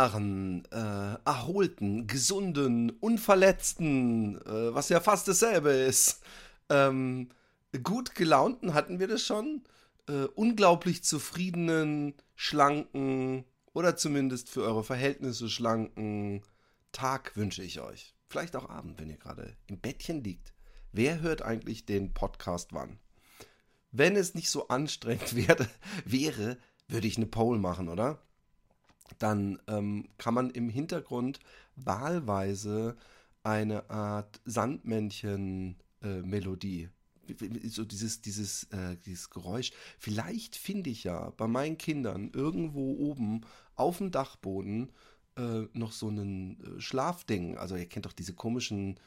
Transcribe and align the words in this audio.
Wunderbaren, 0.00 0.64
äh, 0.70 1.18
erholten, 1.24 2.06
gesunden, 2.06 2.90
unverletzten, 2.90 4.40
äh, 4.42 4.74
was 4.74 4.88
ja 4.88 5.00
fast 5.00 5.28
dasselbe 5.28 5.70
ist, 5.70 6.22
ähm, 6.70 7.28
gut 7.82 8.14
gelaunten, 8.14 8.74
hatten 8.74 8.98
wir 8.98 9.08
das 9.08 9.22
schon, 9.22 9.62
äh, 10.08 10.24
unglaublich 10.34 11.04
zufriedenen, 11.04 12.14
schlanken 12.34 13.44
oder 13.72 13.96
zumindest 13.96 14.48
für 14.48 14.62
eure 14.62 14.84
Verhältnisse 14.84 15.48
schlanken 15.48 16.42
Tag 16.92 17.36
wünsche 17.36 17.62
ich 17.62 17.80
euch. 17.80 18.14
Vielleicht 18.28 18.56
auch 18.56 18.68
Abend, 18.68 18.98
wenn 18.98 19.10
ihr 19.10 19.18
gerade 19.18 19.56
im 19.66 19.78
Bettchen 19.80 20.24
liegt. 20.24 20.54
Wer 20.92 21.20
hört 21.20 21.42
eigentlich 21.42 21.86
den 21.86 22.14
Podcast 22.14 22.72
wann? 22.72 22.98
Wenn 23.92 24.16
es 24.16 24.34
nicht 24.34 24.50
so 24.50 24.68
anstrengend 24.68 25.34
wäre, 25.36 25.68
wäre 26.04 26.56
würde 26.88 27.06
ich 27.06 27.16
eine 27.16 27.26
Poll 27.26 27.58
machen, 27.58 27.88
oder? 27.88 28.20
Dann 29.18 29.58
ähm, 29.66 30.08
kann 30.18 30.34
man 30.34 30.50
im 30.50 30.68
Hintergrund 30.68 31.40
wahlweise 31.76 32.96
eine 33.42 33.88
Art 33.90 34.40
Sandmännchen-Melodie 34.44 36.84
äh, 36.84 36.90
so 37.68 37.84
dieses, 37.84 38.20
dieses, 38.20 38.64
äh, 38.64 38.96
dieses 39.04 39.30
Geräusch. 39.30 39.72
Vielleicht 39.98 40.56
finde 40.56 40.90
ich 40.90 41.04
ja 41.04 41.30
bei 41.36 41.46
meinen 41.46 41.78
Kindern 41.78 42.30
irgendwo 42.34 42.96
oben 42.96 43.42
auf 43.76 43.98
dem 43.98 44.10
Dachboden 44.10 44.90
äh, 45.36 45.62
noch 45.72 45.92
so 45.92 46.08
einen 46.08 46.78
äh, 46.78 46.80
Schlafding. 46.80 47.56
Also 47.56 47.76
ihr 47.76 47.86
kennt 47.86 48.06
doch 48.06 48.12
diese 48.12 48.34
komischen, 48.34 48.98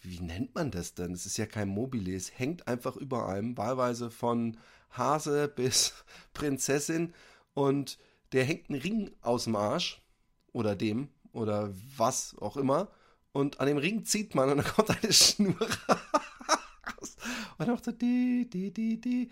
wie 0.00 0.20
nennt 0.20 0.54
man 0.54 0.70
das 0.70 0.94
denn? 0.94 1.12
Es 1.12 1.26
ist 1.26 1.36
ja 1.36 1.46
kein 1.46 1.68
Mobile, 1.68 2.14
es 2.14 2.38
hängt 2.38 2.68
einfach 2.68 2.96
über 2.96 3.28
einem, 3.28 3.56
wahlweise 3.56 4.10
von 4.10 4.56
Hase 4.90 5.48
bis 5.54 6.04
Prinzessin 6.34 7.14
und 7.54 7.98
der 8.32 8.44
hängt 8.44 8.70
einen 8.70 8.80
Ring 8.80 9.10
aus 9.20 9.44
dem 9.44 9.56
Arsch 9.56 10.00
oder 10.52 10.76
dem 10.76 11.08
oder 11.32 11.72
was 11.96 12.36
auch 12.38 12.56
immer 12.56 12.88
und 13.32 13.60
an 13.60 13.66
dem 13.66 13.78
Ring 13.78 14.04
zieht 14.04 14.34
man 14.34 14.50
und 14.50 14.58
dann 14.58 14.66
kommt 14.74 14.90
eine 14.90 15.12
Schnur 15.12 15.56
raus 15.60 17.16
und 17.58 17.66
dann 17.66 17.70
macht 17.70 17.84
so 17.84 17.92
die, 17.92 18.48
die, 18.50 18.72
die, 18.72 19.00
die. 19.00 19.30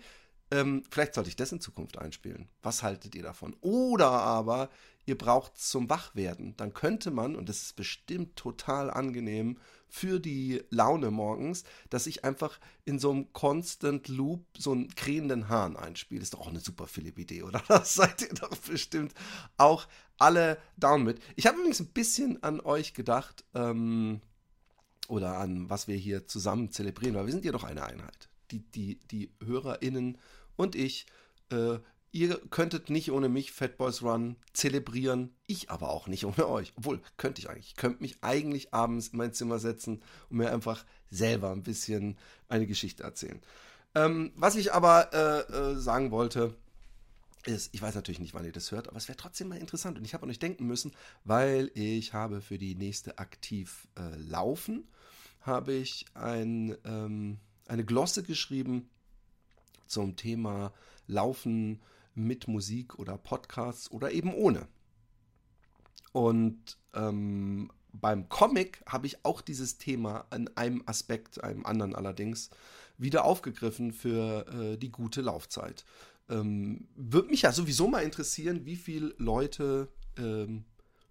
Ähm, 0.51 0.83
vielleicht 0.89 1.15
sollte 1.15 1.29
ich 1.29 1.35
das 1.35 1.51
in 1.51 1.61
Zukunft 1.61 1.97
einspielen. 1.97 2.49
Was 2.61 2.83
haltet 2.83 3.15
ihr 3.15 3.23
davon? 3.23 3.55
Oder 3.61 4.09
aber 4.09 4.69
ihr 5.05 5.17
braucht 5.17 5.57
zum 5.57 5.89
Wachwerden. 5.89 6.55
Dann 6.57 6.73
könnte 6.73 7.11
man, 7.11 7.35
und 7.35 7.49
das 7.49 7.61
ist 7.61 7.75
bestimmt 7.75 8.35
total 8.35 8.91
angenehm 8.91 9.57
für 9.87 10.19
die 10.19 10.63
Laune 10.69 11.11
morgens, 11.11 11.63
dass 11.89 12.07
ich 12.07 12.23
einfach 12.23 12.59
in 12.85 12.99
so 12.99 13.11
einem 13.11 13.33
Constant 13.33 14.07
Loop 14.07 14.45
so 14.57 14.71
einen 14.71 14.93
krähenden 14.95 15.49
Hahn 15.49 15.75
einspiele. 15.75 16.21
Ist 16.21 16.33
doch 16.33 16.41
auch 16.41 16.47
eine 16.47 16.61
super 16.61 16.87
Philipp-Idee, 16.87 17.43
oder? 17.43 17.61
Das 17.67 17.93
seid 17.95 18.21
ihr 18.21 18.33
doch 18.33 18.55
bestimmt 18.57 19.13
auch 19.57 19.87
alle 20.17 20.57
down 20.77 21.03
mit. 21.03 21.19
Ich 21.35 21.47
habe 21.47 21.57
übrigens 21.57 21.79
ein 21.79 21.93
bisschen 21.93 22.41
an 22.43 22.61
euch 22.61 22.93
gedacht, 22.93 23.43
ähm, 23.53 24.21
oder 25.07 25.37
an 25.37 25.69
was 25.69 25.87
wir 25.87 25.97
hier 25.97 26.25
zusammen 26.27 26.71
zelebrieren, 26.71 27.15
weil 27.15 27.25
wir 27.25 27.33
sind 27.33 27.43
ja 27.43 27.51
doch 27.51 27.63
eine 27.63 27.83
Einheit. 27.83 28.29
Die, 28.51 28.59
die, 28.59 28.99
die 29.11 29.31
HörerInnen 29.43 30.17
und 30.55 30.75
ich. 30.75 31.05
Äh, 31.49 31.79
ihr 32.11 32.39
könntet 32.49 32.89
nicht 32.89 33.11
ohne 33.11 33.29
mich 33.29 33.51
Fat 33.51 33.77
Boys 33.77 34.03
Run 34.03 34.35
zelebrieren, 34.53 35.33
ich 35.47 35.69
aber 35.69 35.89
auch 35.89 36.07
nicht 36.07 36.25
ohne 36.25 36.47
euch. 36.47 36.73
Obwohl, 36.75 37.01
könnte 37.17 37.41
ich 37.41 37.49
eigentlich. 37.49 37.67
Ich 37.67 37.75
könnte 37.75 38.01
mich 38.01 38.17
eigentlich 38.21 38.73
abends 38.73 39.09
in 39.09 39.17
mein 39.17 39.33
Zimmer 39.33 39.59
setzen 39.59 40.01
und 40.29 40.37
mir 40.37 40.51
einfach 40.51 40.85
selber 41.09 41.51
ein 41.51 41.63
bisschen 41.63 42.17
eine 42.49 42.67
Geschichte 42.67 43.03
erzählen. 43.03 43.41
Ähm, 43.95 44.31
was 44.35 44.55
ich 44.55 44.73
aber 44.73 45.13
äh, 45.13 45.53
äh, 45.53 45.75
sagen 45.77 46.11
wollte, 46.11 46.55
ist, 47.45 47.73
ich 47.73 47.81
weiß 47.81 47.95
natürlich 47.95 48.19
nicht, 48.19 48.33
wann 48.33 48.45
ihr 48.45 48.51
das 48.51 48.71
hört, 48.71 48.87
aber 48.87 48.97
es 48.97 49.07
wäre 49.07 49.17
trotzdem 49.17 49.47
mal 49.47 49.57
interessant. 49.57 49.97
Und 49.97 50.05
ich 50.05 50.13
habe 50.13 50.23
an 50.23 50.29
euch 50.29 50.39
denken 50.39 50.67
müssen, 50.67 50.93
weil 51.23 51.71
ich 51.73 52.13
habe 52.13 52.41
für 52.41 52.57
die 52.57 52.75
nächste 52.75 53.17
aktiv 53.17 53.87
äh, 53.97 54.15
laufen, 54.17 54.87
habe 55.41 55.73
ich 55.73 56.05
ein, 56.13 56.77
ähm, 56.85 57.39
eine 57.67 57.83
Glosse 57.83 58.21
geschrieben 58.23 58.89
zum 59.91 60.15
Thema 60.15 60.73
Laufen 61.07 61.81
mit 62.15 62.47
Musik 62.47 62.97
oder 62.99 63.17
Podcasts 63.17 63.91
oder 63.91 64.11
eben 64.11 64.33
ohne. 64.33 64.67
Und 66.13 66.77
ähm, 66.93 67.71
beim 67.93 68.29
Comic 68.29 68.83
habe 68.85 69.07
ich 69.07 69.23
auch 69.25 69.41
dieses 69.41 69.77
Thema 69.77 70.25
in 70.33 70.49
einem 70.57 70.83
Aspekt, 70.85 71.43
einem 71.43 71.65
anderen 71.65 71.95
allerdings, 71.95 72.49
wieder 72.97 73.25
aufgegriffen 73.25 73.91
für 73.91 74.45
äh, 74.47 74.77
die 74.77 74.91
gute 74.91 75.21
Laufzeit. 75.21 75.85
Ähm, 76.29 76.87
Würde 76.95 77.29
mich 77.29 77.43
ja 77.43 77.51
sowieso 77.51 77.87
mal 77.87 78.03
interessieren, 78.03 78.65
wie 78.65 78.75
viele 78.75 79.13
Leute, 79.17 79.89
ähm, 80.17 80.65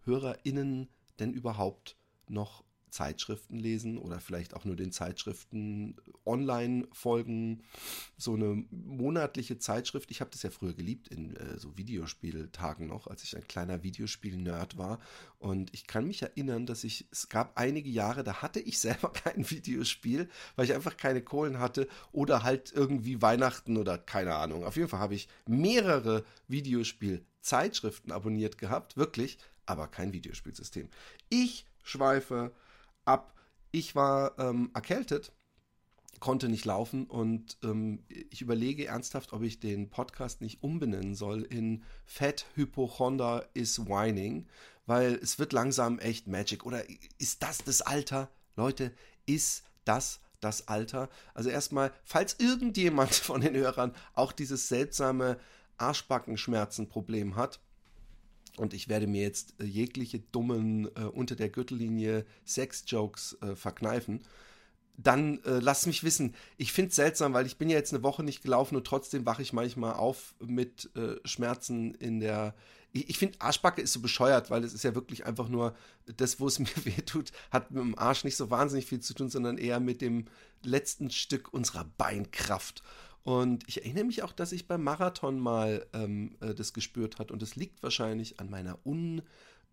HörerInnen 0.04 0.88
denn 1.18 1.32
überhaupt 1.32 1.96
noch 2.28 2.64
Zeitschriften 2.90 3.58
lesen 3.58 3.98
oder 3.98 4.20
vielleicht 4.20 4.54
auch 4.54 4.64
nur 4.64 4.76
den 4.76 4.92
Zeitschriften 4.92 5.96
online 6.24 6.86
folgen. 6.92 7.62
So 8.16 8.34
eine 8.34 8.64
monatliche 8.70 9.58
Zeitschrift. 9.58 10.10
Ich 10.10 10.20
habe 10.20 10.30
das 10.30 10.42
ja 10.42 10.50
früher 10.50 10.74
geliebt 10.74 11.08
in 11.08 11.36
äh, 11.36 11.58
so 11.58 11.76
Videospieltagen 11.76 12.86
noch, 12.86 13.06
als 13.06 13.22
ich 13.22 13.36
ein 13.36 13.46
kleiner 13.46 13.82
Videospiel-Nerd 13.82 14.78
war. 14.78 15.00
Und 15.38 15.72
ich 15.72 15.86
kann 15.86 16.06
mich 16.06 16.22
erinnern, 16.22 16.66
dass 16.66 16.84
ich, 16.84 17.06
es 17.10 17.28
gab 17.28 17.58
einige 17.58 17.88
Jahre, 17.88 18.24
da 18.24 18.42
hatte 18.42 18.60
ich 18.60 18.78
selber 18.80 19.12
kein 19.12 19.48
Videospiel, 19.48 20.28
weil 20.56 20.66
ich 20.66 20.74
einfach 20.74 20.96
keine 20.96 21.22
Kohlen 21.22 21.58
hatte 21.58 21.88
oder 22.12 22.42
halt 22.42 22.72
irgendwie 22.72 23.22
Weihnachten 23.22 23.76
oder 23.76 23.98
keine 23.98 24.34
Ahnung. 24.34 24.64
Auf 24.64 24.76
jeden 24.76 24.88
Fall 24.88 25.00
habe 25.00 25.14
ich 25.14 25.28
mehrere 25.46 26.24
Videospiel-Zeitschriften 26.48 28.12
abonniert 28.12 28.58
gehabt, 28.58 28.96
wirklich, 28.96 29.38
aber 29.66 29.88
kein 29.88 30.12
Videospielsystem. 30.12 30.88
Ich 31.28 31.66
schweife 31.82 32.52
ab. 33.10 33.34
Ich 33.72 33.94
war 33.94 34.38
ähm, 34.38 34.70
erkältet, 34.74 35.32
konnte 36.20 36.48
nicht 36.48 36.64
laufen 36.64 37.06
und 37.06 37.58
ähm, 37.64 38.04
ich 38.08 38.42
überlege 38.42 38.86
ernsthaft, 38.86 39.32
ob 39.32 39.42
ich 39.42 39.58
den 39.58 39.90
Podcast 39.90 40.40
nicht 40.40 40.62
umbenennen 40.62 41.14
soll 41.14 41.42
in 41.42 41.82
Fat 42.04 42.46
Hypochonder 42.54 43.48
is 43.54 43.86
Whining, 43.86 44.46
weil 44.86 45.14
es 45.14 45.38
wird 45.38 45.52
langsam 45.52 45.98
echt 45.98 46.26
Magic. 46.26 46.64
Oder 46.64 46.84
ist 47.18 47.42
das 47.42 47.58
das 47.58 47.82
Alter? 47.82 48.30
Leute, 48.56 48.92
ist 49.26 49.64
das 49.84 50.20
das 50.40 50.68
Alter? 50.68 51.08
Also 51.34 51.50
erstmal, 51.50 51.92
falls 52.04 52.36
irgendjemand 52.38 53.14
von 53.14 53.40
den 53.40 53.54
Hörern 53.54 53.94
auch 54.14 54.32
dieses 54.32 54.68
seltsame 54.68 55.38
Arschbackenschmerzenproblem 55.78 57.36
hat, 57.36 57.60
und 58.60 58.74
ich 58.74 58.88
werde 58.88 59.06
mir 59.06 59.22
jetzt 59.22 59.54
äh, 59.58 59.64
jegliche 59.64 60.20
dummen 60.20 60.86
äh, 60.94 61.04
unter 61.04 61.34
der 61.34 61.48
Gürtellinie 61.48 62.26
Sex-Jokes 62.44 63.38
äh, 63.40 63.56
verkneifen. 63.56 64.20
Dann 64.96 65.42
äh, 65.44 65.60
lasst 65.60 65.86
mich 65.86 66.04
wissen. 66.04 66.34
Ich 66.58 66.72
finde 66.72 66.90
es 66.90 66.96
seltsam, 66.96 67.32
weil 67.32 67.46
ich 67.46 67.56
bin 67.56 67.70
ja 67.70 67.76
jetzt 67.76 67.94
eine 67.94 68.02
Woche 68.02 68.22
nicht 68.22 68.42
gelaufen 68.42 68.76
und 68.76 68.86
trotzdem 68.86 69.24
wache 69.24 69.40
ich 69.40 69.54
manchmal 69.54 69.94
auf 69.94 70.34
mit 70.40 70.94
äh, 70.94 71.16
Schmerzen 71.24 71.94
in 71.94 72.20
der. 72.20 72.54
Ich, 72.92 73.08
ich 73.08 73.18
finde 73.18 73.40
Arschbacke 73.40 73.80
ist 73.80 73.94
so 73.94 74.00
bescheuert, 74.00 74.50
weil 74.50 74.62
es 74.62 74.74
ist 74.74 74.84
ja 74.84 74.94
wirklich 74.94 75.24
einfach 75.24 75.48
nur 75.48 75.74
das, 76.04 76.38
wo 76.38 76.46
es 76.46 76.58
mir 76.58 76.84
wehtut, 76.84 77.32
hat 77.50 77.70
mit 77.70 77.82
dem 77.82 77.98
Arsch 77.98 78.24
nicht 78.24 78.36
so 78.36 78.50
wahnsinnig 78.50 78.84
viel 78.84 79.00
zu 79.00 79.14
tun, 79.14 79.30
sondern 79.30 79.56
eher 79.56 79.80
mit 79.80 80.02
dem 80.02 80.26
letzten 80.62 81.10
Stück 81.10 81.54
unserer 81.54 81.84
Beinkraft. 81.96 82.82
Und 83.22 83.68
ich 83.68 83.82
erinnere 83.82 84.04
mich 84.04 84.22
auch, 84.22 84.32
dass 84.32 84.52
ich 84.52 84.66
beim 84.66 84.82
Marathon 84.82 85.38
mal 85.38 85.86
ähm, 85.92 86.36
äh, 86.40 86.54
das 86.54 86.72
gespürt 86.72 87.18
hat. 87.18 87.30
Und 87.30 87.42
es 87.42 87.56
liegt 87.56 87.82
wahrscheinlich 87.82 88.40
an 88.40 88.48
meiner 88.50 88.78
ungleichen 88.84 89.24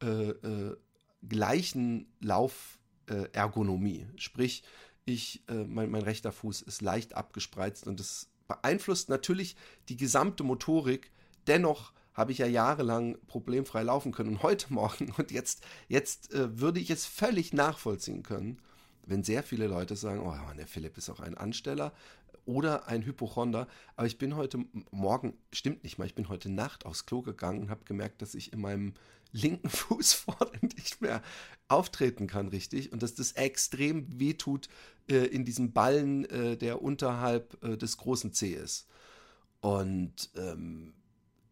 äh, 0.02 2.04
äh, 2.04 2.06
Laufergonomie. 2.22 4.08
Sprich, 4.18 4.64
ich, 5.06 5.44
mein, 5.48 5.90
mein 5.90 6.02
rechter 6.02 6.34
Fuß 6.34 6.64
ist 6.64 6.82
leicht 6.82 7.16
abgespreizt 7.16 7.88
und 7.88 7.98
das 7.98 8.28
beeinflusst 8.50 9.08
natürlich 9.08 9.56
die 9.88 9.96
gesamte 9.96 10.44
Motorik. 10.44 11.14
Dennoch 11.48 11.94
habe 12.18 12.32
ich 12.32 12.40
ja 12.40 12.48
jahrelang 12.48 13.16
problemfrei 13.28 13.84
laufen 13.84 14.12
können. 14.12 14.32
Und 14.32 14.44
heute 14.44 14.74
Morgen 14.74 15.14
und 15.18 15.32
jetzt, 15.32 15.64
jetzt 15.88 16.34
äh, 16.34 16.60
würde 16.60 16.80
ich 16.80 16.90
es 16.90 17.06
völlig 17.06 17.54
nachvollziehen 17.54 18.24
können, 18.24 18.60
wenn 19.06 19.24
sehr 19.24 19.44
viele 19.44 19.68
Leute 19.68 19.96
sagen, 19.96 20.22
oh 20.22 20.36
der 20.58 20.68
Philipp 20.68 20.98
ist 20.98 21.10
auch 21.10 21.20
ein 21.20 21.38
Ansteller 21.38 21.94
oder 22.48 22.88
ein 22.88 23.06
Hypochonder. 23.06 23.68
Aber 23.96 24.08
ich 24.08 24.18
bin 24.18 24.36
heute 24.36 24.66
Morgen, 24.92 25.34
stimmt 25.52 25.84
nicht 25.84 25.98
mal, 25.98 26.06
ich 26.06 26.16
bin 26.16 26.30
heute 26.30 26.50
Nacht 26.50 26.86
aufs 26.86 27.06
Klo 27.06 27.22
gegangen 27.22 27.62
und 27.62 27.70
habe 27.70 27.84
gemerkt, 27.86 28.22
dass 28.22 28.34
ich 28.34 28.54
in 28.54 28.62
meinem 28.62 28.94
linken 29.32 29.70
Fuß 29.70 30.14
vorne 30.14 30.60
nicht 30.78 31.02
mehr 31.02 31.22
auftreten 31.68 32.28
kann, 32.28 32.48
richtig. 32.48 32.92
Und 32.92 33.04
dass 33.04 33.14
das 33.14 33.34
extrem 33.34 34.20
wehtut 34.20 34.70
äh, 35.10 35.26
in 35.26 35.46
diesem 35.46 35.74
Ballen, 35.74 36.26
äh, 36.26 36.58
der 36.58 36.82
unterhalb 36.82 37.62
äh, 37.64 37.78
des 37.78 37.98
großen 37.98 38.34
C 38.34 38.54
ist. 38.54 38.88
Und 39.60 40.30
ähm, 40.36 40.94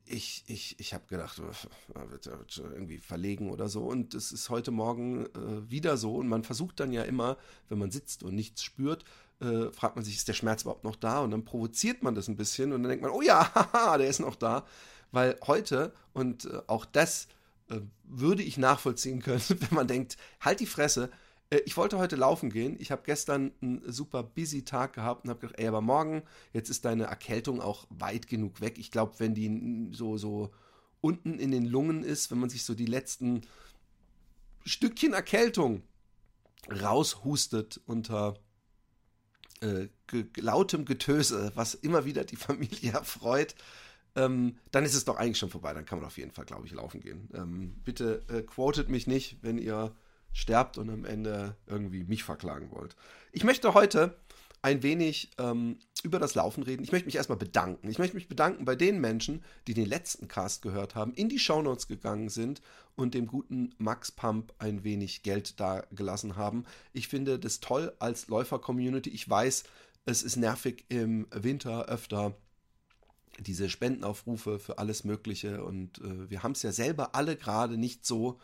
ich, 0.07 0.43
ich, 0.47 0.79
ich 0.79 0.93
habe 0.93 1.05
gedacht, 1.07 1.39
oh, 1.39 2.11
wird 2.11 2.27
irgendwie 2.57 2.97
verlegen 2.97 3.49
oder 3.49 3.69
so. 3.69 3.83
Und 3.83 4.13
es 4.13 4.31
ist 4.31 4.49
heute 4.49 4.71
Morgen 4.71 5.25
äh, 5.25 5.69
wieder 5.69 5.97
so. 5.97 6.15
Und 6.15 6.27
man 6.27 6.43
versucht 6.43 6.79
dann 6.79 6.91
ja 6.91 7.03
immer, 7.03 7.37
wenn 7.69 7.79
man 7.79 7.91
sitzt 7.91 8.23
und 8.23 8.35
nichts 8.35 8.63
spürt, 8.63 9.03
äh, 9.41 9.71
fragt 9.71 9.95
man 9.95 10.05
sich, 10.05 10.15
ist 10.15 10.27
der 10.27 10.33
Schmerz 10.33 10.61
überhaupt 10.61 10.83
noch 10.83 10.95
da? 10.95 11.19
Und 11.19 11.31
dann 11.31 11.45
provoziert 11.45 12.03
man 12.03 12.15
das 12.15 12.27
ein 12.27 12.37
bisschen 12.37 12.71
und 12.71 12.83
dann 12.83 12.89
denkt 12.89 13.03
man, 13.03 13.11
oh 13.11 13.21
ja, 13.21 13.53
haha, 13.73 13.97
der 13.97 14.07
ist 14.07 14.19
noch 14.19 14.35
da. 14.35 14.65
Weil 15.11 15.37
heute, 15.47 15.93
und 16.13 16.45
äh, 16.45 16.61
auch 16.67 16.85
das 16.85 17.27
äh, 17.69 17.79
würde 18.03 18.43
ich 18.43 18.57
nachvollziehen 18.57 19.21
können, 19.21 19.41
wenn 19.49 19.73
man 19.73 19.87
denkt, 19.87 20.17
halt 20.39 20.59
die 20.59 20.65
Fresse, 20.65 21.05
äh, 21.05 21.24
ich 21.65 21.77
wollte 21.77 21.97
heute 21.97 22.15
laufen 22.15 22.49
gehen. 22.49 22.75
Ich 22.79 22.91
habe 22.91 23.03
gestern 23.05 23.51
einen 23.61 23.81
super 23.91 24.23
busy 24.23 24.65
Tag 24.65 24.93
gehabt 24.93 25.23
und 25.23 25.29
habe 25.29 25.41
gedacht, 25.41 25.59
ey, 25.59 25.67
aber 25.67 25.81
morgen, 25.81 26.23
jetzt 26.53 26.69
ist 26.69 26.85
deine 26.85 27.05
Erkältung 27.05 27.61
auch 27.61 27.85
weit 27.89 28.27
genug 28.27 28.61
weg. 28.61 28.77
Ich 28.77 28.91
glaube, 28.91 29.13
wenn 29.19 29.35
die 29.35 29.89
so, 29.91 30.17
so 30.17 30.51
unten 31.01 31.37
in 31.37 31.51
den 31.51 31.65
Lungen 31.65 32.03
ist, 32.03 32.31
wenn 32.31 32.39
man 32.39 32.49
sich 32.49 32.63
so 32.63 32.73
die 32.73 32.87
letzten 32.87 33.41
Stückchen 34.65 35.13
Erkältung 35.13 35.83
raushustet 36.69 37.79
unter 37.85 38.39
äh, 39.61 39.87
lautem 40.37 40.85
Getöse, 40.85 41.51
was 41.53 41.75
immer 41.75 42.05
wieder 42.05 42.23
die 42.23 42.35
Familie 42.37 42.93
erfreut, 42.93 43.55
ähm, 44.15 44.57
dann 44.71 44.83
ist 44.83 44.95
es 44.95 45.05
doch 45.05 45.17
eigentlich 45.17 45.37
schon 45.37 45.49
vorbei. 45.51 45.73
Dann 45.73 45.85
kann 45.85 45.99
man 45.99 46.07
auf 46.07 46.17
jeden 46.17 46.31
Fall, 46.31 46.45
glaube 46.45 46.65
ich, 46.65 46.73
laufen 46.73 47.01
gehen. 47.01 47.29
Ähm, 47.35 47.75
bitte 47.83 48.23
äh, 48.29 48.41
quotet 48.41 48.89
mich 48.89 49.05
nicht, 49.05 49.37
wenn 49.41 49.59
ihr 49.59 49.95
sterbt 50.35 50.77
und 50.77 50.89
am 50.89 51.05
Ende 51.05 51.55
irgendwie 51.65 52.03
mich 52.03 52.23
verklagen 52.23 52.69
wollt. 52.71 52.95
Ich 53.31 53.45
möchte 53.45 53.73
heute 53.73 54.17
ein 54.61 54.83
wenig 54.83 55.31
ähm, 55.37 55.79
über 56.03 56.19
das 56.19 56.35
Laufen 56.35 56.61
reden. 56.63 56.83
Ich 56.83 56.91
möchte 56.91 57.05
mich 57.05 57.15
erstmal 57.15 57.37
bedanken. 57.37 57.89
Ich 57.89 57.99
möchte 57.99 58.15
mich 58.15 58.27
bedanken 58.27 58.65
bei 58.65 58.75
den 58.75 58.99
Menschen, 58.99 59.43
die 59.65 59.73
den 59.73 59.87
letzten 59.87 60.27
Cast 60.27 60.61
gehört 60.61 60.93
haben, 60.93 61.13
in 61.13 61.29
die 61.29 61.39
Shownotes 61.39 61.87
gegangen 61.87 62.29
sind 62.29 62.61
und 62.95 63.13
dem 63.13 63.27
guten 63.27 63.73
Max 63.77 64.11
Pump 64.11 64.53
ein 64.57 64.83
wenig 64.83 65.23
Geld 65.23 65.59
da 65.59 65.85
gelassen 65.91 66.35
haben. 66.35 66.65
Ich 66.91 67.07
finde 67.07 67.39
das 67.39 67.61
toll 67.61 67.93
als 67.99 68.27
Läufer-Community. 68.27 69.09
Ich 69.11 69.29
weiß, 69.29 69.63
es 70.05 70.21
ist 70.21 70.35
nervig 70.35 70.83
im 70.89 71.27
Winter 71.31 71.85
öfter 71.85 72.35
diese 73.39 73.69
Spendenaufrufe 73.69 74.59
für 74.59 74.79
alles 74.79 75.03
Mögliche 75.03 75.63
und 75.63 75.99
äh, 75.99 76.29
wir 76.29 76.43
haben 76.43 76.53
es 76.53 76.63
ja 76.63 76.71
selber 76.71 77.15
alle 77.15 77.35
gerade 77.35 77.77
nicht 77.77 78.05
so 78.05 78.39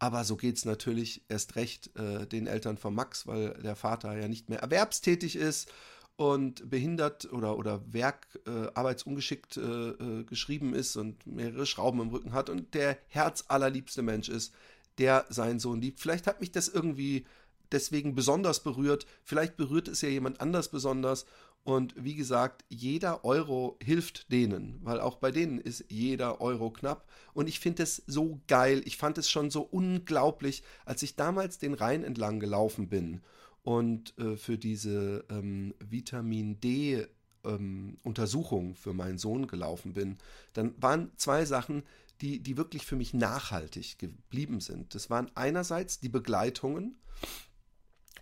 aber 0.00 0.24
so 0.24 0.36
geht 0.36 0.56
es 0.56 0.64
natürlich 0.64 1.22
erst 1.28 1.56
recht 1.56 1.94
äh, 1.96 2.26
den 2.26 2.46
Eltern 2.46 2.78
von 2.78 2.94
Max, 2.94 3.26
weil 3.26 3.50
der 3.62 3.76
Vater 3.76 4.18
ja 4.18 4.28
nicht 4.28 4.48
mehr 4.48 4.60
erwerbstätig 4.60 5.36
ist 5.36 5.70
und 6.16 6.68
behindert 6.68 7.30
oder, 7.32 7.58
oder 7.58 7.82
Werk 7.92 8.26
äh, 8.46 8.68
arbeitsungeschickt 8.72 9.58
äh, 9.58 9.60
äh, 9.60 10.24
geschrieben 10.24 10.74
ist 10.74 10.96
und 10.96 11.26
mehrere 11.26 11.66
Schrauben 11.66 12.00
im 12.00 12.08
Rücken 12.08 12.32
hat 12.32 12.48
und 12.48 12.72
der 12.72 12.96
herzallerliebste 13.08 14.00
Mensch 14.00 14.30
ist, 14.30 14.54
der 14.96 15.26
seinen 15.28 15.60
Sohn 15.60 15.82
liebt. 15.82 16.00
Vielleicht 16.00 16.26
hat 16.26 16.40
mich 16.40 16.50
das 16.50 16.68
irgendwie 16.68 17.26
deswegen 17.70 18.14
besonders 18.14 18.62
berührt. 18.62 19.06
Vielleicht 19.22 19.58
berührt 19.58 19.86
es 19.86 20.00
ja 20.00 20.08
jemand 20.08 20.40
anders 20.40 20.70
besonders. 20.70 21.26
Und 21.62 21.94
wie 21.96 22.14
gesagt, 22.14 22.64
jeder 22.68 23.24
Euro 23.24 23.76
hilft 23.82 24.32
denen, 24.32 24.80
weil 24.82 24.98
auch 24.98 25.16
bei 25.16 25.30
denen 25.30 25.58
ist 25.58 25.84
jeder 25.88 26.40
Euro 26.40 26.70
knapp. 26.70 27.06
Und 27.34 27.48
ich 27.48 27.60
finde 27.60 27.82
es 27.82 28.02
so 28.06 28.40
geil. 28.48 28.82
Ich 28.86 28.96
fand 28.96 29.18
es 29.18 29.30
schon 29.30 29.50
so 29.50 29.62
unglaublich, 29.62 30.62
als 30.84 31.02
ich 31.02 31.16
damals 31.16 31.58
den 31.58 31.74
Rhein 31.74 32.02
entlang 32.02 32.40
gelaufen 32.40 32.88
bin 32.88 33.20
und 33.62 34.18
äh, 34.18 34.36
für 34.36 34.56
diese 34.56 35.24
ähm, 35.28 35.74
Vitamin 35.80 36.60
D 36.60 37.06
ähm, 37.44 37.98
Untersuchung 38.02 38.74
für 38.74 38.94
meinen 38.94 39.18
Sohn 39.18 39.46
gelaufen 39.46 39.92
bin. 39.92 40.16
Dann 40.54 40.74
waren 40.78 41.12
zwei 41.16 41.44
Sachen, 41.44 41.82
die, 42.20 42.40
die 42.40 42.56
wirklich 42.56 42.84
für 42.84 42.96
mich 42.96 43.14
nachhaltig 43.14 43.98
geblieben 43.98 44.60
sind. 44.60 44.94
Das 44.94 45.10
waren 45.10 45.30
einerseits 45.34 46.00
die 46.00 46.08
Begleitungen 46.08 46.96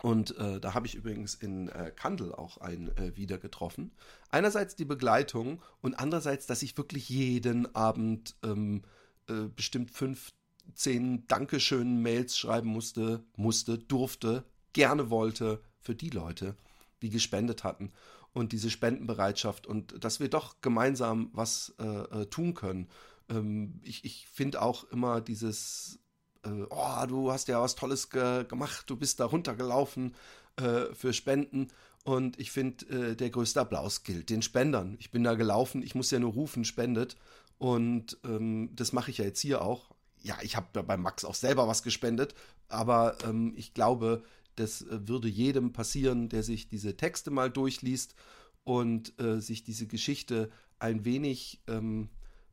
und 0.01 0.37
äh, 0.37 0.59
da 0.59 0.73
habe 0.73 0.87
ich 0.87 0.95
übrigens 0.95 1.35
in 1.35 1.67
äh, 1.69 1.91
Kandel 1.93 2.33
auch 2.33 2.57
einen 2.57 2.95
äh, 2.97 3.15
wieder 3.17 3.37
getroffen. 3.37 3.91
Einerseits 4.29 4.75
die 4.75 4.85
Begleitung 4.85 5.61
und 5.81 5.95
andererseits, 5.99 6.45
dass 6.45 6.63
ich 6.63 6.77
wirklich 6.77 7.09
jeden 7.09 7.73
Abend 7.75 8.35
ähm, 8.43 8.83
äh, 9.27 9.47
bestimmt 9.55 9.91
fünf, 9.91 10.31
zehn 10.73 11.27
Dankeschön-Mails 11.27 12.37
schreiben 12.37 12.69
musste, 12.69 13.23
musste, 13.35 13.77
durfte, 13.77 14.45
gerne 14.71 15.09
wollte 15.09 15.61
für 15.81 15.95
die 15.95 16.11
Leute, 16.11 16.55
die 17.01 17.09
gespendet 17.09 17.63
hatten. 17.63 17.91
Und 18.31 18.51
diese 18.51 18.69
Spendenbereitschaft 18.69 19.67
und 19.67 20.03
dass 20.03 20.19
wir 20.19 20.29
doch 20.29 20.61
gemeinsam 20.61 21.29
was 21.33 21.73
äh, 21.79 21.85
äh, 21.85 22.25
tun 22.27 22.53
können. 22.53 22.87
Ähm, 23.27 23.81
ich 23.83 24.05
ich 24.05 24.27
finde 24.27 24.61
auch 24.61 24.83
immer 24.85 25.19
dieses 25.19 25.99
äh, 26.43 26.65
oh, 26.69 27.05
du 27.07 27.31
hast 27.31 27.47
ja 27.47 27.61
was 27.61 27.75
Tolles 27.75 28.09
ge 28.09 28.45
gemacht, 28.45 28.89
du 28.89 28.95
bist 28.95 29.19
da 29.19 29.25
runtergelaufen 29.25 30.15
äh, 30.57 30.93
für 30.93 31.13
Spenden. 31.13 31.67
Und 32.03 32.39
ich 32.39 32.51
finde, 32.51 32.85
äh, 33.11 33.15
der 33.15 33.29
größte 33.29 33.61
Applaus 33.61 34.03
gilt 34.03 34.29
den 34.29 34.41
Spendern. 34.41 34.95
Ich 34.99 35.11
bin 35.11 35.23
da 35.23 35.35
gelaufen, 35.35 35.83
ich 35.83 35.95
muss 35.95 36.11
ja 36.11 36.19
nur 36.19 36.33
rufen, 36.33 36.65
spendet. 36.65 37.15
Und 37.57 38.17
ähm, 38.23 38.69
das 38.73 38.93
mache 38.93 39.11
ich 39.11 39.17
ja 39.17 39.25
jetzt 39.25 39.41
hier 39.41 39.61
auch. 39.61 39.91
Ja, 40.21 40.37
ich 40.41 40.55
habe 40.55 40.83
bei 40.83 40.97
Max 40.97 41.25
auch 41.25 41.35
selber 41.35 41.67
was 41.67 41.83
gespendet, 41.83 42.33
aber 42.67 43.17
ähm, 43.23 43.53
ich 43.55 43.73
glaube, 43.73 44.23
das 44.55 44.81
äh, 44.81 45.07
würde 45.07 45.27
jedem 45.27 45.71
passieren, 45.71 46.29
der 46.29 46.43
sich 46.43 46.67
diese 46.67 46.97
Texte 46.97 47.31
mal 47.31 47.49
durchliest 47.49 48.15
und 48.63 49.19
äh, 49.19 49.39
sich 49.39 49.63
diese 49.63 49.87
Geschichte 49.87 50.49
ein 50.77 51.05
wenig 51.05 51.61
ähm, 51.67 52.09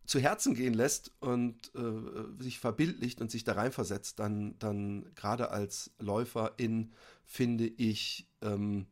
zu 0.07 0.21
Herzen 0.21 0.55
gehen 0.55 0.75
lässt 0.75 1.13
und 1.21 1.73
äh, 1.75 2.43
sich 2.43 2.59
verbildlicht 2.59 3.21
und 3.21 3.31
sich 3.31 3.45
da 3.45 3.53
reinversetzt, 3.53 4.19
dann, 4.19 4.59
dann 4.59 5.11
gerade 5.15 5.51
als 5.51 5.91
Läuferin 5.99 6.93
finde 7.25 7.67
ich 7.67 8.29
ähm, 8.41 8.87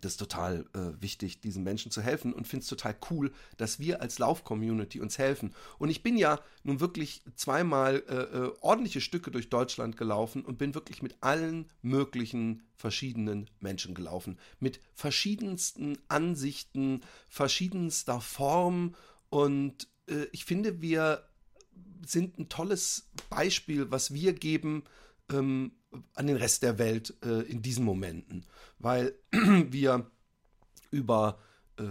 das 0.00 0.16
total 0.16 0.64
äh, 0.72 1.00
wichtig, 1.00 1.40
diesen 1.40 1.62
Menschen 1.62 1.92
zu 1.92 2.00
helfen 2.00 2.32
und 2.32 2.48
finde 2.48 2.62
es 2.62 2.68
total 2.68 2.96
cool, 3.10 3.32
dass 3.58 3.78
wir 3.78 4.00
als 4.00 4.18
Lauf-Community 4.18 5.00
uns 5.00 5.18
helfen. 5.18 5.54
Und 5.78 5.90
ich 5.90 6.02
bin 6.02 6.16
ja 6.16 6.40
nun 6.62 6.80
wirklich 6.80 7.22
zweimal 7.36 8.02
äh, 8.08 8.14
äh 8.14 8.52
ordentliche 8.60 9.00
Stücke 9.00 9.30
durch 9.30 9.50
Deutschland 9.50 9.96
gelaufen 9.96 10.44
und 10.44 10.58
bin 10.58 10.74
wirklich 10.74 11.02
mit 11.02 11.16
allen 11.20 11.70
möglichen 11.82 12.62
verschiedenen 12.74 13.50
Menschen 13.60 13.94
gelaufen. 13.94 14.38
Mit 14.60 14.80
verschiedensten 14.94 15.98
Ansichten, 16.08 17.02
verschiedenster 17.28 18.20
Form 18.20 18.94
und 19.28 19.88
äh, 20.08 20.26
ich 20.32 20.44
finde, 20.44 20.80
wir 20.80 21.24
sind 22.06 22.38
ein 22.38 22.48
tolles 22.48 23.10
Beispiel, 23.30 23.90
was 23.90 24.12
wir 24.12 24.32
geben 24.32 24.84
ähm, 25.30 25.72
an 26.14 26.26
den 26.26 26.36
Rest 26.36 26.62
der 26.62 26.78
Welt 26.78 27.14
äh, 27.24 27.42
in 27.42 27.62
diesen 27.62 27.84
Momenten, 27.84 28.46
weil 28.78 29.14
wir 29.30 30.10
über 30.90 31.38
äh, 31.76 31.84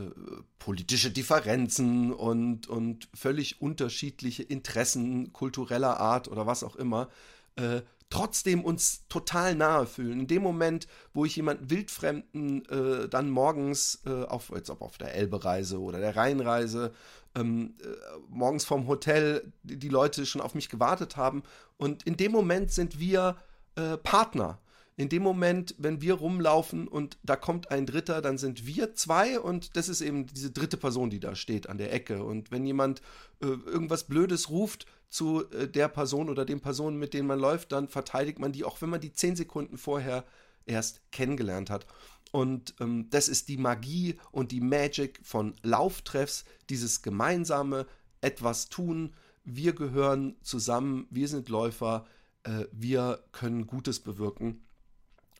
politische 0.60 1.12
Differenzen 1.12 2.14
und, 2.14 2.68
und 2.68 3.10
völlig 3.14 3.62
unterschiedliche 3.62 4.44
Interessen 4.44 5.34
kultureller 5.34 6.00
Art 6.00 6.28
oder 6.28 6.46
was 6.46 6.64
auch 6.64 6.76
immer 6.76 7.10
äh, 7.56 7.82
trotzdem 8.12 8.64
uns 8.64 9.08
total 9.08 9.56
nahe 9.56 9.88
fühlen. 9.88 10.20
In 10.20 10.28
dem 10.28 10.44
Moment, 10.44 10.88
wo 11.14 11.26
ich 11.26 11.36
jemanden 11.36 11.70
Wildfremden 11.70 12.66
äh, 12.70 13.10
dann 13.10 13.30
morgens 13.30 14.02
äh, 14.06 14.24
auf, 14.26 14.52
jetzt 14.54 14.70
ob 14.70 14.82
auf 14.82 14.98
der 14.98 15.16
Elbe-Reise 15.16 15.80
oder 15.80 16.00
der 16.00 16.16
Rheinreise, 16.16 16.94
ähm, 17.36 17.76
äh, 17.82 17.88
morgens 18.30 18.66
vom 18.66 18.88
Hotel 18.88 19.52
die, 19.64 19.78
die, 19.78 19.90
Leute 19.90 20.26
schon 20.26 20.42
auf 20.42 20.56
mich 20.56 20.70
gewartet 20.70 21.18
haben. 21.18 21.44
Und 21.78 22.04
in 22.04 22.18
dem 22.18 22.32
Moment 22.32 22.72
sind 22.72 23.00
wir 23.00 23.38
äh, 23.76 23.98
Partner. 23.98 24.60
In 24.98 25.10
dem 25.10 25.24
Moment, 25.24 25.74
wenn 25.78 26.02
wir 26.02 26.16
rumlaufen 26.16 26.88
und 26.88 27.18
da 27.24 27.36
kommt 27.36 27.72
ein 27.72 27.86
Dritter, 27.86 28.22
dann 28.22 28.38
sind 28.38 28.68
wir 28.68 28.94
zwei 28.94 29.40
und 29.40 29.76
das 29.76 29.90
ist 29.90 30.02
eben 30.02 30.28
diese 30.28 30.52
dritte 30.52 30.78
Person, 30.78 31.10
die 31.10 31.20
da 31.20 31.34
steht 31.34 31.70
an 31.70 31.78
der 31.78 31.94
Ecke. 31.94 32.24
Und 32.24 32.52
wenn 32.52 32.66
jemand 32.66 33.02
äh, 33.42 33.48
irgendwas 33.48 34.04
Blödes 34.04 34.50
ruft, 34.50 34.86
zu 35.12 35.50
äh, 35.52 35.68
der 35.68 35.90
Person 35.90 36.30
oder 36.30 36.46
den 36.46 36.62
Personen, 36.62 36.98
mit 36.98 37.14
denen 37.14 37.28
man 37.28 37.40
läuft, 37.40 37.72
dann 37.72 37.88
verteidigt 37.88 38.40
man 38.40 38.52
die, 38.52 38.64
auch 38.64 38.82
wenn 38.82 38.90
man 38.90 39.02
die 39.02 39.14
zehn 39.14 39.36
Sekunden 39.36 39.78
vorher 39.78 40.24
erst 40.66 41.02
kennengelernt 41.12 41.70
hat. 41.70 41.86
Und 42.32 42.76
ähm, 42.80 43.10
das 43.10 43.28
ist 43.28 43.50
die 43.50 43.58
Magie 43.58 44.18
und 44.32 44.52
die 44.52 44.62
Magic 44.62 45.20
von 45.24 45.54
Lauftreffs, 45.64 46.46
dieses 46.70 47.02
gemeinsame 47.02 47.86
etwas 48.22 48.70
tun. 48.70 49.14
Wir 49.44 49.74
gehören 49.74 50.36
zusammen, 50.42 51.08
wir 51.10 51.28
sind 51.28 51.50
Läufer, 51.50 52.06
äh, 52.44 52.66
wir 52.72 53.24
können 53.32 53.68
Gutes 53.68 54.00
bewirken. 54.00 54.62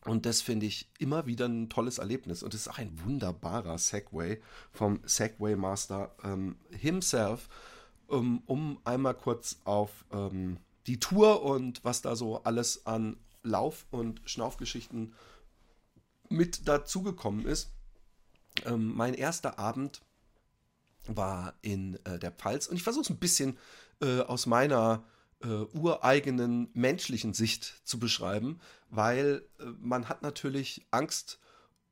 Und 0.04 0.26
das 0.26 0.42
finde 0.42 0.66
ich 0.66 0.90
immer 0.98 1.26
wieder 1.26 1.46
ein 1.46 1.68
tolles 1.68 1.98
Erlebnis. 1.98 2.42
Und 2.42 2.54
es 2.54 2.62
ist 2.62 2.68
auch 2.68 2.78
ein 2.78 2.92
wunderbarer 3.04 3.78
Segway 3.78 4.40
vom 4.72 5.00
Segway 5.04 5.54
Master 5.56 6.14
ähm, 6.24 6.56
himself, 6.70 7.48
um, 8.08 8.42
um, 8.46 8.80
einmal 8.84 9.14
kurz 9.14 9.60
auf 9.64 10.04
ähm, 10.12 10.58
die 10.88 10.98
Tour 10.98 11.42
und 11.42 11.84
was 11.84 12.02
da 12.02 12.16
so 12.16 12.42
alles 12.42 12.84
an 12.84 13.16
Lauf- 13.44 13.86
und 13.90 14.20
Schnaufgeschichten 14.24 15.14
mit 16.32 16.68
dazugekommen 16.68 17.46
ist. 17.46 17.70
Ähm, 18.64 18.94
mein 18.94 19.14
erster 19.14 19.58
Abend 19.58 20.02
war 21.06 21.54
in 21.62 21.98
äh, 22.04 22.18
der 22.18 22.32
Pfalz 22.32 22.66
und 22.66 22.76
ich 22.76 22.82
versuche 22.82 23.04
es 23.04 23.10
ein 23.10 23.18
bisschen 23.18 23.58
äh, 24.00 24.20
aus 24.20 24.46
meiner 24.46 25.04
äh, 25.42 25.46
ureigenen 25.46 26.68
menschlichen 26.74 27.34
Sicht 27.34 27.80
zu 27.84 27.98
beschreiben, 27.98 28.60
weil 28.88 29.44
äh, 29.58 29.64
man 29.80 30.08
hat 30.08 30.22
natürlich 30.22 30.86
Angst 30.90 31.38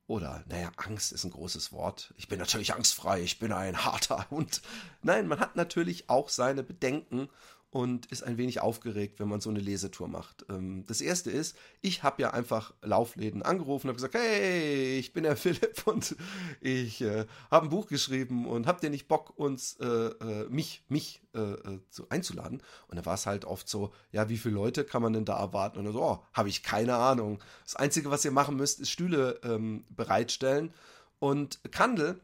oder, 0.07 0.43
naja, 0.49 0.73
Angst 0.77 1.13
ist 1.13 1.23
ein 1.25 1.31
großes 1.31 1.71
Wort. 1.71 2.13
Ich 2.17 2.27
bin 2.27 2.41
natürlich 2.41 2.75
angstfrei, 2.75 3.23
ich 3.23 3.39
bin 3.39 3.53
ein 3.53 3.85
harter 3.85 4.29
Hund. 4.31 4.61
Nein, 5.03 5.29
man 5.29 5.39
hat 5.39 5.55
natürlich 5.55 6.11
auch 6.11 6.29
seine 6.29 6.65
Bedenken 6.65 7.29
und 7.71 8.07
ist 8.07 8.25
ein 8.25 8.37
wenig 8.37 8.61
aufgeregt, 8.61 9.21
wenn 9.21 9.29
man 9.29 9.41
so 9.41 9.49
eine 9.49 9.61
Lesetour 9.61 10.09
macht. 10.09 10.45
Ähm, 10.49 10.85
das 10.87 11.01
erste 11.01 11.31
ist, 11.31 11.57
ich 11.81 12.03
habe 12.03 12.23
ja 12.23 12.33
einfach 12.33 12.75
Laufläden 12.83 13.43
angerufen, 13.43 13.89
habe 13.89 13.97
gesagt, 13.97 14.15
hey, 14.15 14.99
ich 14.99 15.13
bin 15.13 15.23
der 15.23 15.37
Philipp 15.37 15.87
und 15.87 16.17
ich 16.61 17.01
äh, 17.01 17.27
habe 17.51 17.67
ein 17.67 17.71
Buch 17.71 17.87
geschrieben 17.87 18.47
und 18.47 18.67
habt 18.67 18.83
ihr 18.83 18.91
nicht 18.91 19.07
Bock, 19.07 19.39
uns, 19.39 19.77
äh, 19.81 19.87
äh 19.87 20.49
mich, 20.49 20.83
mich 20.89 21.23
äh, 21.33 21.41
äh, 21.41 21.81
zu, 21.91 22.09
einzuladen? 22.11 22.61
Und 22.89 22.97
da 22.97 23.07
war 23.07 23.15
es 23.15 23.27
halt 23.27 23.45
oft 23.45 23.69
so, 23.69 23.93
ja, 24.11 24.29
wie 24.29 24.39
viele 24.39 24.57
Leute 24.57 24.85
kann 24.85 25.03
man 25.03 25.13
denn 25.13 25.25
da 25.25 25.39
erwarten? 25.39 25.79
Und 25.79 25.93
so, 25.93 26.03
oh, 26.03 26.25
habe 26.33 26.49
ich 26.49 26.65
keine 26.65 26.97
Ahnung. 26.97 27.39
Das 27.65 27.77
Einzige, 27.77 28.11
was 28.11 28.25
ihr 28.25 28.33
machen 28.33 28.57
müsst, 28.57 28.81
ist 28.81 28.91
Stühle 28.91 29.41
ähm, 29.45 29.85
bereitstellen. 29.91 30.75
Und 31.21 31.61
Kandel 31.71 32.21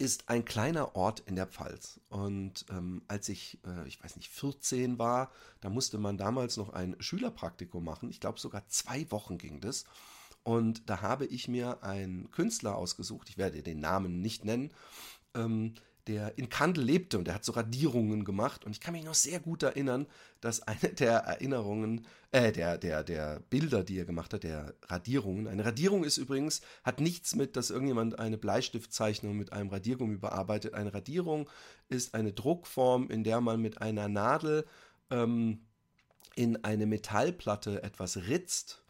ist 0.00 0.30
ein 0.30 0.46
kleiner 0.46 0.96
Ort 0.96 1.20
in 1.20 1.36
der 1.36 1.46
Pfalz. 1.46 2.00
Und 2.08 2.64
ähm, 2.70 3.02
als 3.06 3.28
ich, 3.28 3.58
äh, 3.66 3.86
ich 3.86 4.02
weiß 4.02 4.16
nicht, 4.16 4.30
14 4.30 4.98
war, 4.98 5.30
da 5.60 5.68
musste 5.68 5.98
man 5.98 6.16
damals 6.16 6.56
noch 6.56 6.70
ein 6.70 6.96
Schülerpraktikum 7.00 7.84
machen. 7.84 8.08
Ich 8.08 8.18
glaube, 8.18 8.40
sogar 8.40 8.66
zwei 8.68 9.10
Wochen 9.10 9.36
ging 9.36 9.60
das. 9.60 9.84
Und 10.42 10.88
da 10.88 11.02
habe 11.02 11.26
ich 11.26 11.48
mir 11.48 11.82
einen 11.82 12.30
Künstler 12.30 12.76
ausgesucht, 12.76 13.28
ich 13.28 13.36
werde 13.36 13.62
den 13.62 13.80
Namen 13.80 14.22
nicht 14.22 14.46
nennen, 14.46 14.72
ähm, 15.34 15.74
der 16.10 16.36
in 16.36 16.48
Kandel 16.48 16.82
lebte 16.82 17.18
und 17.18 17.26
der 17.26 17.34
hat 17.34 17.44
so 17.44 17.52
Radierungen 17.52 18.24
gemacht. 18.24 18.64
Und 18.64 18.72
ich 18.72 18.80
kann 18.80 18.92
mich 18.92 19.04
noch 19.04 19.14
sehr 19.14 19.38
gut 19.38 19.62
erinnern, 19.62 20.06
dass 20.40 20.60
eine 20.62 20.78
der 20.98 21.18
Erinnerungen, 21.18 22.06
äh, 22.32 22.50
der, 22.50 22.78
der, 22.78 23.04
der 23.04 23.40
Bilder, 23.48 23.84
die 23.84 23.98
er 23.98 24.04
gemacht 24.04 24.34
hat, 24.34 24.42
der 24.42 24.74
Radierungen. 24.88 25.46
Eine 25.46 25.64
Radierung 25.64 26.02
ist 26.02 26.16
übrigens, 26.16 26.62
hat 26.82 27.00
nichts 27.00 27.36
mit, 27.36 27.56
dass 27.56 27.70
irgendjemand 27.70 28.18
eine 28.18 28.38
Bleistiftzeichnung 28.38 29.36
mit 29.36 29.52
einem 29.52 29.68
Radiergummi 29.68 30.16
bearbeitet. 30.16 30.74
Eine 30.74 30.92
Radierung 30.92 31.48
ist 31.88 32.14
eine 32.14 32.32
Druckform, 32.32 33.08
in 33.08 33.22
der 33.22 33.40
man 33.40 33.60
mit 33.60 33.80
einer 33.80 34.08
Nadel 34.08 34.66
ähm, 35.10 35.60
in 36.34 36.64
eine 36.64 36.86
Metallplatte 36.86 37.82
etwas 37.82 38.16
ritzt 38.16 38.82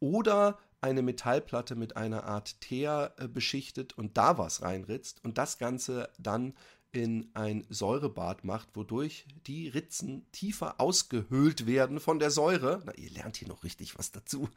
oder 0.00 0.58
eine 0.80 1.02
Metallplatte 1.02 1.74
mit 1.74 1.96
einer 1.96 2.24
Art 2.24 2.60
Teer 2.60 3.14
äh, 3.18 3.28
beschichtet 3.28 3.96
und 3.96 4.16
da 4.16 4.38
was 4.38 4.62
reinritzt 4.62 5.24
und 5.24 5.38
das 5.38 5.58
Ganze 5.58 6.10
dann 6.18 6.54
in 6.90 7.30
ein 7.34 7.66
Säurebad 7.68 8.44
macht, 8.44 8.74
wodurch 8.74 9.26
die 9.46 9.68
Ritzen 9.68 10.26
tiefer 10.32 10.80
ausgehöhlt 10.80 11.66
werden 11.66 12.00
von 12.00 12.18
der 12.18 12.30
Säure. 12.30 12.82
Na, 12.84 12.94
ihr 12.94 13.10
lernt 13.10 13.36
hier 13.36 13.48
noch 13.48 13.62
richtig 13.62 13.98
was 13.98 14.10
dazu. 14.10 14.48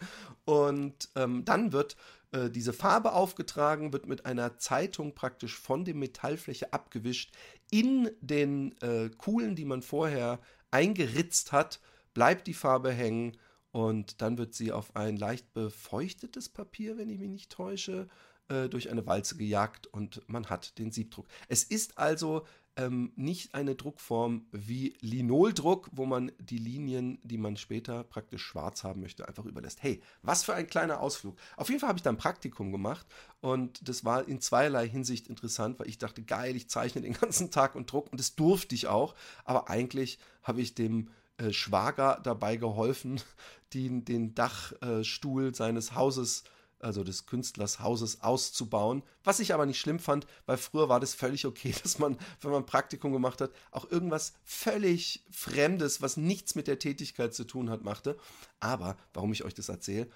Und 0.46 1.10
ähm, 1.16 1.44
dann 1.44 1.74
wird 1.74 1.98
äh, 2.32 2.50
diese 2.50 2.72
Farbe 2.72 3.12
aufgetragen, 3.14 3.92
wird 3.92 4.08
mit 4.08 4.26
einer 4.26 4.58
Zeitung 4.58 5.14
praktisch 5.14 5.60
von 5.60 5.84
der 5.84 5.96
Metallfläche 5.96 6.72
abgewischt. 6.72 7.34
In 7.70 8.10
den 8.22 8.78
äh, 8.82 9.10
Kuhlen, 9.10 9.56
die 9.56 9.66
man 9.66 9.82
vorher 9.82 10.40
eingeritzt 10.72 11.52
hat, 11.52 11.82
bleibt 12.14 12.48
die 12.48 12.54
Farbe 12.54 12.92
hängen 12.92 13.38
und 13.72 14.22
dann 14.22 14.38
wird 14.38 14.54
sie 14.54 14.72
auf 14.72 14.96
ein 14.96 15.18
leicht 15.18 15.54
befeuchtetes 15.54 16.50
Papier, 16.50 16.98
wenn 16.98 17.10
ich 17.10 17.20
mich 17.20 17.30
nicht 17.30 17.52
täusche, 17.52 18.08
äh, 18.50 18.68
durch 18.70 18.90
eine 18.90 19.06
Walze 19.06 19.38
gejagt 19.38 19.88
und 19.88 20.22
man 20.28 20.50
hat 20.50 20.78
den 20.78 20.92
Siebdruck. 20.92 21.28
Es 21.48 21.64
ist 21.64 21.98
also 21.98 22.46
ähm, 22.78 23.12
nicht 23.16 23.54
eine 23.54 23.76
Druckform 23.76 24.46
wie 24.52 24.96
Linoldruck, 25.02 25.90
wo 25.92 26.06
man 26.06 26.32
die 26.40 26.58
Linien, 26.58 27.20
die 27.24 27.38
man 27.38 27.58
später 27.58 28.04
praktisch 28.04 28.44
schwarz 28.44 28.84
haben 28.84 29.02
möchte, 29.02 29.28
einfach 29.28 29.46
überlässt. 29.46 29.84
Hey, 29.84 30.02
was 30.22 30.44
für 30.44 30.54
ein 30.54 30.68
kleiner 30.68 31.02
Ausflug. 31.02 31.38
Auf 31.58 31.70
jeden 31.70 31.80
Fall 31.80 31.90
habe 31.90 32.00
ich 32.00 32.04
dann 32.04 32.18
Praktikum 32.18 32.72
gemacht 32.72 33.06
und 33.42 33.88
das 33.88 34.06
war 34.06 34.28
in 34.28 34.42
zweierlei 34.42 34.88
Hinsicht 34.88 35.28
interessant, 35.28 35.80
weil 35.80 35.88
ich 35.88 35.98
dachte, 35.98 36.24
geil, 36.24 36.56
ich 36.56 36.70
zeichne 36.70 37.02
den 37.02 37.14
ganzen 37.20 37.52
Tag 37.52 37.76
und 37.76 37.92
druck 37.92 38.12
und 38.12 38.20
das 38.20 38.36
durfte 38.36 38.76
ich 38.76 38.88
auch, 38.88 39.16
aber 39.44 39.70
eigentlich 39.70 40.18
habe 40.44 40.62
ich 40.62 40.74
dem 40.74 41.10
äh, 41.42 41.54
Schwager 41.54 42.20
dabei 42.24 42.58
geholfen, 42.58 43.22
den, 43.74 44.06
den 44.06 44.36
Dachstuhl 44.36 45.56
seines 45.56 45.96
Hauses, 45.96 46.44
also 46.80 47.04
des 47.04 47.26
Künstlers 47.26 47.80
Hauses, 47.80 48.22
auszubauen. 48.22 49.04
Was 49.24 49.40
ich 49.40 49.54
aber 49.54 49.66
nicht 49.66 49.80
schlimm 49.80 50.00
fand, 50.00 50.28
weil 50.46 50.58
früher 50.58 50.90
war 50.90 51.00
das 51.00 51.14
völlig 51.14 51.46
okay, 51.46 51.74
dass 51.84 52.00
man, 52.00 52.18
wenn 52.42 52.52
man 52.52 52.66
Praktikum 52.66 53.12
gemacht 53.12 53.42
hat, 53.42 53.52
auch 53.72 53.90
irgendwas 53.90 54.34
völlig 54.44 55.24
Fremdes, 55.32 56.02
was 56.02 56.18
nichts 56.18 56.56
mit 56.56 56.68
der 56.68 56.80
Tätigkeit 56.80 57.34
zu 57.34 57.46
tun 57.46 57.70
hat, 57.70 57.84
machte. 57.84 58.18
Aber, 58.60 58.98
warum 59.14 59.32
ich 59.32 59.44
euch 59.44 59.54
das 59.54 59.70
erzähle, 59.70 60.10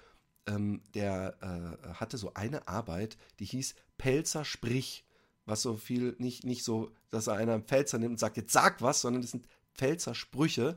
ähm, 0.46 0.82
der 0.94 1.36
äh, 1.40 1.94
hatte 1.94 2.18
so 2.18 2.34
eine 2.34 2.68
Arbeit, 2.68 3.16
die 3.40 3.46
hieß 3.46 3.74
Pelzer 3.98 4.44
Sprich 4.44 5.06
was 5.46 5.62
so 5.62 5.76
viel, 5.76 6.16
nicht, 6.18 6.44
nicht 6.44 6.64
so, 6.64 6.90
dass 7.10 7.28
er 7.28 7.34
einer 7.34 7.60
Pfälzer 7.60 7.98
nimmt 7.98 8.12
und 8.12 8.18
sagt, 8.18 8.36
jetzt 8.36 8.52
sag 8.52 8.82
was, 8.82 9.00
sondern 9.00 9.22
das 9.22 9.30
sind 9.30 9.46
Pfälzer 9.74 10.14
Sprüche. 10.14 10.76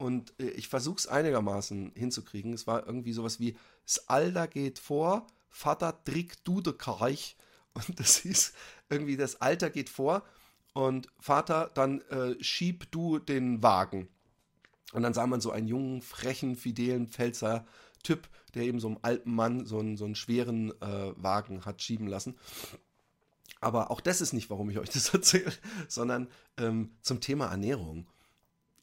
Und 0.00 0.32
äh, 0.40 0.48
ich 0.48 0.68
versuche 0.68 0.96
es 0.96 1.06
einigermaßen 1.06 1.92
hinzukriegen. 1.94 2.54
Es 2.54 2.66
war 2.66 2.86
irgendwie 2.86 3.12
sowas 3.12 3.38
wie, 3.38 3.54
das 3.84 4.08
Alter 4.08 4.48
geht 4.48 4.78
vor, 4.78 5.26
Vater 5.50 6.02
trick 6.04 6.42
du 6.42 6.62
de 6.62 6.72
Karch. 6.72 7.36
Und 7.74 8.00
das 8.00 8.16
hieß 8.16 8.54
irgendwie, 8.88 9.16
das 9.16 9.40
Alter 9.40 9.70
geht 9.70 9.88
vor 9.88 10.24
und 10.72 11.06
Vater, 11.20 11.70
dann 11.72 12.00
äh, 12.08 12.34
schieb 12.42 12.90
du 12.90 13.20
den 13.20 13.62
Wagen. 13.62 14.08
Und 14.92 15.04
dann 15.04 15.14
sah 15.14 15.24
man 15.28 15.40
so 15.40 15.52
einen 15.52 15.68
jungen, 15.68 16.02
frechen, 16.02 16.56
fidelen 16.56 17.06
Pfälzer 17.06 17.64
Typ, 18.02 18.28
der 18.54 18.64
eben 18.64 18.80
so 18.80 18.88
einem 18.88 18.98
alten 19.02 19.32
Mann 19.32 19.66
so 19.66 19.78
einen, 19.78 19.96
so 19.96 20.04
einen 20.04 20.16
schweren 20.16 20.72
äh, 20.82 21.12
Wagen 21.14 21.64
hat 21.64 21.80
schieben 21.80 22.08
lassen. 22.08 22.36
Aber 23.60 23.92
auch 23.92 24.00
das 24.00 24.20
ist 24.20 24.32
nicht, 24.32 24.50
warum 24.50 24.68
ich 24.68 24.80
euch 24.80 24.90
das 24.90 25.08
erzähle, 25.14 25.52
sondern 25.86 26.26
ähm, 26.56 26.96
zum 27.02 27.20
Thema 27.20 27.46
Ernährung 27.46 28.08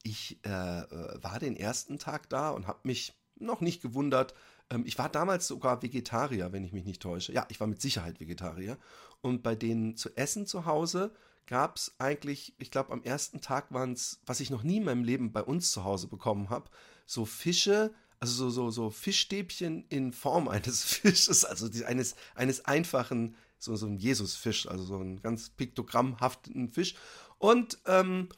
ich 0.10 0.40
äh, 0.46 0.50
äh, 0.50 1.24
war 1.24 1.40
den 1.40 1.56
ersten 1.56 2.00
Tag 2.00 2.30
da 2.30 2.52
und 2.52 2.68
habe 2.68 2.80
mich 2.84 3.14
noch 3.36 3.62
nicht 3.62 3.82
gewundert. 3.82 4.34
Ähm, 4.70 4.84
ich 4.86 4.98
war 4.98 5.10
damals 5.10 5.48
sogar 5.48 5.82
Vegetarier, 5.84 6.52
wenn 6.52 6.64
ich 6.64 6.74
mich 6.74 6.86
nicht 6.86 7.02
täusche. 7.02 7.34
Ja, 7.34 7.46
ich 7.50 7.60
war 7.60 7.68
mit 7.68 7.82
Sicherheit 7.82 8.20
Vegetarier. 8.20 8.78
Und 9.22 9.44
bei 9.44 9.56
denen 9.56 9.96
zu 9.96 10.16
essen 10.16 10.46
zu 10.46 10.66
Hause 10.66 11.12
gab 11.46 11.78
es 11.78 11.96
eigentlich, 11.98 12.54
ich 12.58 12.72
glaube, 12.72 12.92
am 12.92 13.04
ersten 13.04 13.42
Tag 13.42 13.72
waren 13.74 13.94
es, 13.94 14.20
was 14.26 14.40
ich 14.40 14.50
noch 14.50 14.64
nie 14.64 14.78
in 14.78 14.84
meinem 14.84 15.04
Leben 15.04 15.32
bei 15.32 15.44
uns 15.44 15.72
zu 15.72 15.84
Hause 15.84 16.08
bekommen 16.08 16.50
habe, 16.50 16.70
so 17.06 17.26
Fische, 17.26 17.94
also 18.20 18.34
so, 18.34 18.50
so, 18.50 18.70
so 18.70 18.90
Fischstäbchen 18.90 19.86
in 19.90 20.12
Form 20.12 20.48
eines 20.50 20.84
Fisches, 20.84 21.46
also 21.46 21.70
die, 21.70 21.86
eines, 21.86 22.16
eines 22.36 22.66
einfachen, 22.66 23.36
so, 23.60 23.76
so 23.76 23.88
ein 23.88 23.98
Jesusfisch, 23.98 24.68
also 24.68 24.84
so 24.84 24.96
einen 24.96 25.22
ganz 25.22 25.50
piktogrammhaften 25.50 26.70
Fisch. 26.70 26.96
Und 27.40 27.80
ähm, 27.86 28.30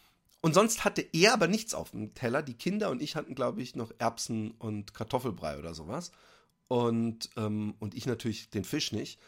und 0.42 0.54
sonst 0.54 0.86
hatte 0.86 1.06
er 1.14 1.34
aber 1.34 1.48
nichts 1.48 1.74
auf 1.74 1.92
dem 1.92 2.14
Teller. 2.14 2.42
Die 2.42 2.54
Kinder 2.54 2.90
und 2.90 3.02
ich 3.02 3.16
hatten, 3.16 3.36
glaube 3.36 3.62
ich, 3.62 3.76
noch 3.76 3.92
Erbsen 3.98 4.52
und 4.52 4.94
Kartoffelbrei 4.94 5.60
oder 5.60 5.74
sowas. 5.74 6.12
Und, 6.68 7.30
ähm, 7.36 7.76
und 7.80 7.96
ich 7.96 8.06
natürlich 8.06 8.50
den 8.50 8.64
Fisch 8.64 8.92
nicht. 8.92 9.20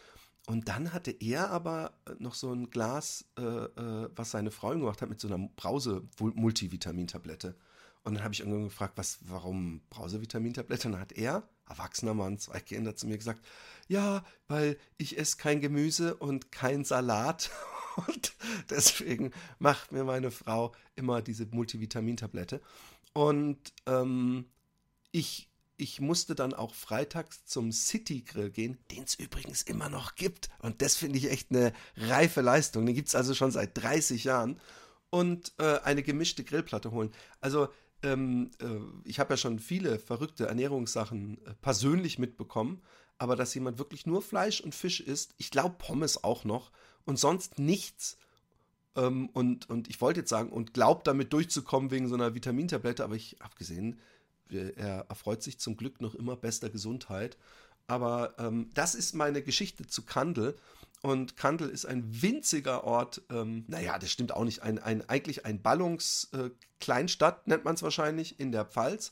Und 0.47 0.69
dann 0.69 0.93
hatte 0.93 1.11
er 1.11 1.49
aber 1.49 1.93
noch 2.17 2.33
so 2.33 2.51
ein 2.51 2.69
Glas, 2.69 3.25
äh, 3.37 3.43
äh, 3.43 4.09
was 4.15 4.31
seine 4.31 4.51
Frau 4.51 4.69
gemacht 4.69 5.01
hat, 5.01 5.09
mit 5.09 5.19
so 5.19 5.27
einer 5.27 5.49
Brause-Multivitamintablette. 5.55 7.55
Und 8.03 8.15
dann 8.15 8.23
habe 8.23 8.33
ich 8.33 8.39
irgendwann 8.39 8.63
gefragt, 8.63 8.97
was, 8.97 9.19
warum 9.21 9.81
Brausevitamintablette? 9.89 10.87
Und 10.87 10.93
dann 10.93 11.01
hat 11.01 11.11
er, 11.11 11.47
erwachsener 11.69 12.15
Mann, 12.15 12.39
zwei 12.39 12.59
Kinder, 12.59 12.95
zu 12.95 13.05
mir 13.05 13.17
gesagt, 13.17 13.45
ja, 13.87 14.23
weil 14.47 14.79
ich 14.97 15.19
esse 15.19 15.37
kein 15.37 15.61
Gemüse 15.61 16.15
und 16.15 16.51
kein 16.51 16.83
Salat 16.83 17.51
Und 18.07 18.33
deswegen 18.69 19.31
macht 19.59 19.91
mir 19.91 20.03
meine 20.03 20.31
Frau 20.31 20.73
immer 20.95 21.21
diese 21.21 21.45
Multivitamintablette. 21.45 22.61
Und 23.13 23.73
ähm, 23.85 24.45
ich, 25.11 25.49
ich 25.77 25.99
musste 25.99 26.35
dann 26.35 26.53
auch 26.53 26.73
freitags 26.73 27.45
zum 27.45 27.71
City 27.71 28.21
Grill 28.21 28.51
gehen, 28.51 28.77
den 28.91 29.03
es 29.03 29.15
übrigens 29.15 29.61
immer 29.63 29.89
noch 29.89 30.15
gibt. 30.15 30.49
Und 30.59 30.81
das 30.81 30.95
finde 30.95 31.17
ich 31.17 31.29
echt 31.29 31.51
eine 31.51 31.73
reife 31.97 32.41
Leistung. 32.41 32.85
Den 32.85 32.95
gibt 32.95 33.09
es 33.09 33.15
also 33.15 33.33
schon 33.33 33.51
seit 33.51 33.77
30 33.77 34.23
Jahren. 34.23 34.59
Und 35.09 35.53
äh, 35.57 35.79
eine 35.79 36.03
gemischte 36.03 36.45
Grillplatte 36.45 36.91
holen. 36.91 37.11
Also 37.41 37.67
ähm, 38.03 38.51
äh, 38.61 38.79
ich 39.03 39.19
habe 39.19 39.33
ja 39.33 39.37
schon 39.37 39.59
viele 39.59 39.99
verrückte 39.99 40.47
Ernährungssachen 40.47 41.45
äh, 41.45 41.53
persönlich 41.61 42.17
mitbekommen. 42.17 42.81
aber 43.17 43.35
dass 43.35 43.53
jemand 43.53 43.77
wirklich 43.77 44.07
nur 44.07 44.23
Fleisch 44.23 44.61
und 44.61 44.73
Fisch 44.73 44.99
isst, 44.99 45.35
ich 45.37 45.51
glaube 45.51 45.75
Pommes 45.77 46.23
auch 46.23 46.43
noch 46.43 46.71
und 47.05 47.19
sonst 47.19 47.59
nichts. 47.59 48.17
Ähm, 48.95 49.29
und, 49.29 49.69
und 49.69 49.89
ich 49.89 50.01
wollte 50.01 50.21
jetzt 50.21 50.29
sagen, 50.29 50.51
und 50.51 50.73
glaubt 50.73 51.07
damit 51.07 51.33
durchzukommen 51.33 51.91
wegen 51.91 52.07
so 52.07 52.15
einer 52.15 52.35
Vitamintablette, 52.35 53.03
aber 53.03 53.15
ich 53.15 53.37
habe 53.41 53.55
gesehen, 53.55 53.99
er 54.49 55.05
erfreut 55.07 55.41
sich 55.43 55.59
zum 55.59 55.77
Glück 55.77 56.01
noch 56.01 56.13
immer 56.13 56.35
bester 56.35 56.69
Gesundheit. 56.69 57.37
Aber 57.87 58.35
ähm, 58.37 58.69
das 58.73 58.95
ist 58.95 59.15
meine 59.15 59.41
Geschichte 59.41 59.87
zu 59.87 60.03
Kandel. 60.03 60.55
Und 61.01 61.35
Kandel 61.35 61.69
ist 61.69 61.85
ein 61.85 62.21
winziger 62.21 62.83
Ort, 62.83 63.21
ähm, 63.31 63.65
naja, 63.67 63.97
das 63.97 64.11
stimmt 64.11 64.33
auch 64.33 64.43
nicht, 64.43 64.61
ein, 64.61 64.77
ein, 64.77 65.07
eigentlich 65.09 65.45
ein 65.45 65.61
Ballungskleinstadt, 65.61 67.47
äh, 67.47 67.49
nennt 67.49 67.65
man 67.65 67.73
es 67.73 67.81
wahrscheinlich, 67.81 68.39
in 68.39 68.51
der 68.51 68.65
Pfalz. 68.65 69.11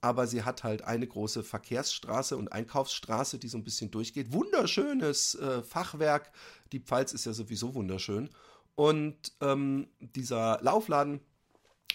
Aber 0.00 0.26
sie 0.26 0.44
hat 0.44 0.64
halt 0.64 0.82
eine 0.82 1.06
große 1.06 1.42
Verkehrsstraße 1.42 2.36
und 2.36 2.52
Einkaufsstraße, 2.52 3.38
die 3.38 3.48
so 3.48 3.58
ein 3.58 3.64
bisschen 3.64 3.90
durchgeht. 3.90 4.32
Wunderschönes 4.32 5.34
äh, 5.34 5.62
Fachwerk. 5.62 6.30
Die 6.72 6.80
Pfalz 6.80 7.12
ist 7.12 7.26
ja 7.26 7.32
sowieso 7.32 7.74
wunderschön. 7.74 8.30
Und 8.74 9.32
ähm, 9.40 9.88
dieser 9.98 10.60
Laufladen, 10.62 11.20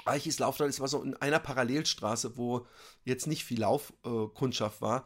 Eichis 0.06 0.40
Laufladen, 0.40 0.70
ist 0.70 0.82
war 0.82 0.88
so 0.88 1.02
in 1.02 1.16
einer 1.16 1.40
Parallelstraße, 1.40 2.36
wo 2.36 2.68
jetzt 3.06 3.28
nicht 3.28 3.46
viel 3.46 3.62
Laufkundschaft 3.62 4.80
äh, 4.80 4.82
war. 4.82 5.06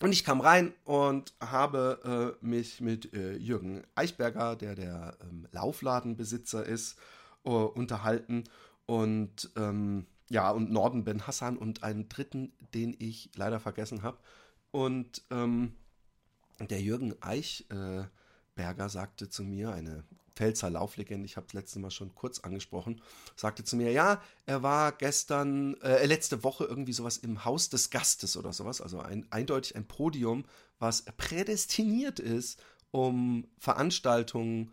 Und 0.00 0.12
ich 0.12 0.24
kam 0.24 0.40
rein 0.40 0.74
und 0.84 1.34
habe 1.40 2.36
äh, 2.40 2.44
mich 2.44 2.80
mit 2.80 3.12
äh, 3.14 3.36
Jürgen 3.36 3.82
Eichberger, 3.94 4.54
der 4.54 4.74
der 4.74 5.16
ähm, 5.22 5.48
Laufladenbesitzer 5.50 6.64
ist, 6.64 6.98
äh, 7.44 7.48
unterhalten. 7.50 8.44
Und 8.86 9.50
ähm, 9.56 10.06
ja, 10.30 10.50
und 10.50 10.70
Norden 10.70 11.04
Ben 11.04 11.26
Hassan 11.26 11.56
und 11.56 11.82
einen 11.82 12.08
dritten, 12.08 12.52
den 12.74 12.94
ich 12.98 13.30
leider 13.34 13.58
vergessen 13.58 14.02
habe. 14.02 14.18
Und 14.70 15.22
ähm, 15.30 15.74
der 16.60 16.80
Jürgen 16.80 17.14
Eichberger 18.58 18.88
sagte 18.88 19.28
zu 19.28 19.44
mir, 19.44 19.72
eine 19.72 20.04
Pfälzer 20.34 20.70
Lauflegende, 20.70 21.26
ich 21.26 21.36
habe 21.36 21.46
es 21.46 21.52
letzte 21.52 21.78
Mal 21.78 21.90
schon 21.90 22.14
kurz 22.14 22.40
angesprochen, 22.40 23.00
sagte 23.36 23.64
zu 23.64 23.76
mir, 23.76 23.90
ja, 23.92 24.22
er 24.46 24.62
war 24.62 24.92
gestern, 24.92 25.74
äh, 25.80 26.06
letzte 26.06 26.44
Woche 26.44 26.64
irgendwie 26.64 26.92
sowas 26.92 27.18
im 27.18 27.44
Haus 27.44 27.68
des 27.70 27.90
Gastes 27.90 28.36
oder 28.36 28.52
sowas, 28.52 28.80
also 28.80 29.00
ein, 29.00 29.26
eindeutig 29.30 29.76
ein 29.76 29.86
Podium, 29.86 30.44
was 30.78 31.02
prädestiniert 31.16 32.20
ist, 32.20 32.60
um 32.90 33.46
Veranstaltungen 33.58 34.72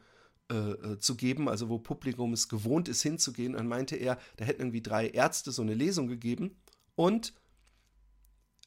äh, 0.51 0.55
äh, 0.55 0.99
zu 0.99 1.15
geben, 1.15 1.49
also 1.49 1.69
wo 1.69 1.79
Publikum 1.79 2.33
es 2.33 2.47
gewohnt 2.49 2.87
ist 2.87 3.01
hinzugehen. 3.01 3.53
Dann 3.53 3.67
meinte 3.67 3.95
er, 3.95 4.19
da 4.37 4.45
hätten 4.45 4.61
irgendwie 4.61 4.81
drei 4.81 5.09
Ärzte 5.09 5.51
so 5.51 5.63
eine 5.63 5.73
Lesung 5.73 6.07
gegeben 6.07 6.55
und 6.95 7.33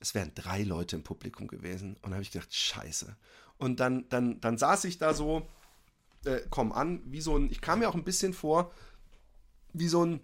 es 0.01 0.15
wären 0.15 0.33
drei 0.35 0.63
Leute 0.63 0.97
im 0.97 1.03
Publikum 1.03 1.49
gewesen. 1.49 1.97
Und 2.03 2.13
habe 2.13 2.23
ich 2.23 2.31
gedacht, 2.31 2.55
scheiße. 2.55 3.17
Und 3.59 3.81
dann, 3.81 4.09
dann, 4.09 4.41
dann 4.41 4.59
saß 4.59 4.85
ich 4.85 4.99
da 4.99 5.15
so 5.15 5.47
äh, 6.25 6.41
kommen 6.51 6.73
an, 6.73 7.03
wie 7.07 7.21
so 7.21 7.37
ein, 7.37 7.51
ich 7.51 7.61
kam 7.61 7.81
mir 7.81 7.89
auch 7.89 7.95
ein 7.95 8.05
bisschen 8.05 8.33
vor, 8.33 8.73
wie 9.73 9.89
so 9.89 10.05
ein, 10.05 10.21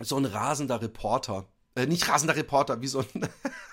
so 0.00 0.16
ein 0.16 0.24
rasender 0.24 0.80
Reporter. 0.80 1.48
Äh, 1.74 1.86
nicht 1.86 2.08
rasender 2.08 2.36
Reporter, 2.36 2.80
wie 2.80 2.86
so 2.88 3.00
ein, 3.00 3.28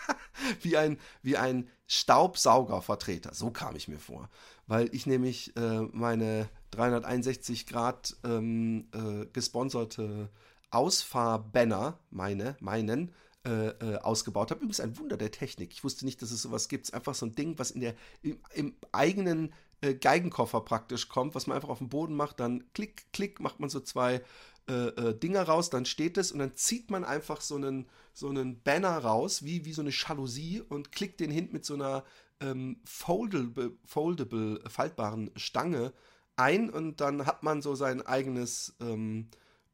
wie 0.61 0.77
ein, 0.77 0.99
wie 1.21 1.37
ein 1.37 1.69
Staubsaugervertreter. 1.87 3.33
So 3.33 3.51
kam 3.51 3.75
ich 3.75 3.87
mir 3.87 3.99
vor. 3.99 4.29
Weil 4.67 4.93
ich 4.93 5.05
nämlich 5.05 5.55
äh, 5.55 5.81
meine 5.91 6.49
361 6.71 7.67
Grad 7.67 8.15
ähm, 8.23 8.87
äh, 8.93 9.25
gesponserte 9.27 10.29
Ausfahrbanner, 10.71 11.99
meine, 12.09 12.57
meinen, 12.59 13.13
äh, 13.45 13.67
äh, 13.67 13.97
ausgebaut 13.97 14.51
habe. 14.51 14.61
Übrigens 14.61 14.79
ein 14.79 14.97
Wunder 14.97 15.17
der 15.17 15.31
Technik. 15.31 15.71
Ich 15.71 15.83
wusste 15.83 16.05
nicht, 16.05 16.21
dass 16.21 16.31
es 16.31 16.41
sowas 16.41 16.67
gibt. 16.67 16.85
Es 16.85 16.89
ist 16.89 16.95
einfach 16.95 17.15
so 17.15 17.25
ein 17.25 17.35
Ding, 17.35 17.57
was 17.59 17.71
in 17.71 17.81
der, 17.81 17.95
im, 18.21 18.39
im 18.53 18.75
eigenen 18.91 19.53
äh, 19.81 19.93
Geigenkoffer 19.93 20.61
praktisch 20.61 21.09
kommt, 21.09 21.35
was 21.35 21.47
man 21.47 21.55
einfach 21.55 21.69
auf 21.69 21.79
den 21.79 21.89
Boden 21.89 22.15
macht, 22.15 22.39
dann 22.39 22.63
klick, 22.73 23.05
klick, 23.13 23.39
macht 23.39 23.59
man 23.59 23.69
so 23.69 23.79
zwei 23.79 24.21
äh, 24.67 24.87
äh, 24.87 25.17
Dinger 25.17 25.43
raus, 25.43 25.69
dann 25.69 25.85
steht 25.85 26.17
es 26.17 26.31
und 26.31 26.39
dann 26.39 26.55
zieht 26.55 26.89
man 26.89 27.03
einfach 27.03 27.41
so 27.41 27.55
einen, 27.55 27.87
so 28.13 28.29
einen 28.29 28.61
Banner 28.63 28.97
raus, 28.97 29.43
wie, 29.43 29.65
wie 29.65 29.73
so 29.73 29.81
eine 29.81 29.91
Jalousie 29.91 30.61
und 30.61 30.91
klickt 30.91 31.19
den 31.19 31.29
hinten 31.29 31.53
mit 31.53 31.65
so 31.65 31.75
einer 31.75 32.03
ähm, 32.39 32.81
foldable, 32.83 33.77
foldable, 33.85 34.61
faltbaren 34.67 35.29
Stange 35.35 35.93
ein 36.35 36.69
und 36.69 36.99
dann 36.99 37.25
hat 37.25 37.43
man 37.43 37.61
so 37.61 37.75
sein 37.75 38.01
eigenes 38.01 38.75
ähm, 38.81 39.29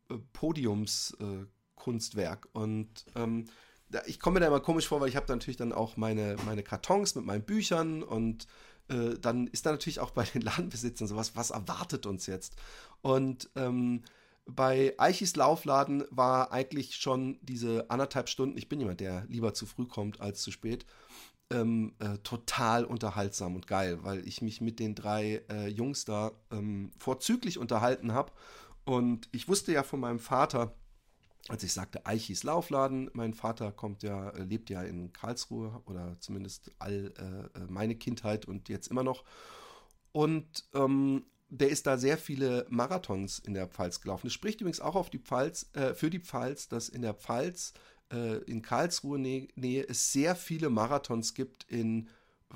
äh, 0.09 0.15
Podiumskunstwerk. 1.81 2.47
Äh, 2.53 2.57
und 2.57 3.05
ähm, 3.15 3.45
ich 4.05 4.19
komme 4.19 4.35
mir 4.35 4.39
da 4.41 4.47
immer 4.47 4.61
komisch 4.61 4.87
vor, 4.87 5.01
weil 5.01 5.09
ich 5.09 5.15
habe 5.15 5.27
natürlich 5.27 5.57
dann 5.57 5.73
auch 5.73 5.97
meine, 5.97 6.37
meine 6.45 6.63
Kartons 6.63 7.15
mit 7.15 7.25
meinen 7.25 7.43
Büchern 7.43 8.03
und 8.03 8.47
äh, 8.87 9.17
dann 9.19 9.47
ist 9.47 9.65
da 9.65 9.71
natürlich 9.71 9.99
auch 9.99 10.11
bei 10.11 10.23
den 10.23 10.41
Ladenbesitzern 10.41 11.07
sowas, 11.07 11.35
was 11.35 11.49
erwartet 11.49 12.05
uns 12.05 12.25
jetzt? 12.25 12.55
Und 13.01 13.49
ähm, 13.55 14.03
bei 14.45 14.95
Eichis 14.97 15.35
Laufladen 15.35 16.03
war 16.09 16.51
eigentlich 16.51 16.95
schon 16.95 17.37
diese 17.41 17.89
anderthalb 17.89 18.29
Stunden, 18.29 18.57
ich 18.57 18.69
bin 18.69 18.79
jemand, 18.79 18.99
der 18.99 19.25
lieber 19.27 19.53
zu 19.53 19.65
früh 19.65 19.85
kommt 19.85 20.19
als 20.19 20.41
zu 20.41 20.51
spät, 20.51 20.85
ähm, 21.51 21.93
äh, 21.99 22.17
total 22.19 22.85
unterhaltsam 22.85 23.55
und 23.55 23.67
geil, 23.67 23.99
weil 24.03 24.25
ich 24.25 24.41
mich 24.41 24.61
mit 24.61 24.79
den 24.79 24.95
drei 24.95 25.43
äh, 25.49 25.67
Jungs 25.67 26.05
da 26.05 26.31
ähm, 26.49 26.91
vorzüglich 26.97 27.57
unterhalten 27.57 28.13
habe. 28.13 28.31
Und 28.85 29.27
ich 29.31 29.47
wusste 29.47 29.73
ja 29.73 29.83
von 29.83 29.99
meinem 29.99 30.19
Vater, 30.19 30.73
als 31.51 31.63
ich 31.63 31.73
sagte 31.73 32.05
Eichis 32.05 32.43
Laufladen, 32.43 33.09
mein 33.13 33.33
Vater 33.33 33.73
kommt 33.73 34.03
ja, 34.03 34.29
äh, 34.29 34.43
lebt 34.43 34.69
ja 34.69 34.83
in 34.83 35.11
Karlsruhe 35.11 35.81
oder 35.85 36.15
zumindest 36.19 36.71
all 36.79 37.13
äh, 37.17 37.59
äh, 37.59 37.65
meine 37.67 37.95
Kindheit 37.95 38.45
und 38.45 38.69
jetzt 38.69 38.87
immer 38.87 39.03
noch. 39.03 39.25
Und 40.13 40.63
ähm, 40.73 41.25
der 41.49 41.69
ist 41.69 41.87
da 41.87 41.97
sehr 41.97 42.17
viele 42.17 42.65
Marathons 42.69 43.39
in 43.39 43.53
der 43.53 43.67
Pfalz 43.67 43.99
gelaufen. 43.99 44.27
Das 44.27 44.33
spricht 44.33 44.61
übrigens 44.61 44.79
auch 44.79 44.95
auf 44.95 45.09
die 45.09 45.19
Pfalz, 45.19 45.69
äh, 45.73 45.93
für 45.93 46.09
die 46.09 46.21
Pfalz, 46.21 46.69
dass 46.69 46.87
in 46.87 47.01
der 47.01 47.13
Pfalz 47.13 47.73
äh, 48.13 48.37
in 48.43 48.61
Karlsruhe 48.61 49.19
Nähe, 49.19 49.49
Nähe 49.55 49.85
es 49.87 50.13
sehr 50.13 50.37
viele 50.37 50.69
Marathons 50.69 51.33
gibt 51.33 51.65
in 51.65 52.07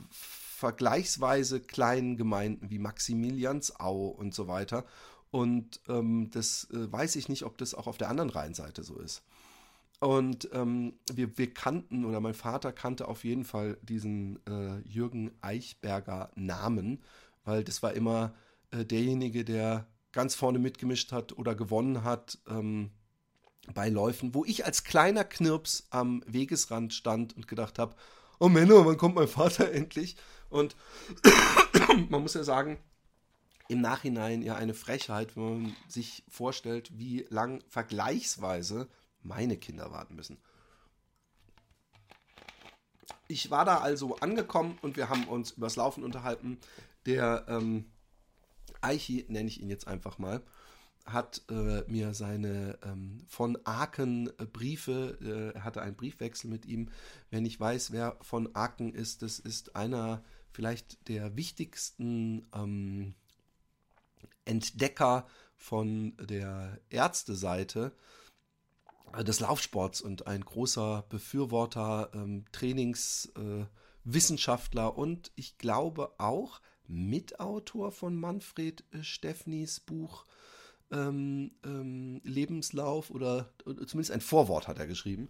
vergleichsweise 0.09 1.59
kleinen 1.59 2.15
Gemeinden 2.15 2.69
wie 2.69 2.79
Maximiliansau 2.79 4.07
und 4.07 4.33
so 4.33 4.47
weiter. 4.47 4.85
Und 5.35 5.81
ähm, 5.89 6.29
das 6.31 6.69
äh, 6.71 6.89
weiß 6.89 7.17
ich 7.17 7.27
nicht, 7.27 7.43
ob 7.43 7.57
das 7.57 7.73
auch 7.73 7.87
auf 7.87 7.97
der 7.97 8.07
anderen 8.07 8.29
Rheinseite 8.29 8.85
so 8.85 8.97
ist. 8.97 9.21
Und 9.99 10.47
ähm, 10.53 10.93
wir, 11.11 11.37
wir, 11.37 11.53
kannten, 11.53 12.05
oder 12.05 12.21
mein 12.21 12.33
Vater 12.33 12.71
kannte 12.71 13.09
auf 13.09 13.25
jeden 13.25 13.43
Fall 13.43 13.77
diesen 13.81 14.39
äh, 14.47 14.79
Jürgen 14.87 15.31
Eichberger 15.41 16.31
Namen, 16.35 17.03
weil 17.43 17.65
das 17.65 17.83
war 17.83 17.91
immer 17.91 18.33
äh, 18.71 18.85
derjenige, 18.85 19.43
der 19.43 19.87
ganz 20.13 20.35
vorne 20.35 20.57
mitgemischt 20.57 21.11
hat 21.11 21.37
oder 21.37 21.53
gewonnen 21.53 22.05
hat 22.05 22.37
ähm, 22.47 22.91
bei 23.73 23.89
Läufen, 23.89 24.33
wo 24.35 24.45
ich 24.45 24.63
als 24.63 24.85
kleiner 24.85 25.25
Knirps 25.25 25.87
am 25.89 26.23
Wegesrand 26.27 26.93
stand 26.93 27.35
und 27.35 27.49
gedacht 27.49 27.77
habe, 27.77 27.93
oh 28.39 28.47
Männer, 28.47 28.85
wann 28.85 28.95
kommt 28.95 29.15
mein 29.15 29.27
Vater 29.27 29.69
endlich? 29.73 30.15
Und 30.49 30.77
man 32.09 32.21
muss 32.21 32.35
ja 32.35 32.45
sagen, 32.45 32.77
im 33.67 33.81
Nachhinein 33.81 34.41
ja 34.41 34.55
eine 34.55 34.73
Frechheit, 34.73 35.35
wenn 35.35 35.63
man 35.63 35.75
sich 35.87 36.23
vorstellt, 36.29 36.97
wie 36.97 37.25
lang 37.29 37.63
vergleichsweise 37.67 38.87
meine 39.21 39.57
Kinder 39.57 39.91
warten 39.91 40.15
müssen. 40.15 40.37
Ich 43.27 43.49
war 43.49 43.65
da 43.65 43.79
also 43.79 44.17
angekommen 44.17 44.77
und 44.81 44.97
wir 44.97 45.09
haben 45.09 45.27
uns 45.27 45.51
übers 45.51 45.75
Laufen 45.75 46.03
unterhalten. 46.03 46.59
Der 47.07 47.45
ähm, 47.47 47.85
Eichi, 48.81 49.25
nenne 49.29 49.49
ich 49.49 49.61
ihn 49.61 49.69
jetzt 49.69 49.87
einfach 49.87 50.19
mal, 50.19 50.43
hat 51.05 51.43
äh, 51.49 51.83
mir 51.87 52.13
seine 52.13 52.77
ähm, 52.83 53.25
von 53.27 53.57
Aken 53.63 54.29
äh, 54.39 54.45
Briefe, 54.45 55.17
äh, 55.21 55.57
er 55.57 55.63
hatte 55.63 55.81
einen 55.81 55.95
Briefwechsel 55.95 56.49
mit 56.49 56.65
ihm. 56.65 56.89
Wenn 57.29 57.45
ich 57.45 57.59
weiß, 57.59 57.91
wer 57.91 58.17
von 58.21 58.55
Aken 58.55 58.93
ist, 58.93 59.21
das 59.21 59.39
ist 59.39 59.75
einer 59.75 60.23
vielleicht 60.51 61.07
der 61.07 61.35
wichtigsten 61.35 62.47
ähm, 62.55 63.13
Entdecker 64.45 65.27
von 65.55 66.17
der 66.17 66.79
Ärzteseite 66.89 67.93
äh, 69.13 69.23
des 69.23 69.39
Laufsports 69.39 70.01
und 70.01 70.27
ein 70.27 70.41
großer 70.41 71.05
Befürworter, 71.09 72.09
ähm, 72.13 72.43
Trainingswissenschaftler 72.51 74.87
äh, 74.87 74.99
und 74.99 75.31
ich 75.35 75.57
glaube 75.57 76.11
auch 76.17 76.61
Mitautor 76.87 77.91
von 77.91 78.15
Manfred 78.15 78.83
äh, 78.91 79.03
Steffnis 79.03 79.79
Buch 79.79 80.25
ähm, 80.91 81.51
ähm, 81.65 82.21
Lebenslauf 82.23 83.09
oder, 83.09 83.51
oder 83.65 83.87
zumindest 83.87 84.11
ein 84.11 84.21
Vorwort 84.21 84.67
hat 84.67 84.77
er 84.77 84.87
geschrieben. 84.87 85.29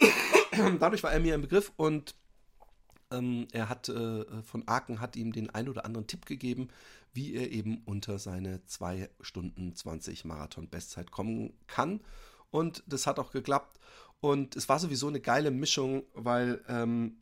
Dadurch 0.80 1.02
war 1.02 1.12
er 1.12 1.20
mir 1.20 1.34
ein 1.34 1.42
Begriff 1.42 1.72
und 1.76 2.14
ähm, 3.10 3.48
er 3.52 3.68
hat 3.68 3.88
äh, 3.88 4.42
von 4.42 4.66
Aken 4.66 5.00
hat 5.00 5.16
ihm 5.16 5.32
den 5.32 5.50
ein 5.50 5.68
oder 5.68 5.84
anderen 5.84 6.06
Tipp 6.06 6.26
gegeben, 6.26 6.68
wie 7.12 7.34
er 7.34 7.50
eben 7.50 7.82
unter 7.84 8.18
seine 8.18 8.64
2 8.64 9.10
Stunden 9.20 9.74
20 9.74 10.24
Marathon 10.24 10.68
Bestzeit 10.68 11.10
kommen 11.10 11.52
kann. 11.66 12.00
Und 12.50 12.82
das 12.86 13.06
hat 13.06 13.18
auch 13.18 13.32
geklappt. 13.32 13.78
Und 14.20 14.56
es 14.56 14.68
war 14.68 14.78
sowieso 14.78 15.08
eine 15.08 15.20
geile 15.20 15.50
Mischung, 15.50 16.02
weil 16.14 16.62
ähm, 16.68 17.16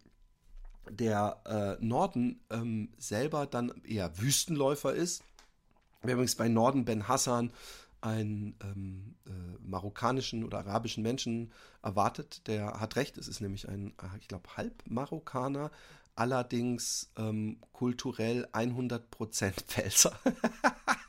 der 0.91 1.43
äh, 1.81 1.85
Norden 1.85 2.41
ähm, 2.51 2.91
selber 2.99 3.47
dann 3.47 3.73
eher 3.85 4.19
Wüstenläufer 4.19 4.95
ist. 4.95 5.23
Übrigens 6.03 6.37
bei 6.37 6.49
Norden 6.49 6.85
Ben 6.85 7.09
Hassan 7.09 7.53
einen 8.01 8.57
ähm, 8.63 9.15
äh, 9.27 9.31
marokkanischen 9.61 10.45
oder 10.45 10.59
arabischen 10.59 11.03
Menschen 11.03 11.53
erwartet. 11.83 12.47
Der 12.47 12.81
hat 12.81 12.97
recht, 12.97 13.19
es 13.19 13.29
ist 13.29 13.41
nämlich 13.41 13.69
ein, 13.69 13.89
äh, 14.03 14.19
ich 14.21 14.29
glaube, 14.29 14.57
Halb-Marokkaner, 14.57 15.71
allerdings 16.15 17.11
ähm, 17.17 17.59
kulturell 17.73 18.47
100% 18.53 19.53
Pfälzer. 19.67 20.19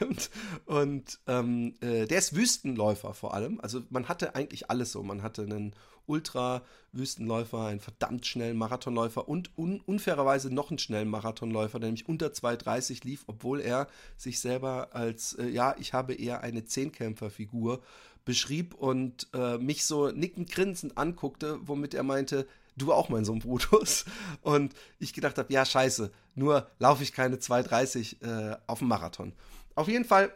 und, 0.00 0.30
und 0.66 1.20
ähm, 1.26 1.74
äh, 1.80 2.06
der 2.06 2.18
ist 2.18 2.34
Wüstenläufer 2.34 3.14
vor 3.14 3.34
allem. 3.34 3.60
Also 3.60 3.82
man 3.90 4.08
hatte 4.08 4.34
eigentlich 4.34 4.70
alles 4.70 4.92
so. 4.92 5.02
Man 5.02 5.22
hatte 5.22 5.42
einen 5.42 5.74
Ultra-Wüstenläufer, 6.06 7.66
einen 7.66 7.80
verdammt 7.80 8.26
schnellen 8.26 8.56
Marathonläufer 8.56 9.28
und 9.28 9.56
un 9.56 9.80
unfairerweise 9.80 10.52
noch 10.52 10.70
einen 10.70 10.78
schnellen 10.78 11.08
Marathonläufer, 11.08 11.78
der 11.78 11.88
nämlich 11.88 12.08
unter 12.08 12.28
2,30 12.28 13.04
lief, 13.04 13.24
obwohl 13.26 13.60
er 13.60 13.86
sich 14.16 14.40
selber 14.40 14.88
als, 14.92 15.34
äh, 15.34 15.48
ja, 15.48 15.74
ich 15.78 15.92
habe 15.92 16.14
eher 16.14 16.42
eine 16.42 16.64
Zehnkämpferfigur 16.64 17.80
beschrieb 18.24 18.74
und 18.74 19.28
äh, 19.32 19.58
mich 19.58 19.84
so 19.84 20.10
nickend 20.10 20.50
grinsend 20.50 20.96
anguckte, 20.98 21.58
womit 21.62 21.94
er 21.94 22.02
meinte, 22.02 22.46
du 22.76 22.92
auch 22.92 23.08
mein 23.08 23.24
Sohn 23.24 23.40
Brutus. 23.40 24.04
Und 24.42 24.74
ich 24.98 25.12
gedacht 25.12 25.38
habe, 25.38 25.52
ja, 25.52 25.64
scheiße, 25.64 26.10
nur 26.34 26.68
laufe 26.78 27.02
ich 27.02 27.12
keine 27.12 27.36
2,30 27.36 28.22
äh, 28.52 28.56
auf 28.66 28.78
dem 28.78 28.88
Marathon. 28.88 29.32
Auf 29.74 29.88
jeden 29.88 30.04
Fall 30.04 30.32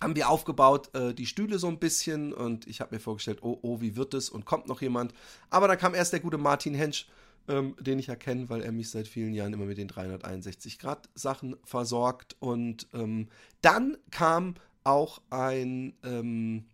haben 0.00 0.16
wir 0.16 0.28
aufgebaut, 0.28 0.94
äh, 0.94 1.14
die 1.14 1.26
Stühle 1.26 1.58
so 1.58 1.68
ein 1.68 1.78
bisschen 1.78 2.32
und 2.32 2.66
ich 2.66 2.80
habe 2.80 2.94
mir 2.94 3.00
vorgestellt, 3.00 3.40
oh, 3.42 3.58
oh, 3.62 3.80
wie 3.80 3.96
wird 3.96 4.14
es 4.14 4.30
und 4.30 4.46
kommt 4.46 4.66
noch 4.66 4.80
jemand. 4.80 5.12
Aber 5.50 5.68
dann 5.68 5.78
kam 5.78 5.94
erst 5.94 6.12
der 6.12 6.20
gute 6.20 6.38
Martin 6.38 6.74
Hensch, 6.74 7.06
ähm, 7.48 7.76
den 7.78 7.98
ich 7.98 8.08
erkenne, 8.08 8.48
weil 8.48 8.62
er 8.62 8.72
mich 8.72 8.90
seit 8.90 9.08
vielen 9.08 9.34
Jahren 9.34 9.52
immer 9.52 9.66
mit 9.66 9.78
den 9.78 9.88
361 9.88 10.78
Grad 10.78 11.08
Sachen 11.14 11.56
versorgt. 11.64 12.36
Und 12.40 12.86
ähm, 12.94 13.28
dann 13.60 13.98
kam 14.10 14.54
auch 14.84 15.20
ein, 15.28 15.92
ähm, 16.02 16.64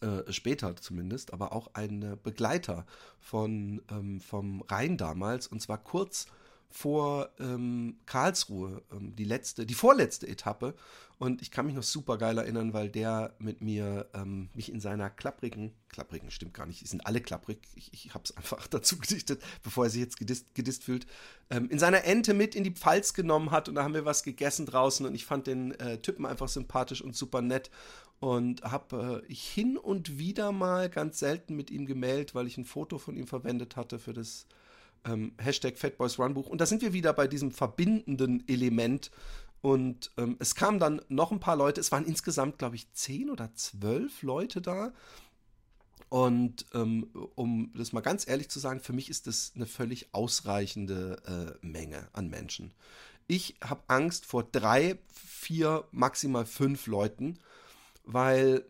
äh, 0.00 0.30
später 0.30 0.76
zumindest, 0.76 1.32
aber 1.32 1.52
auch 1.52 1.70
ein 1.72 2.18
Begleiter 2.22 2.84
von, 3.20 3.80
ähm, 3.90 4.20
vom 4.20 4.60
Rhein 4.62 4.98
damals 4.98 5.46
und 5.46 5.60
zwar 5.60 5.78
kurz 5.78 6.26
vor 6.70 7.30
ähm, 7.38 7.98
Karlsruhe, 8.06 8.82
ähm, 8.92 9.16
die 9.16 9.24
letzte, 9.24 9.66
die 9.66 9.74
vorletzte 9.74 10.28
Etappe. 10.28 10.74
Und 11.18 11.42
ich 11.42 11.50
kann 11.50 11.66
mich 11.66 11.74
noch 11.74 11.82
super 11.82 12.16
geil 12.16 12.38
erinnern, 12.38 12.72
weil 12.72 12.88
der 12.90 13.34
mit 13.40 13.60
mir 13.60 14.08
ähm, 14.14 14.50
mich 14.54 14.70
in 14.70 14.78
seiner 14.78 15.10
klapprigen, 15.10 15.72
klapprigen 15.88 16.30
stimmt 16.30 16.54
gar 16.54 16.66
nicht, 16.66 16.80
die 16.80 16.86
sind 16.86 17.04
alle 17.06 17.20
klapprig, 17.20 17.58
ich, 17.74 17.92
ich 17.92 18.14
habe 18.14 18.22
es 18.24 18.30
einfach 18.36 18.68
dazu 18.68 18.98
gedichtet, 18.98 19.42
bevor 19.64 19.84
er 19.84 19.90
sich 19.90 20.00
jetzt 20.00 20.16
gedisst, 20.16 20.54
gedisst 20.54 20.84
fühlt, 20.84 21.06
ähm, 21.50 21.68
in 21.70 21.80
seiner 21.80 22.04
Ente 22.04 22.34
mit 22.34 22.54
in 22.54 22.62
die 22.62 22.70
Pfalz 22.70 23.14
genommen 23.14 23.50
hat 23.50 23.68
und 23.68 23.74
da 23.74 23.82
haben 23.82 23.94
wir 23.94 24.04
was 24.04 24.22
gegessen 24.22 24.66
draußen 24.66 25.04
und 25.06 25.14
ich 25.14 25.26
fand 25.26 25.48
den 25.48 25.72
äh, 25.80 25.98
Typen 25.98 26.24
einfach 26.24 26.48
sympathisch 26.48 27.02
und 27.02 27.16
super 27.16 27.42
nett 27.42 27.70
und 28.20 28.62
habe 28.62 29.24
äh, 29.28 29.34
hin 29.34 29.76
und 29.76 30.18
wieder 30.18 30.52
mal 30.52 30.88
ganz 30.88 31.18
selten 31.18 31.56
mit 31.56 31.72
ihm 31.72 31.86
gemeldet, 31.86 32.36
weil 32.36 32.46
ich 32.46 32.58
ein 32.58 32.64
Foto 32.64 32.98
von 32.98 33.16
ihm 33.16 33.26
verwendet 33.26 33.74
hatte 33.74 33.98
für 33.98 34.12
das 34.12 34.46
ähm, 35.04 35.32
Hashtag 35.38 35.78
Fatboys 35.78 36.18
Run 36.18 36.34
Buch. 36.34 36.48
Und 36.48 36.60
da 36.60 36.66
sind 36.66 36.82
wir 36.82 36.92
wieder 36.92 37.12
bei 37.12 37.26
diesem 37.26 37.50
verbindenden 37.50 38.46
Element. 38.48 39.10
Und 39.60 40.12
ähm, 40.16 40.36
es 40.38 40.54
kamen 40.54 40.78
dann 40.78 41.02
noch 41.08 41.32
ein 41.32 41.40
paar 41.40 41.56
Leute. 41.56 41.80
Es 41.80 41.92
waren 41.92 42.04
insgesamt, 42.04 42.58
glaube 42.58 42.76
ich, 42.76 42.92
zehn 42.92 43.30
oder 43.30 43.54
zwölf 43.54 44.22
Leute 44.22 44.60
da. 44.60 44.92
Und 46.08 46.64
ähm, 46.72 47.10
um 47.34 47.72
das 47.74 47.92
mal 47.92 48.00
ganz 48.00 48.26
ehrlich 48.26 48.48
zu 48.48 48.58
sagen, 48.60 48.80
für 48.80 48.92
mich 48.92 49.10
ist 49.10 49.26
das 49.26 49.52
eine 49.54 49.66
völlig 49.66 50.14
ausreichende 50.14 51.58
äh, 51.62 51.66
Menge 51.66 52.08
an 52.12 52.28
Menschen. 52.28 52.72
Ich 53.26 53.56
habe 53.62 53.82
Angst 53.88 54.24
vor 54.24 54.42
drei, 54.42 54.98
vier, 55.12 55.84
maximal 55.90 56.46
fünf 56.46 56.86
Leuten, 56.86 57.38
weil 58.04 58.64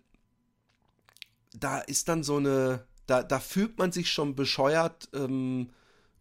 da 1.54 1.78
ist 1.78 2.08
dann 2.08 2.24
so 2.24 2.36
eine, 2.36 2.84
da, 3.06 3.22
da 3.22 3.38
fühlt 3.38 3.78
man 3.78 3.92
sich 3.92 4.10
schon 4.10 4.34
bescheuert, 4.34 5.08
ähm, 5.14 5.70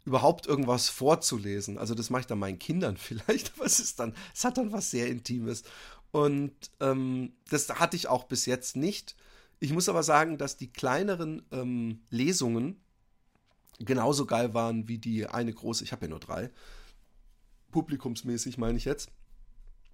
überhaupt 0.08 0.48
irgendwas 0.48 0.88
vorzulesen. 0.88 1.78
Also 1.78 1.94
das 1.94 2.10
mache 2.10 2.22
ich 2.22 2.28
dann 2.28 2.40
meinen 2.40 2.60
Kindern 2.60 2.98
vielleicht, 2.98 3.54
aber 3.56 3.66
es 3.66 3.80
ist 3.80 4.00
dann, 4.00 4.16
es 4.34 4.46
hat 4.46 4.58
dann 4.58 4.72
was 4.72 4.90
sehr 4.90 5.08
Intimes. 5.08 5.64
Und 6.12 6.54
ähm, 6.80 7.34
das 7.50 7.70
hatte 7.70 7.98
ich 7.98 8.08
auch 8.08 8.24
bis 8.24 8.46
jetzt 8.46 8.76
nicht. 8.78 9.16
Ich 9.60 9.74
muss 9.74 9.90
aber 9.90 10.04
sagen, 10.04 10.38
dass 10.38 10.56
die 10.56 10.72
kleineren 10.72 11.44
ähm, 11.52 12.02
Lesungen 12.10 12.80
genauso 13.80 14.26
geil 14.26 14.54
waren 14.54 14.88
wie 14.88 14.98
die 14.98 15.28
eine 15.28 15.54
große, 15.54 15.84
ich 15.84 15.92
habe 15.92 16.06
ja 16.06 16.10
nur 16.10 16.20
drei, 16.20 16.50
publikumsmäßig 17.72 18.58
meine 18.58 18.78
ich 18.78 18.86
jetzt. 18.86 19.12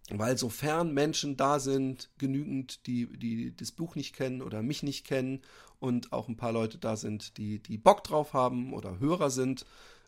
Weil 0.09 0.37
sofern 0.37 0.93
Menschen 0.93 1.37
da 1.37 1.59
sind, 1.59 2.09
genügend, 2.17 2.85
die, 2.87 3.07
die 3.17 3.55
das 3.55 3.71
Buch 3.71 3.95
nicht 3.95 4.13
kennen 4.13 4.41
oder 4.41 4.61
mich 4.61 4.83
nicht 4.83 5.07
kennen 5.07 5.41
und 5.79 6.11
auch 6.11 6.27
ein 6.27 6.35
paar 6.35 6.51
Leute 6.51 6.77
da 6.77 6.97
sind, 6.97 7.37
die, 7.37 7.59
die 7.59 7.77
Bock 7.77 8.03
drauf 8.03 8.33
haben 8.33 8.73
oder 8.73 8.99
Hörer 8.99 9.29
sind, 9.29 9.65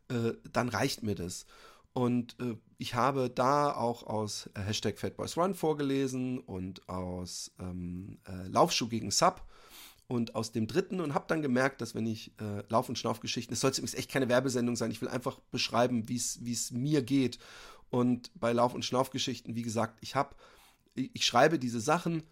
äh, 0.10 0.34
dann 0.52 0.70
reicht 0.70 1.04
mir 1.04 1.16
das. 1.16 1.46
Und 1.94 2.36
äh, 2.42 2.58
ich 2.78 2.94
habe 2.94 3.30
da 3.30 3.74
auch 3.74 4.04
aus 4.04 4.50
äh, 4.54 4.60
Hashtag 4.60 5.00
FatBoysRun 5.00 5.56
vorgelesen 5.56 6.40
und 6.40 6.88
aus 6.90 7.52
ähm, 7.60 8.20
äh, 8.28 8.48
Laufschuh 8.48 8.90
gegen 8.90 9.12
Sub 9.12 9.46
und 10.08 10.36
aus 10.36 10.52
dem 10.52 10.68
dritten 10.68 11.00
und 11.00 11.14
habe 11.14 11.26
dann 11.28 11.42
gemerkt, 11.42 11.80
dass 11.82 11.96
wenn 11.96 12.06
ich 12.06 12.34
äh, 12.40 12.64
Lauf- 12.68 12.90
und 12.90 12.98
Schnaufgeschichten, 12.98 13.54
es 13.54 13.62
soll 13.62 13.72
übrigens 13.72 13.94
echt 13.94 14.12
keine 14.12 14.30
Werbesendung 14.30 14.76
sein, 14.76 14.92
ich 14.92 15.02
will 15.02 15.08
einfach 15.08 15.40
beschreiben, 15.52 16.10
wie 16.10 16.16
es 16.16 16.72
mir 16.72 17.02
geht. 17.02 17.40
Und 17.90 18.30
bei 18.36 18.52
Lauf- 18.52 18.76
und 18.76 18.84
Schnaufgeschichten, 18.84 19.56
wie 19.56 19.62
gesagt, 19.62 19.98
ich 20.02 20.16
habe, 20.16 20.36
ich 20.96 21.26
schreibe 21.26 21.60
diese 21.60 21.80
Sachen, 21.80 22.24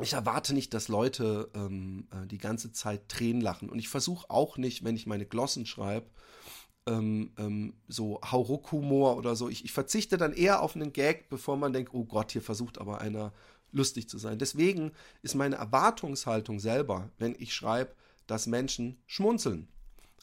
ich 0.00 0.14
erwarte 0.14 0.54
nicht, 0.54 0.72
dass 0.74 0.88
Leute 0.88 1.50
ähm, 1.54 2.08
äh, 2.10 2.26
die 2.26 2.38
ganze 2.38 2.72
Zeit 2.72 3.08
Tränen 3.08 3.42
lachen. 3.42 3.68
Und 3.68 3.78
ich 3.78 3.88
versuche 3.88 4.28
auch 4.30 4.56
nicht, 4.56 4.82
wenn 4.84 4.96
ich 4.96 5.06
meine 5.06 5.26
Glossen 5.26 5.66
schreibe, 5.66 6.08
ähm, 6.86 7.32
ähm, 7.38 7.74
so 7.88 8.20
Hauruck-Humor 8.24 9.16
oder 9.16 9.36
so. 9.36 9.48
Ich, 9.48 9.64
ich, 9.64 9.72
verzichte 9.72 10.16
dann 10.16 10.32
eher 10.32 10.62
auf 10.62 10.74
einen 10.74 10.92
Gag, 10.92 11.28
bevor 11.28 11.56
man 11.56 11.72
denkt, 11.72 11.92
oh 11.94 12.04
Gott, 12.04 12.32
hier 12.32 12.42
versucht 12.42 12.78
aber 12.78 13.00
einer 13.00 13.32
lustig 13.72 14.08
zu 14.08 14.18
sein. 14.18 14.38
Deswegen 14.38 14.92
ist 15.22 15.34
meine 15.34 15.56
Erwartungshaltung 15.56 16.58
selber, 16.58 17.10
wenn 17.18 17.36
ich 17.38 17.54
schreibe, 17.54 17.94
dass 18.26 18.46
Menschen 18.46 18.98
schmunzeln 19.06 19.68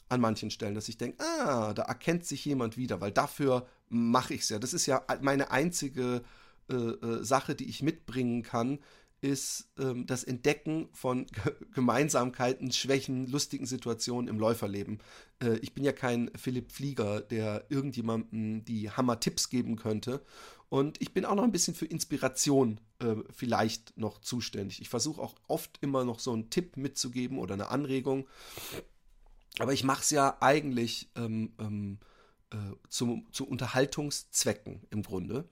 an 0.08 0.20
manchen 0.20 0.50
Stellen, 0.50 0.74
dass 0.74 0.88
ich 0.88 0.96
denke, 0.96 1.22
ah, 1.22 1.74
da 1.74 1.82
erkennt 1.82 2.24
sich 2.24 2.44
jemand 2.44 2.76
wieder, 2.76 3.00
weil 3.00 3.12
dafür 3.12 3.66
mache 3.88 4.34
ich 4.34 4.42
es 4.42 4.48
ja. 4.48 4.58
Das 4.58 4.72
ist 4.72 4.86
ja 4.86 5.02
meine 5.20 5.50
einzige 5.50 6.22
äh, 6.70 6.74
äh, 6.74 7.24
Sache, 7.24 7.54
die 7.54 7.68
ich 7.68 7.82
mitbringen 7.82 8.42
kann, 8.42 8.78
ist 9.20 9.70
ähm, 9.78 10.06
das 10.06 10.24
Entdecken 10.24 10.88
von 10.92 11.26
Gemeinsamkeiten, 11.74 12.72
Schwächen, 12.72 13.26
lustigen 13.26 13.66
Situationen 13.66 14.28
im 14.28 14.38
Läuferleben. 14.38 15.00
Äh, 15.42 15.58
ich 15.58 15.74
bin 15.74 15.84
ja 15.84 15.92
kein 15.92 16.30
Philipp 16.36 16.72
Flieger, 16.72 17.20
der 17.20 17.66
irgendjemandem 17.68 18.64
die 18.64 18.90
Hammer-Tipps 18.90 19.50
geben 19.50 19.76
könnte. 19.76 20.22
Und 20.68 21.00
ich 21.00 21.12
bin 21.12 21.24
auch 21.24 21.34
noch 21.34 21.44
ein 21.44 21.52
bisschen 21.52 21.74
für 21.74 21.86
Inspiration 21.86 22.80
äh, 23.00 23.16
vielleicht 23.30 23.96
noch 23.96 24.18
zuständig. 24.20 24.80
Ich 24.80 24.88
versuche 24.88 25.22
auch 25.22 25.34
oft 25.48 25.78
immer 25.80 26.04
noch 26.04 26.20
so 26.20 26.32
einen 26.32 26.50
Tipp 26.50 26.76
mitzugeben 26.76 27.38
oder 27.38 27.54
eine 27.54 27.68
Anregung. 27.68 28.26
Aber 29.58 29.72
ich 29.72 29.82
mache 29.82 30.02
es 30.02 30.10
ja 30.10 30.36
eigentlich 30.40 31.10
ähm, 31.16 31.54
ähm, 31.58 31.98
äh, 32.50 32.56
zu, 32.88 33.24
zu 33.32 33.46
Unterhaltungszwecken 33.48 34.86
im 34.90 35.02
Grunde. 35.02 35.48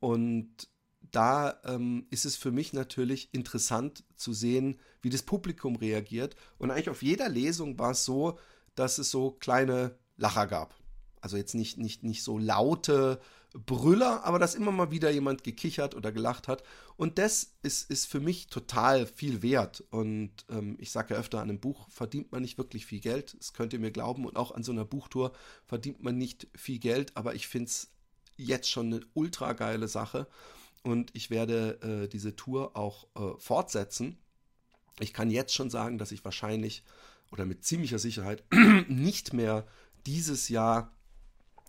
Und 0.00 0.68
da 1.10 1.60
ähm, 1.64 2.06
ist 2.10 2.24
es 2.24 2.36
für 2.36 2.52
mich 2.52 2.72
natürlich 2.72 3.32
interessant 3.32 4.04
zu 4.16 4.32
sehen, 4.32 4.78
wie 5.00 5.10
das 5.10 5.22
Publikum 5.22 5.76
reagiert. 5.76 6.36
Und 6.58 6.70
eigentlich 6.70 6.90
auf 6.90 7.02
jeder 7.02 7.28
Lesung 7.28 7.78
war 7.78 7.90
es 7.90 8.04
so, 8.04 8.38
dass 8.74 8.98
es 8.98 9.10
so 9.10 9.32
kleine 9.32 9.96
Lacher 10.16 10.46
gab. 10.46 10.74
Also 11.20 11.36
jetzt 11.36 11.54
nicht, 11.54 11.78
nicht, 11.78 12.02
nicht 12.02 12.22
so 12.22 12.38
laute 12.38 13.20
Brüller, 13.54 14.24
aber 14.24 14.38
dass 14.38 14.54
immer 14.54 14.72
mal 14.72 14.90
wieder 14.90 15.10
jemand 15.10 15.44
gekichert 15.44 15.94
oder 15.94 16.10
gelacht 16.10 16.48
hat. 16.48 16.62
Und 16.96 17.18
das 17.18 17.52
ist, 17.62 17.90
ist 17.90 18.06
für 18.06 18.20
mich 18.20 18.46
total 18.46 19.06
viel 19.06 19.42
wert. 19.42 19.84
Und 19.90 20.32
ähm, 20.48 20.76
ich 20.78 20.90
sage 20.90 21.14
ja 21.14 21.20
öfter, 21.20 21.40
an 21.40 21.50
einem 21.50 21.60
Buch 21.60 21.88
verdient 21.90 22.32
man 22.32 22.42
nicht 22.42 22.58
wirklich 22.58 22.86
viel 22.86 23.00
Geld. 23.00 23.36
Das 23.38 23.52
könnt 23.52 23.72
ihr 23.72 23.78
mir 23.78 23.90
glauben. 23.90 24.24
Und 24.24 24.36
auch 24.36 24.52
an 24.52 24.62
so 24.62 24.72
einer 24.72 24.84
Buchtour 24.84 25.32
verdient 25.66 26.02
man 26.02 26.16
nicht 26.16 26.48
viel 26.54 26.78
Geld. 26.78 27.16
Aber 27.16 27.34
ich 27.34 27.46
finde 27.46 27.68
es 27.68 27.90
jetzt 28.36 28.70
schon 28.70 28.86
eine 28.86 29.00
ultra 29.14 29.52
geile 29.52 29.88
Sache 29.88 30.26
und 30.82 31.10
ich 31.14 31.30
werde 31.30 31.80
äh, 31.82 32.08
diese 32.08 32.36
Tour 32.36 32.76
auch 32.76 33.06
äh, 33.14 33.38
fortsetzen. 33.38 34.18
Ich 35.00 35.12
kann 35.12 35.30
jetzt 35.30 35.54
schon 35.54 35.70
sagen, 35.70 35.98
dass 35.98 36.12
ich 36.12 36.24
wahrscheinlich 36.24 36.82
oder 37.30 37.46
mit 37.46 37.64
ziemlicher 37.64 37.98
Sicherheit 37.98 38.44
nicht 38.88 39.32
mehr 39.32 39.66
dieses 40.06 40.48
Jahr 40.48 40.92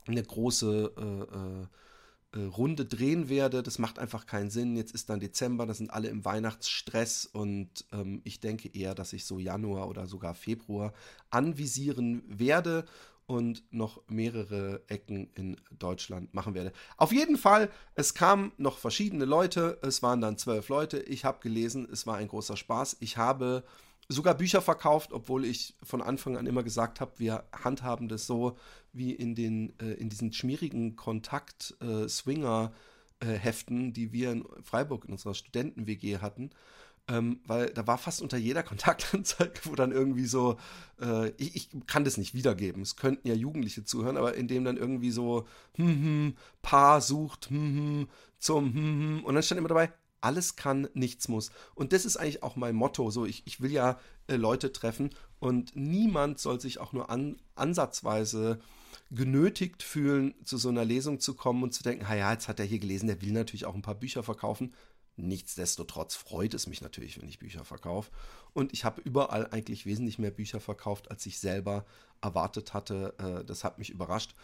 eine 0.06 0.22
große 0.22 0.94
äh, 0.98 2.38
äh, 2.38 2.42
äh, 2.42 2.46
Runde 2.48 2.86
drehen 2.86 3.30
werde. 3.30 3.64
Das 3.64 3.80
macht 3.80 4.00
einfach 4.00 4.26
keinen 4.26 4.50
Sinn. 4.50 4.76
Jetzt 4.76 4.94
ist 4.94 5.10
dann 5.10 5.20
Dezember, 5.20 5.66
da 5.66 5.74
sind 5.74 5.92
alle 5.92 6.10
im 6.10 6.26
Weihnachtsstress 6.26 7.26
und 7.26 7.86
ähm, 7.94 8.22
ich 8.24 8.40
denke 8.40 8.70
eher, 8.74 8.96
dass 8.96 9.14
ich 9.14 9.26
so 9.26 9.40
Januar 9.40 9.88
oder 9.88 10.08
sogar 10.08 10.34
Februar 10.34 10.94
anvisieren 11.30 12.24
werde 12.28 12.86
und 13.26 13.64
noch 13.72 14.02
mehrere 14.08 14.84
Ecken 14.88 15.30
in 15.36 15.58
Deutschland 15.72 16.34
machen 16.34 16.54
werde. 16.54 16.72
Auf 16.98 17.12
jeden 17.12 17.38
Fall, 17.38 17.70
es 17.96 18.14
kamen 18.14 18.52
noch 18.58 18.78
verschiedene 18.78 19.26
Leute, 19.26 19.80
es 19.82 20.04
waren 20.04 20.22
dann 20.22 20.38
zwölf 20.38 20.70
Leute, 20.70 21.00
ich 21.00 21.26
habe 21.26 21.40
gelesen, 21.40 21.88
es 21.92 22.06
war 22.06 22.18
ein 22.18 22.28
großer 22.28 22.56
Spaß. 22.58 22.98
Ich 23.00 23.18
habe 23.18 23.64
sogar 24.10 24.36
Bücher 24.36 24.62
verkauft, 24.62 25.14
obwohl 25.14 25.46
ich 25.46 25.76
von 25.84 26.02
Anfang 26.02 26.36
an 26.38 26.48
immer 26.48 26.64
gesagt 26.64 27.00
habe, 27.00 27.14
wir 27.18 27.46
handhaben 27.54 28.10
das 28.10 28.28
so 28.28 28.58
wie 28.92 29.14
in, 29.14 29.36
den, 29.36 29.80
äh, 29.80 29.94
in 29.94 30.10
diesen 30.10 30.34
schmierigen 30.34 30.96
Kontakt-Swinger-Heften, 30.96 33.90
äh, 33.90 33.94
die 33.94 34.12
wir 34.12 34.32
in 34.32 34.46
Freiburg 34.64 35.06
in 35.06 35.12
unserer 35.12 35.34
Studenten-WG 35.34 36.20
hatten 36.20 36.52
ähm, 37.08 37.42
weil 37.46 37.68
da 37.68 37.86
war 37.86 37.98
fast 37.98 38.22
unter 38.22 38.38
jeder 38.38 38.64
Kontaktanzeige, 38.64 39.62
wo 39.64 39.76
dann 39.76 39.92
irgendwie 39.92 40.26
so, 40.26 40.58
äh, 41.02 41.30
ich, 41.38 41.56
ich, 41.56 41.70
kann 41.88 42.06
das 42.06 42.18
nicht 42.18 42.34
wiedergeben, 42.34 42.82
es 42.82 42.96
könnten 42.96 43.28
ja 43.28 43.34
Jugendliche 43.34 43.84
zuhören, 43.84 44.18
aber 44.18 44.36
in 44.36 44.48
dem 44.48 44.64
dann 44.64 44.78
irgendwie 44.78 45.12
so, 45.12 45.48
hm, 45.76 45.88
hm, 45.88 46.34
Paar 46.62 47.02
sucht, 47.02 47.50
hm, 47.50 47.58
hm, 47.58 48.08
zum, 48.40 48.74
hm, 48.74 48.76
hm, 48.76 49.24
und 49.26 49.34
dann 49.34 49.44
stand 49.44 49.60
immer 49.60 49.70
dabei, 49.70 49.92
alles 50.24 50.56
kann, 50.56 50.88
nichts 50.94 51.28
muss. 51.28 51.52
Und 51.76 51.92
das 51.92 52.06
ist 52.06 52.18
eigentlich 52.18 52.44
auch 52.44 52.56
mein 52.56 52.76
Motto. 52.76 53.12
So, 53.12 53.26
ich, 53.26 53.44
ich 53.46 53.62
will 53.62 53.72
ja 53.72 54.00
äh, 54.28 54.38
Leute 54.38 54.72
treffen 54.72 55.10
und 55.40 55.76
niemand 55.76 56.40
soll 56.40 56.62
sich 56.62 56.80
auch 56.80 56.94
nur 56.94 57.10
an, 57.10 57.36
ansatzweise 57.56 58.62
genötigt 59.12 59.84
fühlen, 59.84 60.34
zu 60.46 60.58
so 60.58 60.70
einer 60.70 60.86
Lesung 60.86 61.20
zu 61.20 61.34
kommen 61.36 61.64
und 61.64 61.74
zu 61.74 61.84
denken, 61.84 62.06
ja, 62.10 62.32
jetzt 62.32 62.48
hat 62.48 62.60
er 62.60 62.66
hier 62.66 62.80
gelesen, 62.80 63.08
der 63.08 63.22
will 63.22 63.32
natürlich 63.32 63.66
auch 63.66 63.76
ein 63.76 63.82
paar 63.82 63.96
Bücher 63.96 64.24
verkaufen. 64.24 64.74
Nichtsdestotrotz 65.16 66.16
freut 66.16 66.54
es 66.54 66.68
mich 66.68 66.82
natürlich, 66.82 67.22
wenn 67.22 67.30
ich 67.30 67.40
Bücher 67.40 67.66
verkaufe. 67.66 68.12
Und 68.54 68.74
ich 68.74 68.84
habe 68.84 69.02
überall 69.02 69.48
eigentlich 69.52 69.86
wesentlich 69.86 70.20
mehr 70.20 70.32
Bücher 70.32 70.60
verkauft, 70.60 71.12
als 71.12 71.26
ich 71.26 71.40
selber 71.40 71.86
erwartet 72.22 72.74
hatte. 72.74 73.14
Äh, 73.20 73.46
das 73.46 73.64
hat 73.64 73.78
mich 73.78 73.90
überrascht. 73.90 74.36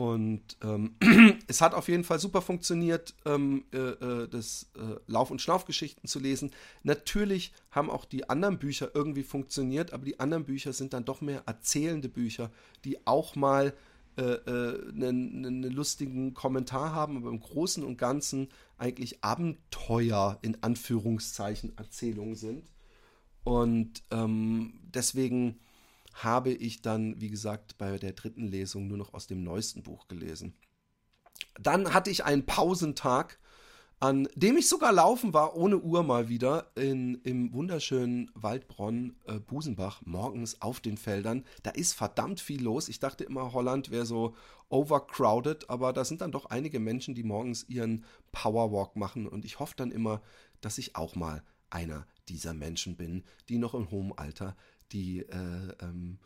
Und 0.00 0.56
ähm, 0.62 0.96
es 1.46 1.60
hat 1.60 1.74
auf 1.74 1.88
jeden 1.88 2.04
Fall 2.04 2.18
super 2.18 2.40
funktioniert, 2.40 3.14
ähm, 3.26 3.64
äh, 3.72 3.78
äh, 3.78 4.28
das 4.28 4.70
äh, 4.76 4.96
Lauf- 5.06 5.30
und 5.30 5.42
Schnaufgeschichten 5.42 6.08
zu 6.08 6.18
lesen. 6.18 6.52
Natürlich 6.82 7.52
haben 7.70 7.90
auch 7.90 8.04
die 8.04 8.28
anderen 8.30 8.58
Bücher 8.58 8.90
irgendwie 8.94 9.22
funktioniert, 9.22 9.92
aber 9.92 10.04
die 10.04 10.18
anderen 10.18 10.44
Bücher 10.44 10.72
sind 10.72 10.92
dann 10.92 11.04
doch 11.04 11.20
mehr 11.20 11.42
erzählende 11.46 12.08
Bücher, 12.08 12.50
die 12.84 13.06
auch 13.06 13.36
mal 13.36 13.74
einen, 14.16 15.44
äh, 15.44 15.46
einen 15.46 15.62
lustigen 15.62 16.34
Kommentar 16.34 16.94
haben, 16.94 17.18
aber 17.18 17.30
im 17.30 17.40
Großen 17.40 17.84
und 17.84 17.96
Ganzen 17.96 18.48
eigentlich 18.80 19.22
Abenteuer 19.22 20.38
in 20.42 20.62
Anführungszeichen 20.62 21.76
Erzählungen 21.76 22.34
sind. 22.34 22.70
Und 23.44 24.02
ähm, 24.10 24.80
deswegen 24.82 25.60
habe 26.14 26.50
ich 26.50 26.82
dann, 26.82 27.20
wie 27.20 27.30
gesagt, 27.30 27.78
bei 27.78 27.98
der 27.98 28.12
dritten 28.12 28.48
Lesung 28.48 28.88
nur 28.88 28.98
noch 28.98 29.14
aus 29.14 29.26
dem 29.26 29.42
neuesten 29.42 29.82
Buch 29.82 30.08
gelesen. 30.08 30.54
Dann 31.58 31.94
hatte 31.94 32.10
ich 32.10 32.24
einen 32.24 32.44
Pausentag 32.44 33.38
an 34.00 34.28
dem 34.34 34.56
ich 34.56 34.66
sogar 34.66 34.92
laufen 34.92 35.34
war, 35.34 35.54
ohne 35.56 35.78
Uhr 35.78 36.02
mal 36.02 36.30
wieder, 36.30 36.72
in, 36.74 37.16
im 37.16 37.52
wunderschönen 37.52 38.30
Waldbronn, 38.34 39.14
äh, 39.26 39.38
Busenbach, 39.38 40.00
morgens 40.06 40.62
auf 40.62 40.80
den 40.80 40.96
Feldern. 40.96 41.44
Da 41.62 41.70
ist 41.70 41.92
verdammt 41.92 42.40
viel 42.40 42.62
los. 42.62 42.88
Ich 42.88 42.98
dachte 42.98 43.24
immer, 43.24 43.52
Holland 43.52 43.90
wäre 43.90 44.06
so 44.06 44.34
overcrowded, 44.70 45.68
aber 45.68 45.92
da 45.92 46.06
sind 46.06 46.22
dann 46.22 46.32
doch 46.32 46.46
einige 46.46 46.80
Menschen, 46.80 47.14
die 47.14 47.22
morgens 47.22 47.68
ihren 47.68 48.06
Powerwalk 48.32 48.96
machen. 48.96 49.26
Und 49.26 49.44
ich 49.44 49.58
hoffe 49.58 49.74
dann 49.76 49.90
immer, 49.90 50.22
dass 50.62 50.78
ich 50.78 50.96
auch 50.96 51.14
mal 51.14 51.42
einer 51.68 52.06
dieser 52.30 52.54
Menschen 52.54 52.96
bin, 52.96 53.24
die 53.50 53.58
noch 53.58 53.74
im 53.74 53.90
hohen 53.90 54.16
Alter 54.16 54.56
die 54.92 55.20
äh, 55.20 55.74
ähm, 55.82 56.18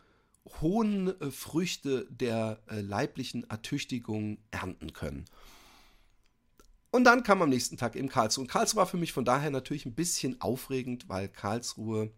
hohen 0.61 1.19
äh, 1.19 1.29
Früchte 1.29 2.07
der 2.09 2.61
äh, 2.69 2.79
leiblichen 2.79 3.49
Ertüchtigung 3.49 4.37
ernten 4.51 4.93
können. 4.93 5.25
Und 6.95 7.03
dann 7.03 7.23
kam 7.23 7.41
am 7.41 7.49
nächsten 7.49 7.75
Tag 7.75 7.97
eben 7.97 8.07
Karlsruhe. 8.07 8.43
Und 8.43 8.47
Karlsruhe 8.47 8.77
war 8.79 8.87
für 8.87 8.95
mich 8.95 9.11
von 9.11 9.25
daher 9.25 9.51
natürlich 9.51 9.85
ein 9.85 9.95
bisschen 9.95 10.39
aufregend, 10.39 11.09
weil 11.09 11.27
Karlsruhe 11.27 12.09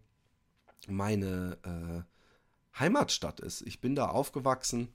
meine 0.86 1.58
äh, 1.64 2.78
Heimatstadt 2.78 3.40
ist. 3.40 3.62
Ich 3.62 3.80
bin 3.80 3.96
da 3.96 4.06
aufgewachsen. 4.06 4.94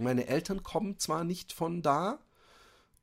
Meine 0.00 0.26
Eltern 0.26 0.64
kommen 0.64 0.98
zwar 0.98 1.22
nicht 1.22 1.52
von 1.52 1.82
da 1.82 2.18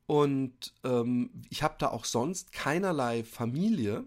und 0.04 0.74
ähm, 0.84 1.30
ich 1.48 1.62
habe 1.62 1.76
da 1.78 1.88
auch 1.88 2.04
sonst 2.04 2.52
keinerlei 2.52 3.24
Familie, 3.24 4.04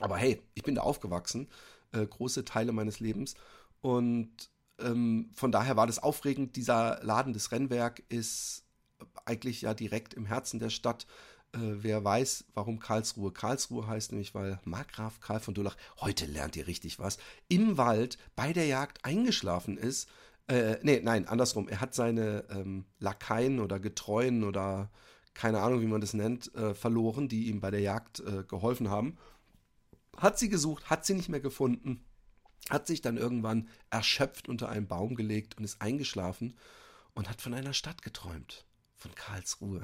aber 0.00 0.16
hey, 0.16 0.40
ich 0.54 0.62
bin 0.62 0.74
da 0.74 0.82
aufgewachsen, 0.82 1.48
äh, 1.92 2.06
große 2.06 2.46
Teile 2.46 2.72
meines 2.72 2.98
Lebens 2.98 3.34
und 3.82 4.30
ähm, 4.78 5.28
von 5.34 5.52
daher 5.52 5.76
war 5.76 5.86
das 5.86 5.98
aufregend. 5.98 6.56
Dieser 6.56 7.02
Laden 7.02 7.34
des 7.34 7.52
Rennwerk 7.52 8.02
ist 8.08 8.65
eigentlich 9.26 9.62
ja 9.62 9.74
direkt 9.74 10.14
im 10.14 10.26
Herzen 10.26 10.58
der 10.58 10.70
Stadt. 10.70 11.06
Äh, 11.52 11.58
wer 11.82 12.04
weiß, 12.04 12.44
warum 12.54 12.78
Karlsruhe 12.78 13.32
Karlsruhe 13.32 13.86
heißt, 13.86 14.12
nämlich 14.12 14.34
weil 14.34 14.60
Markgraf 14.64 15.20
Karl 15.20 15.40
von 15.40 15.54
Durlach, 15.54 15.76
heute 16.00 16.26
lernt 16.26 16.56
ihr 16.56 16.66
richtig 16.66 16.98
was, 16.98 17.18
im 17.48 17.76
Wald 17.76 18.18
bei 18.34 18.52
der 18.52 18.66
Jagd 18.66 19.04
eingeschlafen 19.04 19.76
ist. 19.76 20.08
Äh, 20.48 20.76
nee, 20.82 21.00
nein, 21.02 21.26
andersrum. 21.26 21.68
Er 21.68 21.80
hat 21.80 21.94
seine 21.94 22.44
ähm, 22.50 22.84
Lakaien 22.98 23.60
oder 23.60 23.80
Getreuen 23.80 24.44
oder 24.44 24.90
keine 25.34 25.60
Ahnung, 25.60 25.82
wie 25.82 25.86
man 25.86 26.00
das 26.00 26.14
nennt, 26.14 26.54
äh, 26.54 26.74
verloren, 26.74 27.28
die 27.28 27.48
ihm 27.48 27.60
bei 27.60 27.70
der 27.70 27.80
Jagd 27.80 28.20
äh, 28.20 28.44
geholfen 28.44 28.90
haben. 28.90 29.18
Hat 30.16 30.38
sie 30.38 30.48
gesucht, 30.48 30.88
hat 30.88 31.04
sie 31.04 31.14
nicht 31.14 31.28
mehr 31.28 31.40
gefunden, 31.40 32.04
hat 32.70 32.86
sich 32.86 33.02
dann 33.02 33.18
irgendwann 33.18 33.68
erschöpft 33.90 34.48
unter 34.48 34.68
einen 34.70 34.88
Baum 34.88 35.14
gelegt 35.14 35.58
und 35.58 35.64
ist 35.64 35.82
eingeschlafen 35.82 36.56
und 37.14 37.28
hat 37.28 37.42
von 37.42 37.52
einer 37.52 37.74
Stadt 37.74 38.02
geträumt 38.02 38.66
von 38.96 39.14
Karlsruhe. 39.14 39.82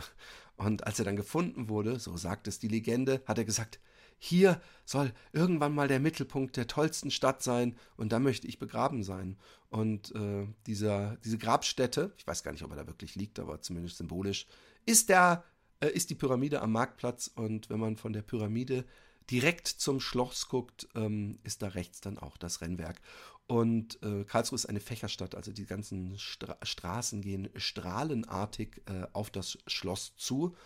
Und 0.57 0.87
als 0.87 0.98
er 0.98 1.05
dann 1.05 1.16
gefunden 1.16 1.68
wurde, 1.68 1.98
so 1.98 2.16
sagt 2.16 2.48
es 2.48 2.59
die 2.59 2.68
Legende, 2.68 3.22
hat 3.27 3.38
er 3.38 3.44
gesagt, 3.44 3.81
hier 4.18 4.61
soll 4.85 5.12
irgendwann 5.33 5.75
mal 5.75 5.88
der 5.88 5.98
Mittelpunkt 5.98 6.57
der 6.57 6.68
tollsten 6.68 7.11
Stadt 7.11 7.42
sein 7.42 7.77
und 7.96 8.12
da 8.12 8.20
möchte 8.20 8.46
ich 8.46 8.61
begraben 8.61 9.03
sein. 9.03 9.37
Und 9.68 10.14
äh, 10.14 10.46
dieser, 10.66 11.16
diese 11.25 11.38
Grabstätte, 11.38 12.12
ich 12.16 12.27
weiß 12.27 12.44
gar 12.44 12.53
nicht, 12.53 12.62
ob 12.62 12.70
er 12.70 12.77
da 12.77 12.87
wirklich 12.87 13.16
liegt, 13.16 13.40
aber 13.40 13.61
zumindest 13.62 13.96
symbolisch, 13.96 14.46
ist, 14.87 15.09
der, 15.09 15.42
äh, 15.81 15.88
ist 15.88 16.11
die 16.11 16.14
Pyramide 16.14 16.61
am 16.61 16.70
Marktplatz. 16.70 17.33
Und 17.35 17.68
wenn 17.68 17.81
man 17.81 17.96
von 17.96 18.12
der 18.12 18.22
Pyramide 18.22 18.85
direkt 19.29 19.66
zum 19.66 19.98
Schloss 19.98 20.46
guckt, 20.48 20.88
ähm, 20.94 21.40
ist 21.42 21.62
da 21.62 21.68
rechts 21.68 22.01
dann 22.01 22.18
auch 22.18 22.37
das 22.37 22.61
Rennwerk. 22.61 23.01
Und 23.47 24.03
äh, 24.03 24.25
Karlsruhe 24.25 24.57
ist 24.57 24.67
eine 24.67 24.81
Fächerstadt, 24.81 25.35
also 25.35 25.53
die 25.53 25.67
ganzen 25.67 26.19
Stra 26.19 26.57
Straßen 26.63 27.21
gehen 27.21 27.51
strahlenartig 27.57 28.83
äh, 28.87 29.07
auf 29.13 29.31
das 29.31 29.59
Schloss 29.67 30.15
zu. 30.17 30.57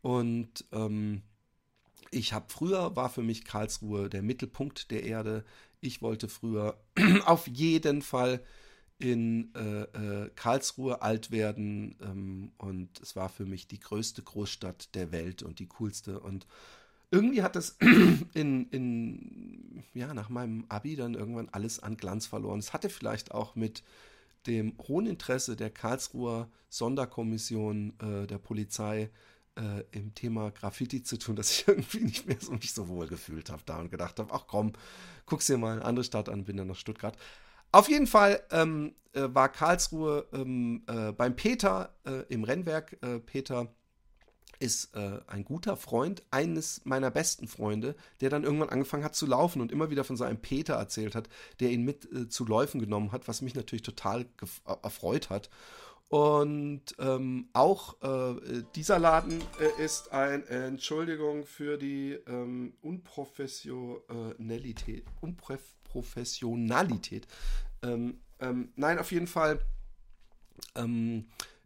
Und 0.00 0.64
ähm, 0.72 1.22
ich 2.10 2.32
habe 2.32 2.46
früher, 2.48 2.94
war 2.96 3.10
für 3.10 3.22
mich 3.22 3.44
Karlsruhe 3.44 4.08
der 4.08 4.22
Mittelpunkt 4.22 4.90
der 4.90 5.04
Erde. 5.04 5.44
Ich 5.80 6.02
wollte 6.02 6.28
früher 6.28 6.78
auf 7.26 7.46
jeden 7.48 8.02
Fall 8.02 8.42
in 8.98 9.52
äh, 9.54 9.82
äh, 9.82 10.30
Karlsruhe 10.34 11.02
alt 11.02 11.30
werden 11.30 11.96
ähm, 12.00 12.52
und 12.58 13.00
es 13.00 13.16
war 13.16 13.28
für 13.28 13.44
mich 13.44 13.66
die 13.66 13.80
größte 13.80 14.22
Großstadt 14.22 14.94
der 14.94 15.10
Welt 15.10 15.42
und 15.42 15.58
die 15.58 15.66
coolste 15.66 16.20
und 16.20 16.46
irgendwie 17.14 17.42
hat 17.42 17.56
das 17.56 17.76
in, 18.34 18.68
in, 18.70 19.84
ja, 19.94 20.12
nach 20.12 20.28
meinem 20.28 20.64
Abi 20.68 20.96
dann 20.96 21.14
irgendwann 21.14 21.48
alles 21.50 21.78
an 21.78 21.96
Glanz 21.96 22.26
verloren. 22.26 22.58
Es 22.58 22.72
hatte 22.72 22.90
vielleicht 22.90 23.32
auch 23.32 23.54
mit 23.54 23.82
dem 24.46 24.76
hohen 24.88 25.06
Interesse 25.06 25.56
der 25.56 25.70
Karlsruher 25.70 26.50
Sonderkommission 26.68 27.94
äh, 28.00 28.26
der 28.26 28.38
Polizei 28.38 29.10
äh, 29.56 29.84
im 29.92 30.14
Thema 30.14 30.50
Graffiti 30.50 31.02
zu 31.02 31.18
tun, 31.18 31.36
dass 31.36 31.50
ich 31.50 31.68
irgendwie 31.68 32.00
nicht 32.00 32.26
mehr 32.26 32.36
so 32.40 32.52
mich 32.52 32.74
so 32.74 32.88
wohl 32.88 33.06
gefühlt 33.06 33.48
habe 33.50 33.62
da 33.64 33.78
und 33.78 33.90
gedacht 33.90 34.18
habe, 34.18 34.34
ach 34.34 34.46
komm, 34.46 34.72
guck's 35.26 35.46
dir 35.46 35.56
mal 35.56 35.76
eine 35.76 35.84
andere 35.84 36.04
Stadt 36.04 36.28
an, 36.28 36.44
bin 36.44 36.56
dann 36.56 36.66
nach 36.66 36.76
Stuttgart. 36.76 37.16
Auf 37.72 37.88
jeden 37.88 38.06
Fall 38.06 38.42
ähm, 38.50 38.94
äh, 39.12 39.28
war 39.32 39.48
Karlsruhe 39.48 40.26
ähm, 40.32 40.82
äh, 40.86 41.12
beim 41.12 41.34
Peter 41.34 41.94
äh, 42.04 42.22
im 42.28 42.44
Rennwerk. 42.44 42.98
Äh, 43.02 43.20
Peter 43.20 43.72
ist 44.64 44.96
äh, 44.96 45.20
ein 45.26 45.44
guter 45.44 45.76
Freund 45.76 46.22
eines 46.30 46.80
meiner 46.84 47.10
besten 47.10 47.48
Freunde, 47.48 47.94
der 48.22 48.30
dann 48.30 48.44
irgendwann 48.44 48.70
angefangen 48.70 49.04
hat 49.04 49.14
zu 49.14 49.26
laufen 49.26 49.60
und 49.60 49.70
immer 49.70 49.90
wieder 49.90 50.04
von 50.04 50.16
seinem 50.16 50.38
Peter 50.38 50.72
erzählt 50.74 51.14
hat, 51.14 51.28
der 51.60 51.70
ihn 51.70 51.84
mit 51.84 52.10
äh, 52.10 52.30
zu 52.30 52.46
Läufen 52.46 52.80
genommen 52.80 53.12
hat, 53.12 53.28
was 53.28 53.42
mich 53.42 53.54
natürlich 53.54 53.82
total 53.82 54.22
äh, 54.22 54.26
erfreut 54.82 55.28
hat. 55.28 55.50
Und 56.08 56.96
ähm, 56.98 57.50
auch 57.52 58.00
äh, 58.02 58.62
dieser 58.74 58.98
Laden 58.98 59.42
äh, 59.60 59.68
ist 59.82 60.12
ein 60.12 60.46
Entschuldigung 60.46 61.44
für 61.44 61.76
die 61.76 62.12
ähm, 62.26 62.72
Unprofessionalität. 62.80 65.04
Unprofessionalität. 65.20 67.26
Ähm, 67.82 68.22
ähm, 68.40 68.72
nein, 68.76 68.98
auf 68.98 69.12
jeden 69.12 69.26
Fall. 69.26 69.60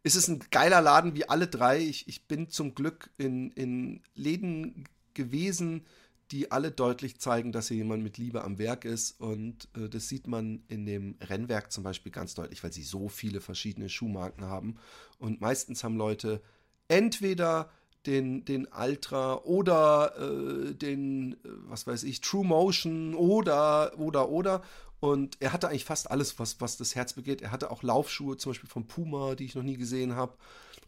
Ähm, 0.08 0.16
ist 0.16 0.16
es 0.16 0.28
ein 0.28 0.40
geiler 0.50 0.80
Laden 0.80 1.14
wie 1.14 1.28
alle 1.28 1.46
drei. 1.46 1.78
Ich, 1.78 2.08
ich 2.08 2.26
bin 2.26 2.48
zum 2.48 2.74
Glück 2.74 3.10
in, 3.18 3.50
in 3.52 4.02
Läden 4.14 4.84
gewesen, 5.14 5.84
die 6.30 6.50
alle 6.50 6.70
deutlich 6.70 7.18
zeigen, 7.18 7.52
dass 7.52 7.68
hier 7.68 7.78
jemand 7.78 8.02
mit 8.02 8.18
Liebe 8.18 8.44
am 8.44 8.58
Werk 8.58 8.84
ist. 8.84 9.20
Und 9.20 9.68
äh, 9.76 9.88
das 9.88 10.08
sieht 10.08 10.26
man 10.26 10.62
in 10.68 10.86
dem 10.86 11.16
Rennwerk 11.20 11.72
zum 11.72 11.84
Beispiel 11.84 12.12
ganz 12.12 12.34
deutlich, 12.34 12.62
weil 12.62 12.72
sie 12.72 12.82
so 12.82 13.08
viele 13.08 13.40
verschiedene 13.40 13.88
Schuhmarken 13.88 14.44
haben. 14.44 14.76
Und 15.18 15.40
meistens 15.40 15.84
haben 15.84 15.96
Leute 15.96 16.42
entweder 16.88 17.70
den, 18.06 18.44
den 18.44 18.66
Ultra 18.66 19.36
oder 19.44 20.14
äh, 20.18 20.74
den, 20.74 21.32
äh, 21.32 21.36
was 21.66 21.86
weiß 21.86 22.04
ich, 22.04 22.20
True 22.20 22.44
Motion 22.44 23.14
oder, 23.14 23.98
oder, 23.98 24.28
oder. 24.28 24.62
Und 25.00 25.36
er 25.40 25.52
hatte 25.52 25.68
eigentlich 25.68 25.84
fast 25.84 26.10
alles, 26.10 26.38
was, 26.38 26.60
was 26.60 26.76
das 26.76 26.94
Herz 26.94 27.12
begeht. 27.12 27.42
Er 27.42 27.52
hatte 27.52 27.70
auch 27.70 27.82
Laufschuhe, 27.82 28.36
zum 28.36 28.50
Beispiel 28.50 28.68
von 28.68 28.86
Puma, 28.86 29.34
die 29.34 29.44
ich 29.44 29.54
noch 29.54 29.62
nie 29.62 29.76
gesehen 29.76 30.16
habe. 30.16 30.36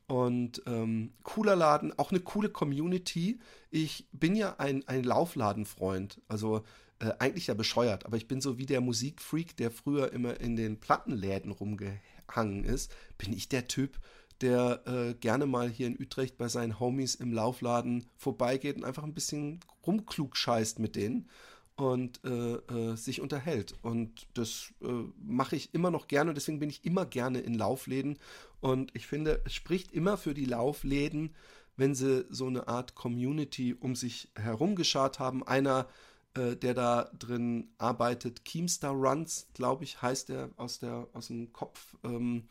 Und 0.09 0.63
ähm, 0.67 1.13
cooler 1.23 1.55
Laden, 1.55 1.97
auch 1.97 2.11
eine 2.11 2.21
coole 2.21 2.49
Community. 2.49 3.39
Ich 3.71 4.09
bin 4.13 4.35
ja 4.35 4.57
ein, 4.59 4.87
ein 4.89 5.05
Laufladenfreund. 5.05 6.21
Also 6.27 6.65
äh, 6.99 7.13
eigentlich 7.21 7.47
ja 7.47 7.55
bescheuert, 7.55 8.05
aber 8.07 8.17
ich 8.17 8.27
bin 8.27 8.41
so 8.41 8.59
wie 8.59 8.67
der 8.67 8.81
Musikfreak, 8.81 9.57
der 9.57 9.71
früher 9.71 10.13
immer 10.13 10.41
in 10.41 10.57
den 10.57 10.81
Plattenläden 10.81 11.53
rumgehangen 11.53 12.65
ist. 12.65 12.93
Bin 13.19 13.33
ich 13.33 13.49
der 13.49 13.69
Typ, 13.69 14.01
der 14.41 14.83
äh, 14.87 15.15
gerne 15.15 15.47
mal 15.47 15.69
hier 15.69 15.87
in 15.87 16.01
Utrecht 16.01 16.37
bei 16.37 16.49
seinen 16.49 16.81
Homies 16.81 17.15
im 17.15 17.33
Laufladen 17.33 18.07
vorbeigeht 18.17 18.77
und 18.77 18.85
einfach 18.85 19.05
ein 19.05 19.15
bisschen 19.15 19.61
rumklug 19.87 20.37
scheißt 20.37 20.81
mit 20.81 20.97
denen 20.97 21.29
und 21.81 22.21
äh, 22.25 22.57
äh, 22.57 22.97
sich 22.97 23.23
unterhält. 23.23 23.75
Und 23.81 24.27
das 24.35 24.75
äh, 24.83 24.87
mache 25.19 25.57
ich 25.57 25.73
immer 25.73 25.91
noch 25.91 26.09
gerne 26.09 26.31
und 26.31 26.35
deswegen 26.35 26.59
bin 26.59 26.69
ich 26.69 26.85
immer 26.85 27.07
gerne 27.07 27.41
in 27.41 27.55
Laufläden. 27.55 28.19
Und 28.61 28.95
ich 28.95 29.07
finde, 29.07 29.41
es 29.47 29.55
spricht 29.55 29.91
immer 29.93 30.19
für 30.19 30.35
die 30.35 30.45
Laufläden, 30.45 31.35
wenn 31.79 31.95
sie 31.95 32.27
so 32.29 32.47
eine 32.49 32.69
Art 32.69 32.95
Community 32.95 33.73
um 33.73 33.97
sich 33.97 34.29
herum 34.37 34.77
geschart 34.77 35.19
haben. 35.21 35.43
Einer, 35.47 35.89
äh, 36.35 36.55
der 36.55 36.75
da 36.75 37.11
drin 37.19 37.71
arbeitet, 37.79 38.45
Keemstar 38.45 38.93
Runs, 38.93 39.49
glaube 39.55 39.85
ich, 39.85 40.03
heißt 40.03 40.29
er 40.29 40.51
aus, 40.59 40.81
der, 40.81 41.09
aus 41.15 41.29
dem 41.29 41.51
Kopf. 41.55 41.97
Ähm, 42.05 42.45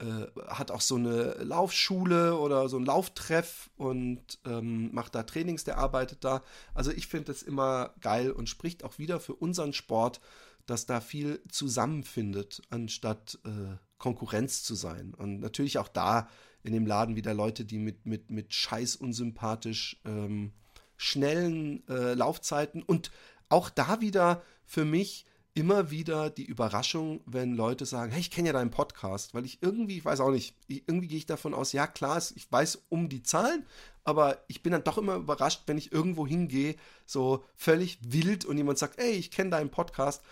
äh, 0.00 0.26
hat 0.46 0.70
auch 0.70 0.80
so 0.80 0.96
eine 0.96 1.34
Laufschule 1.42 2.36
oder 2.38 2.68
so 2.68 2.78
ein 2.78 2.84
Lauftreff 2.84 3.70
und 3.76 4.38
ähm, 4.46 4.94
macht 4.94 5.14
da 5.14 5.24
Trainings, 5.24 5.64
der 5.64 5.78
arbeitet 5.78 6.24
da. 6.24 6.42
Also 6.74 6.90
ich 6.90 7.06
finde 7.06 7.32
das 7.32 7.42
immer 7.42 7.94
geil 8.00 8.30
und 8.30 8.48
spricht 8.48 8.84
auch 8.84 8.98
wieder 8.98 9.20
für 9.20 9.34
unseren 9.34 9.72
Sport, 9.72 10.20
dass 10.66 10.86
da 10.86 11.00
viel 11.00 11.42
zusammenfindet, 11.48 12.62
anstatt 12.70 13.38
äh, 13.44 13.76
Konkurrenz 13.98 14.62
zu 14.62 14.74
sein. 14.74 15.14
Und 15.14 15.40
natürlich 15.40 15.78
auch 15.78 15.88
da 15.88 16.28
in 16.62 16.72
dem 16.72 16.86
Laden 16.86 17.16
wieder 17.16 17.34
Leute, 17.34 17.64
die 17.64 17.78
mit, 17.78 18.06
mit, 18.06 18.30
mit 18.30 18.52
scheiß 18.54 18.96
unsympathisch 18.96 20.00
ähm, 20.04 20.52
schnellen 20.96 21.86
äh, 21.88 22.14
Laufzeiten 22.14 22.82
und 22.82 23.10
auch 23.48 23.70
da 23.70 24.00
wieder 24.00 24.42
für 24.64 24.84
mich 24.84 25.24
immer 25.58 25.90
wieder 25.90 26.30
die 26.30 26.44
Überraschung, 26.44 27.20
wenn 27.26 27.54
Leute 27.54 27.84
sagen, 27.84 28.12
hey, 28.12 28.20
ich 28.20 28.30
kenne 28.30 28.48
ja 28.48 28.52
deinen 28.52 28.70
Podcast, 28.70 29.34
weil 29.34 29.44
ich 29.44 29.60
irgendwie, 29.60 29.98
ich 29.98 30.04
weiß 30.04 30.20
auch 30.20 30.30
nicht, 30.30 30.54
irgendwie 30.68 31.08
gehe 31.08 31.18
ich 31.18 31.26
davon 31.26 31.52
aus, 31.52 31.72
ja 31.72 31.88
klar, 31.88 32.18
ich 32.18 32.50
weiß 32.50 32.84
um 32.88 33.08
die 33.08 33.24
Zahlen, 33.24 33.66
aber 34.04 34.38
ich 34.46 34.62
bin 34.62 34.70
dann 34.70 34.84
doch 34.84 34.98
immer 34.98 35.16
überrascht, 35.16 35.62
wenn 35.66 35.76
ich 35.76 35.90
irgendwo 35.90 36.28
hingehe, 36.28 36.76
so 37.06 37.44
völlig 37.56 37.98
wild 38.02 38.44
und 38.44 38.56
jemand 38.56 38.78
sagt, 38.78 38.98
hey, 38.98 39.10
ich 39.10 39.32
kenne 39.32 39.50
deinen 39.50 39.70
Podcast. 39.70 40.22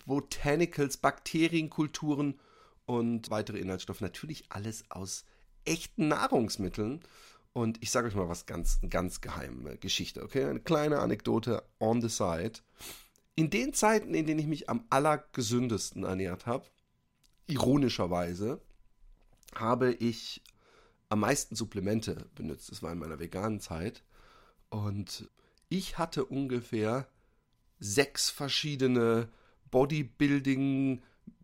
Botanicals, 0.06 0.98
Bakterienkulturen 0.98 2.40
und 2.86 3.30
weitere 3.30 3.60
Inhaltsstoffe. 3.60 4.02
Natürlich 4.02 4.46
alles 4.50 4.86
aus 4.90 5.26
echten 5.66 6.08
Nahrungsmitteln. 6.08 7.02
Und 7.54 7.82
ich 7.82 7.92
sage 7.92 8.08
euch 8.08 8.16
mal 8.16 8.30
was 8.30 8.46
ganz, 8.46 8.80
ganz 8.90 9.20
geheime 9.22 9.78
Geschichte, 9.78 10.24
okay? 10.24 10.46
Eine 10.46 10.62
kleine 10.62 11.00
Anekdote 11.00 11.64
on 11.80 12.02
the 12.02 12.08
side. 12.10 12.54
In 13.36 13.50
den 13.50 13.74
Zeiten, 13.74 14.14
in 14.14 14.26
denen 14.26 14.40
ich 14.40 14.48
mich 14.48 14.70
am 14.70 14.86
allergesündesten 14.90 16.04
ernährt 16.04 16.46
habe, 16.46 16.66
ironischerweise, 17.48 18.62
habe 19.56 19.92
ich 19.94 20.42
am 21.10 21.20
meisten 21.20 21.56
Supplemente 21.56 22.30
benutzt. 22.36 22.72
Das 22.72 22.82
war 22.82 22.92
in 22.94 23.00
meiner 23.00 23.20
veganen 23.20 23.60
Zeit. 23.60 24.04
Und 24.70 25.30
ich 25.68 25.98
hatte 25.98 26.24
ungefähr 26.24 27.08
sechs 27.80 28.30
verschiedene 28.30 29.28
Bodybuilding- 29.72 31.02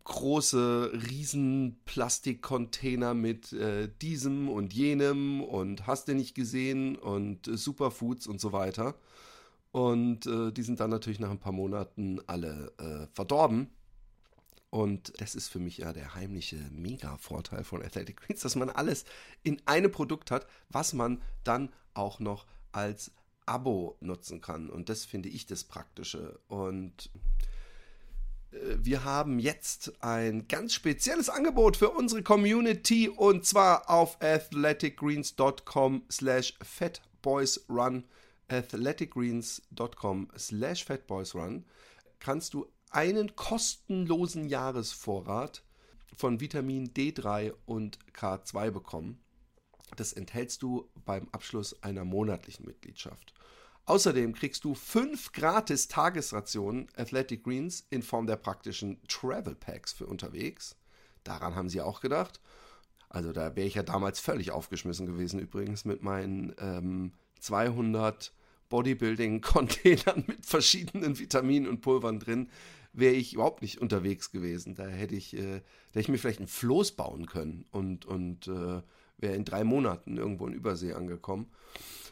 große 0.07 0.93
riesen 1.09 1.81
Plastikcontainer 1.83 3.13
mit 3.13 3.51
äh, 3.51 3.89
diesem 4.01 4.47
und 4.47 4.73
jenem 4.73 5.41
und 5.43 5.85
hast 5.85 6.07
du 6.07 6.15
nicht 6.15 6.33
gesehen 6.33 6.95
und 6.95 7.49
äh, 7.49 7.57
Superfoods 7.57 8.25
und 8.25 8.39
so 8.39 8.53
weiter. 8.53 8.95
Und 9.73 10.25
äh, 10.25 10.53
die 10.53 10.63
sind 10.63 10.79
dann 10.79 10.91
natürlich 10.91 11.19
nach 11.19 11.29
ein 11.29 11.41
paar 11.41 11.51
Monaten 11.51 12.21
alle 12.25 12.71
äh, 12.77 13.13
verdorben. 13.13 13.69
Und 14.69 15.11
das 15.19 15.35
ist 15.35 15.49
für 15.49 15.59
mich 15.59 15.79
ja 15.79 15.91
der 15.91 16.15
heimliche 16.15 16.55
Mega-Vorteil 16.71 17.65
von 17.65 17.83
Athletic 17.83 18.21
Greens, 18.21 18.39
dass 18.39 18.55
man 18.55 18.69
alles 18.69 19.03
in 19.43 19.61
einem 19.65 19.91
Produkt 19.91 20.31
hat, 20.31 20.47
was 20.69 20.93
man 20.93 21.21
dann 21.43 21.69
auch 21.93 22.21
noch 22.21 22.45
als 22.71 23.11
Abo 23.45 23.97
nutzen 23.99 24.39
kann. 24.39 24.69
Und 24.69 24.87
das 24.87 25.03
finde 25.03 25.27
ich 25.27 25.45
das 25.45 25.65
Praktische. 25.65 26.39
Und 26.47 27.09
wir 28.51 29.03
haben 29.03 29.39
jetzt 29.39 30.01
ein 30.01 30.47
ganz 30.47 30.73
spezielles 30.73 31.29
Angebot 31.29 31.77
für 31.77 31.89
unsere 31.89 32.23
Community 32.23 33.10
und 33.10 33.45
zwar 33.45 33.89
auf 33.89 34.21
athleticgreens.com 34.21 36.03
slash 36.10 36.53
fatboysrun 36.62 38.05
athleticgreens.com 38.47 40.29
slash 40.37 40.85
fatboysrun 40.85 41.65
kannst 42.19 42.54
du 42.54 42.71
einen 42.89 43.35
kostenlosen 43.35 44.48
Jahresvorrat 44.48 45.63
von 46.15 46.39
Vitamin 46.39 46.93
D3 46.93 47.54
und 47.65 48.00
K2 48.13 48.71
bekommen. 48.71 49.21
Das 49.98 50.13
enthältst 50.13 50.62
du 50.62 50.89
beim 51.06 51.27
Abschluss 51.31 51.83
einer 51.83 52.06
monatlichen 52.06 52.65
Mitgliedschaft. 52.65 53.33
Außerdem 53.88 54.33
kriegst 54.33 54.65
du 54.65 54.75
fünf 54.75 55.31
gratis 55.31 55.88
Tagesrationen 55.88 56.88
Athletic 56.98 57.46
Greens 57.46 57.88
in 57.90 58.04
Form 58.04 58.27
der 58.27 58.35
praktischen 58.35 59.02
Travel 59.08 59.56
Packs 59.56 59.94
für 59.94 60.06
unterwegs. 60.06 60.75
Daran 61.23 61.56
haben 61.56 61.69
sie 61.69 61.79
auch 61.81 62.02
gedacht. 62.02 62.42
Also 63.08 63.31
da 63.31 63.56
wäre 63.56 63.65
ich 63.65 63.75
ja 63.75 63.83
damals 63.83 64.19
völlig 64.19 64.52
aufgeschmissen 64.52 65.06
gewesen 65.06 65.40
übrigens 65.40 65.85
mit 65.85 66.04
meinen 66.04 66.54
ähm, 66.60 67.13
200 67.40 68.33
Bodybuilding-Containern 68.67 70.25
mit 70.27 70.46
verschiedenen 70.46 71.17
Vitaminen 71.17 71.69
und 71.69 71.79
Pulvern 71.79 72.19
drin, 72.19 72.50
wäre 72.92 73.13
ich 73.13 73.35
überhaupt 73.35 73.62
nicht 73.62 73.79
unterwegs 73.79 74.31
gewesen. 74.31 74.75
Da 74.75 74.85
hätte 74.85 75.15
ich, 75.15 75.33
äh, 75.33 75.62
hätte 75.92 76.00
ich 76.02 76.10
mir 76.10 76.17
vielleicht 76.17 76.42
ein 76.42 76.48
Floß 76.48 76.92
bauen 76.92 77.25
können 77.25 77.63
und, 77.71 78.06
und 78.06 78.50
äh, 78.50 78.81
wäre 79.17 79.35
in 79.35 79.46
drei 79.46 79.63
Monaten 79.63 80.17
irgendwo 80.17 80.46
in 80.46 80.54
Übersee 80.54 80.92
angekommen. 80.92 81.48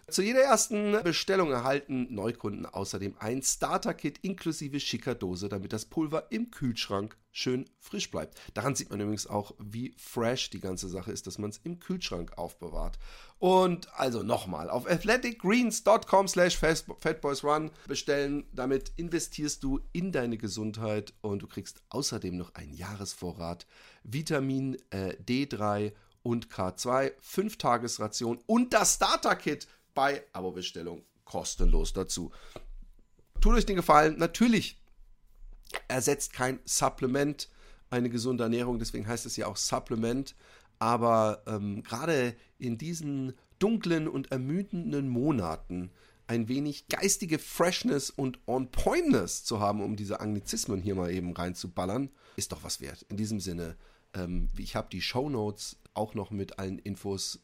Zu 0.08 0.22
jeder 0.22 0.42
ersten 0.42 1.02
Bestellung 1.04 1.52
erhalten 1.52 2.14
Neukunden 2.14 2.68
außerdem 2.68 3.16
ein 3.18 3.42
Starter-Kit 3.42 4.20
inklusive 4.20 4.80
schicker 4.80 5.16
Dose, 5.16 5.50
damit 5.50 5.74
das 5.74 5.86
Pulver 5.86 6.32
im 6.32 6.52
Kühlschrank 6.52 7.18
schön 7.32 7.66
frisch 7.80 8.12
bleibt. 8.12 8.40
Daran 8.54 8.76
sieht 8.76 8.92
man 8.92 9.00
übrigens 9.00 9.26
auch, 9.26 9.56
wie 9.58 9.96
fresh 9.98 10.52
die 10.52 10.60
ganze 10.60 10.90
Sache 10.90 11.12
ist, 11.12 11.26
dass 11.26 11.40
man 11.40 11.50
es 11.50 11.60
im 11.64 11.80
Kühlschrank 11.80 12.38
aufbewahrt. 12.38 13.00
Und 13.40 13.92
also 13.96 14.22
nochmal, 14.22 14.70
auf 14.70 14.88
athleticgreens.com 14.88 16.28
slash 16.28 16.56
fatboysrun 16.56 17.72
bestellen. 17.88 18.46
Damit 18.54 18.92
investierst 18.98 19.64
du 19.64 19.80
in 19.92 20.12
deine 20.12 20.38
Gesundheit 20.38 21.14
und 21.22 21.42
du 21.42 21.48
kriegst 21.48 21.82
außerdem 21.90 22.38
noch 22.38 22.54
einen 22.54 22.74
Jahresvorrat 22.74 23.66
Vitamin 24.04 24.78
äh, 24.92 25.16
D3 25.16 25.94
und 26.22 26.50
K2, 26.50 27.12
5 27.22 27.58
Tagesration 27.58 28.40
und 28.46 28.74
das 28.74 28.96
Starter-Kit 28.96 29.68
bei 29.96 30.24
Abo-Bestellung 30.34 31.04
kostenlos 31.24 31.94
dazu. 31.94 32.32
Tut 33.42 33.56
euch 33.56 33.66
den 33.66 33.76
Gefallen, 33.76 34.20
natürlich 34.20 34.80
ersetzt 35.88 36.34
kein 36.34 36.60
Supplement 36.66 37.50
eine 37.90 38.10
gesunde 38.10 38.44
Ernährung, 38.44 38.80
deswegen 38.80 39.08
heißt 39.08 39.26
es 39.26 39.38
ja 39.38 39.48
auch 39.48 39.58
Supplement, 39.58 40.36
aber 40.80 41.44
ähm, 41.48 41.84
gerade 41.84 42.36
in 42.60 42.78
diesen 42.78 43.34
dunklen 43.60 44.08
und 44.08 44.32
ermüdenden 44.32 45.10
Monaten 45.10 45.92
ein 46.28 46.48
wenig 46.48 46.88
geistige 46.88 47.40
Freshness 47.40 48.10
und 48.10 48.40
On-Pointness 48.48 49.44
zu 49.44 49.60
haben, 49.60 49.82
um 49.82 49.96
diese 49.96 50.20
Anglizismen 50.20 50.82
hier 50.82 50.96
mal 50.96 51.12
eben 51.12 51.34
reinzuballern, 51.34 52.10
ist 52.36 52.52
doch 52.52 52.64
was 52.64 52.82
wert. 52.82 53.06
In 53.10 53.18
diesem 53.18 53.40
Sinne, 53.40 53.78
ähm, 54.14 54.50
ich 54.58 54.76
habe 54.76 54.90
die 54.92 55.02
Show 55.02 55.30
Notes 55.30 55.78
auch 55.94 56.16
noch 56.16 56.32
mit 56.32 56.60
allen 56.60 56.80
Infos 56.80 57.42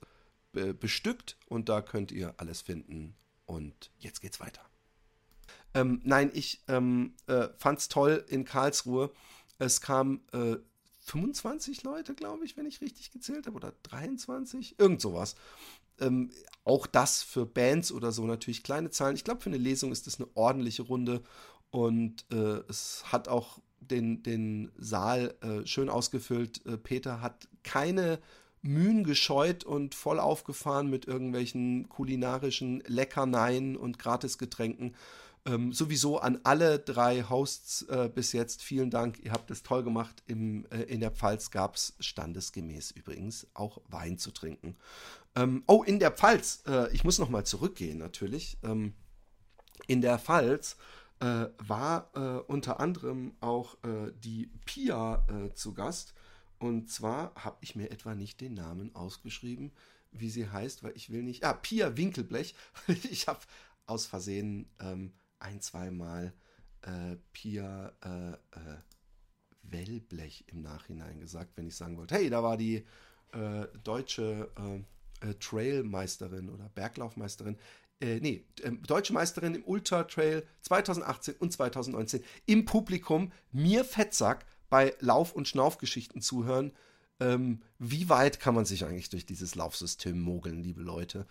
bestückt 0.52 1.38
und 1.47 1.70
da 1.70 1.82
könnt 1.82 2.12
ihr 2.12 2.34
alles 2.38 2.62
finden. 2.62 3.16
Und 3.45 3.91
jetzt 3.99 4.22
geht's 4.22 4.39
weiter. 4.39 4.62
Ähm, 5.74 6.02
nein, 6.04 6.32
ich 6.34 6.62
ähm, 6.68 7.14
äh, 7.28 7.47
fand's 7.58 7.88
toll 7.88 8.26
in 8.28 8.45
Karlsruhe. 8.45 9.12
Es 9.58 9.82
kamen 9.82 10.22
äh, 10.34 10.58
25 11.02 11.84
Leute, 11.84 12.14
glaube 12.14 12.45
ich, 12.45 12.58
wenn 12.58 12.66
ich 12.66 12.82
richtig 12.82 13.12
gezählt 13.12 13.47
habe, 13.47 13.56
oder 13.56 13.74
23, 13.84 14.80
irgend 14.80 15.02
sowas. 15.02 15.36
Ähm, 15.99 16.32
auch 16.64 16.88
das 16.88 17.24
für 17.24 17.45
Bands 17.45 17.91
oder 17.91 18.12
so 18.12 18.26
natürlich 18.26 18.64
kleine 18.64 18.89
Zahlen. 18.89 19.16
Ich 19.16 19.24
glaube, 19.24 19.41
für 19.41 19.49
eine 19.49 19.58
Lesung 19.58 19.91
ist 19.91 20.08
das 20.08 20.20
eine 20.20 20.30
ordentliche 20.36 20.84
Runde 20.84 21.22
und 21.70 22.26
äh, 22.32 22.64
es 22.70 23.04
hat 23.12 23.28
auch 23.28 23.60
den, 23.80 24.24
den 24.24 24.72
Saal 24.78 25.36
äh, 25.41 25.66
schön 25.66 25.89
ausgefüllt. 25.89 26.66
Äh, 26.66 26.78
Peter 26.78 27.22
hat 27.22 27.47
keine 27.64 28.20
Mühen 28.62 29.03
gescheut 29.03 29.64
und 29.64 29.95
voll 29.95 30.20
aufgefahren 30.20 30.89
mit 30.89 31.07
irgendwelchen 31.07 31.89
kulinarischen 31.89 32.84
Leckerneien 32.88 33.76
und 33.76 33.99
Gratisgetränken. 33.99 34.95
Ähm, 35.43 35.74
sowieso 35.74 36.20
an 36.20 36.39
alle 36.43 36.78
drei 36.78 37.24
Hosts 37.24 37.84
äh, 37.84 38.09
bis 38.14 38.32
jetzt 38.32 38.62
vielen 38.62 38.91
Dank. 38.91 39.20
Ihr 39.24 39.32
habt 39.32 39.49
es 39.49 39.64
toll 39.64 39.84
gemacht. 39.84 40.22
Im, 40.28 40.66
äh, 40.70 40.84
in 40.84 40.99
der 40.99 41.09
Pfalz 41.09 41.49
gab 41.49 41.76
es 41.76 41.95
standesgemäß 41.99 42.91
übrigens 42.91 43.47
auch 43.55 43.82
Wein 43.88 44.20
zu 44.20 44.30
trinken. 44.30 44.76
Ähm, 45.36 45.64
oh, 45.66 45.82
in 45.82 45.97
der 45.97 46.12
Pfalz. 46.12 46.64
Äh, 46.68 46.93
ich 46.93 47.03
muss 47.03 47.18
nochmal 47.18 47.43
zurückgehen 47.43 47.97
natürlich. 47.97 48.59
Ähm, 48.62 48.93
in 49.88 50.01
der 50.01 50.20
Pfalz 50.20 50.78
äh, 51.22 51.47
war 51.57 52.12
äh, 52.14 52.20
unter 52.51 52.80
anderem 52.80 53.34
auch 53.39 53.76
äh, 53.84 54.12
die 54.24 54.51
Pia 54.66 55.26
zu 55.55 55.74
Gast. 55.74 56.14
Und 56.62 56.91
zwar 56.91 57.34
habe 57.34 57.57
ich 57.62 57.76
mir 57.76 57.89
etwa 57.89 58.14
nicht 58.14 58.39
den 58.39 58.53
Namen 58.53 58.93
ausgeschrieben, 58.93 59.72
wie 60.12 60.30
sie 60.30 60.47
heißt, 60.47 60.84
weil 60.84 60.95
ich 60.95 61.09
will 61.09 61.24
nicht. 61.24 61.43
Ah, 61.43 61.53
Pia 61.53 61.97
Winkelblech. 61.97 62.53
ich 62.88 63.28
habe 63.28 63.39
aus 63.88 64.05
Versehen 64.05 64.70
ähm, 64.80 65.12
ein, 65.39 65.59
zweimal 65.59 66.34
äh, 66.84 67.16
Pia 67.34 67.91
äh, 68.03 68.34
äh, 68.34 68.78
Wellblech 69.64 70.45
im 70.49 70.62
Nachhinein 70.62 71.20
gesagt, 71.20 71.57
wenn 71.57 71.66
ich 71.66 71.76
sagen 71.76 71.97
wollte, 71.97 72.14
hey, 72.14 72.30
da 72.30 72.43
war 72.43 72.57
die 72.57 72.86
äh, 73.32 73.68
deutsche 73.84 74.51
äh, 74.55 75.28
äh, 75.28 75.34
Trailmeisterin 75.39 76.47
oder 76.47 76.70
Berglaufmeisterin. 76.70 77.57
Äh, 77.99 78.20
nee, 78.20 78.45
ähm, 78.62 78.84
deutsche 78.84 79.14
Meisterin 79.14 79.55
im 79.55 79.64
Ultra 79.64 80.03
Trail 80.03 80.45
2018 80.62 81.38
und 81.39 81.51
2019 81.53 82.24
im 82.45 82.66
Publikum 82.66 83.32
mir 83.51 83.84
Fettsack 83.84 84.45
bei 84.72 84.96
Lauf- 85.00 85.34
und 85.34 85.48
Schnaufgeschichten 85.48 86.22
zuhören. 86.22 86.72
Ähm, 87.20 87.62
wie 87.78 88.10
weit 88.10 88.40
kann 88.40 88.56
man 88.56 88.66
sich 88.66 88.84
eigentlich 88.86 89.10
durch 89.10 89.28
dieses 89.28 89.54
Laufsystem 89.54 90.20
mogeln, 90.20 90.64
liebe 90.64 90.82
Leute? 90.82 91.28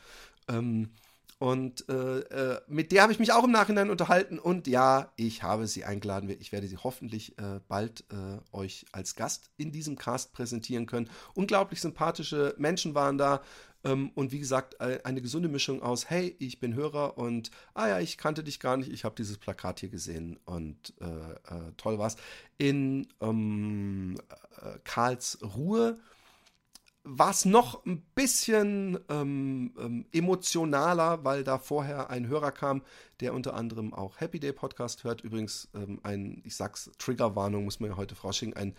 Ähm, 0.47 0.91
und 1.39 1.89
äh, 1.89 2.19
äh, 2.19 2.61
mit 2.69 2.93
der 2.93 3.03
habe 3.03 3.13
ich 3.13 3.19
mich 3.19 3.33
auch 3.33 3.45
im 3.45 3.51
Nachhinein 3.51 3.89
unterhalten. 3.89 4.39
Und 4.39 4.67
ja, 4.67 5.11
ich 5.17 5.43
habe 5.43 5.67
sie 5.67 5.87
eingeladen. 5.87 6.29
Ich 6.39 6.53
werde 6.53 6.69
sie 6.69 6.77
hoffentlich 6.77 7.39
äh, 7.39 7.61
bald 7.67 8.05
äh, 8.13 8.55
euch 8.55 8.85
als 8.93 9.17
Gast 9.17 9.51
in 9.57 9.73
diesem 9.73 9.97
Cast 9.97 10.35
präsentieren 10.35 10.85
können. 10.85 11.09
Unglaublich 11.33 11.81
sympathische 11.81 12.55
Menschen 12.59 12.95
waren 12.95 13.17
da. 13.17 13.41
Ähm, 13.85 14.11
und 14.15 14.33
wie 14.33 14.39
gesagt, 14.39 14.81
äh, 14.81 15.01
eine 15.05 15.23
gesunde 15.23 15.49
Mischung 15.49 15.83
aus, 15.83 16.11
hey, 16.11 16.37
ich 16.39 16.61
bin 16.61 16.75
Hörer 16.75 17.17
und, 17.19 17.51
ah 17.75 17.89
ja, 17.89 18.01
ich 18.01 18.19
kannte 18.19 18.45
dich 18.45 18.61
gar 18.61 18.77
nicht, 18.77 18.91
ich 18.91 19.05
habe 19.05 19.15
dieses 19.15 19.39
Plakat 19.39 19.81
hier 19.81 19.89
gesehen 19.89 20.39
und 20.45 20.95
äh, 21.01 21.73
toll 21.77 21.99
war's. 21.99 22.17
In 22.59 23.09
ähm, 23.21 24.17
Karlsruhe 24.85 25.99
war 27.03 27.31
es 27.31 27.47
noch 27.47 27.87
ein 27.87 28.03
bisschen 28.15 28.99
ähm, 29.09 29.73
ähm, 29.79 30.05
emotionaler, 30.13 31.25
weil 31.25 31.45
da 31.45 31.59
vorher 31.59 32.11
ein 32.11 32.29
Hörer 32.29 32.53
kam, 32.53 32.83
der 33.21 33.33
unter 33.33 33.55
anderem 33.55 33.95
auch 33.95 34.21
Happy 34.21 34.39
Day 34.39 34.53
Podcast 34.53 35.05
hört. 35.05 35.23
Übrigens 35.23 35.69
ein, 36.03 36.43
ich 36.45 36.57
sag's, 36.57 36.91
Triggerwarnung 36.99 37.65
muss 37.65 37.81
man 37.81 37.91
ja 37.91 37.97
heute 37.97 38.15
vorausschicken, 38.15 38.55
ein 38.55 38.75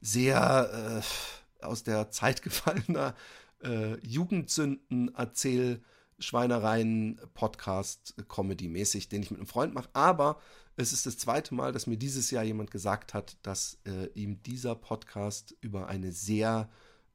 sehr 0.00 1.02
äh, 1.02 1.64
aus 1.64 1.82
der 1.82 2.10
Zeit 2.10 2.42
gefallener 2.42 3.14
äh, 3.62 3.98
Jugendsünden 4.06 5.14
erzähl 5.14 5.82
Schweinereien 6.18 7.20
Podcast 7.34 8.14
Comedy 8.28 8.68
mäßig, 8.68 9.08
den 9.08 9.22
ich 9.22 9.30
mit 9.30 9.38
einem 9.38 9.46
Freund 9.46 9.74
mache, 9.74 9.88
aber 9.92 10.40
es 10.76 10.92
ist 10.92 11.06
das 11.06 11.18
zweite 11.18 11.54
Mal, 11.54 11.72
dass 11.72 11.86
mir 11.86 11.96
dieses 11.96 12.30
Jahr 12.30 12.44
jemand 12.44 12.70
gesagt 12.70 13.12
hat, 13.12 13.36
dass 13.42 13.78
äh, 13.84 14.06
ihm 14.14 14.42
dieser 14.44 14.76
Podcast 14.76 15.56
über 15.60 15.88
eine 15.88 16.12
sehr 16.12 16.68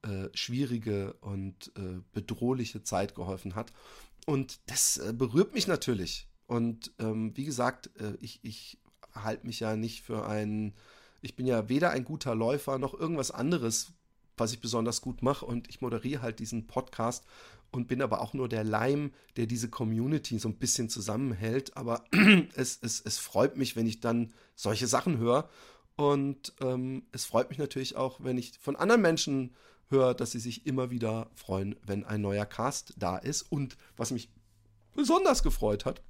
äh, 0.04 0.28
schwierige 0.34 1.14
und 1.22 1.72
äh, 1.78 2.02
bedrohliche 2.12 2.84
Zeit 2.84 3.16
geholfen 3.16 3.56
hat. 3.56 3.72
Und 4.26 4.60
das 4.66 4.98
äh, 4.98 5.14
berührt 5.14 5.54
mich 5.54 5.68
natürlich. 5.68 6.28
Und 6.46 6.91
ähm, 7.00 7.32
wie 7.38 7.46
gesagt, 7.46 7.89
äh, 8.02 8.16
ich, 8.20 8.41
ich 8.44 8.80
halte 9.14 9.46
mich 9.48 9.62
ja 9.62 9.78
nicht 9.78 10.02
für 10.02 10.28
einen, 10.28 10.74
ich 11.22 11.38
bin 11.38 11.46
ja 11.46 11.70
weder 11.70 11.91
ein 11.91 12.04
guter 12.04 12.36
Läufer 12.36 12.78
noch 12.80 12.94
irgendwas 12.94 13.32
anderes, 13.32 13.94
was 14.38 14.54
ich 14.54 14.60
besonders 14.60 15.02
gut 15.02 15.22
mache. 15.22 15.46
Und 15.46 15.70
ich 15.70 15.82
moderiere 15.82 16.22
halt 16.22 16.40
diesen 16.40 16.68
Podcast 16.68 17.26
und 17.72 17.88
bin 17.88 18.02
aber 18.02 18.22
auch 18.22 18.34
nur 18.34 18.48
der 18.48 18.64
Leim, 18.64 19.12
der 19.36 19.48
diese 19.48 19.70
Community 19.70 20.38
so 20.40 20.50
ein 20.50 20.58
bisschen 20.58 20.90
zusammenhält. 20.90 21.76
Aber 21.76 22.04
es, 22.56 22.80
es, 22.82 23.02
es 23.02 23.18
freut 23.18 23.58
mich, 23.58 23.76
wenn 23.76 23.88
ich 23.88 24.00
dann 24.00 24.34
solche 24.56 24.88
Sachen 24.88 25.18
höre. 25.18 25.50
Und 25.96 26.54
ähm, 26.62 27.04
es 27.12 27.26
freut 27.26 27.50
mich 27.50 27.60
natürlich 27.60 27.96
auch, 27.96 28.20
wenn 28.24 28.38
ich 28.38 28.58
von 28.60 28.76
anderen 28.76 29.02
Menschen 29.02 29.56
höre, 29.90 30.14
dass 30.14 30.32
sie 30.32 30.40
sich 30.40 30.66
immer 30.66 30.90
wieder 30.92 31.30
freuen, 31.36 31.76
wenn 31.86 32.04
ein 32.04 32.22
neuer 32.22 32.46
Cast 32.46 32.94
da 32.98 33.18
ist. 33.18 33.44
Und 33.44 33.78
was 33.96 34.12
mich 34.12 34.30
besonders 34.96 35.44
gefreut 35.44 35.86
hat, 35.86 36.02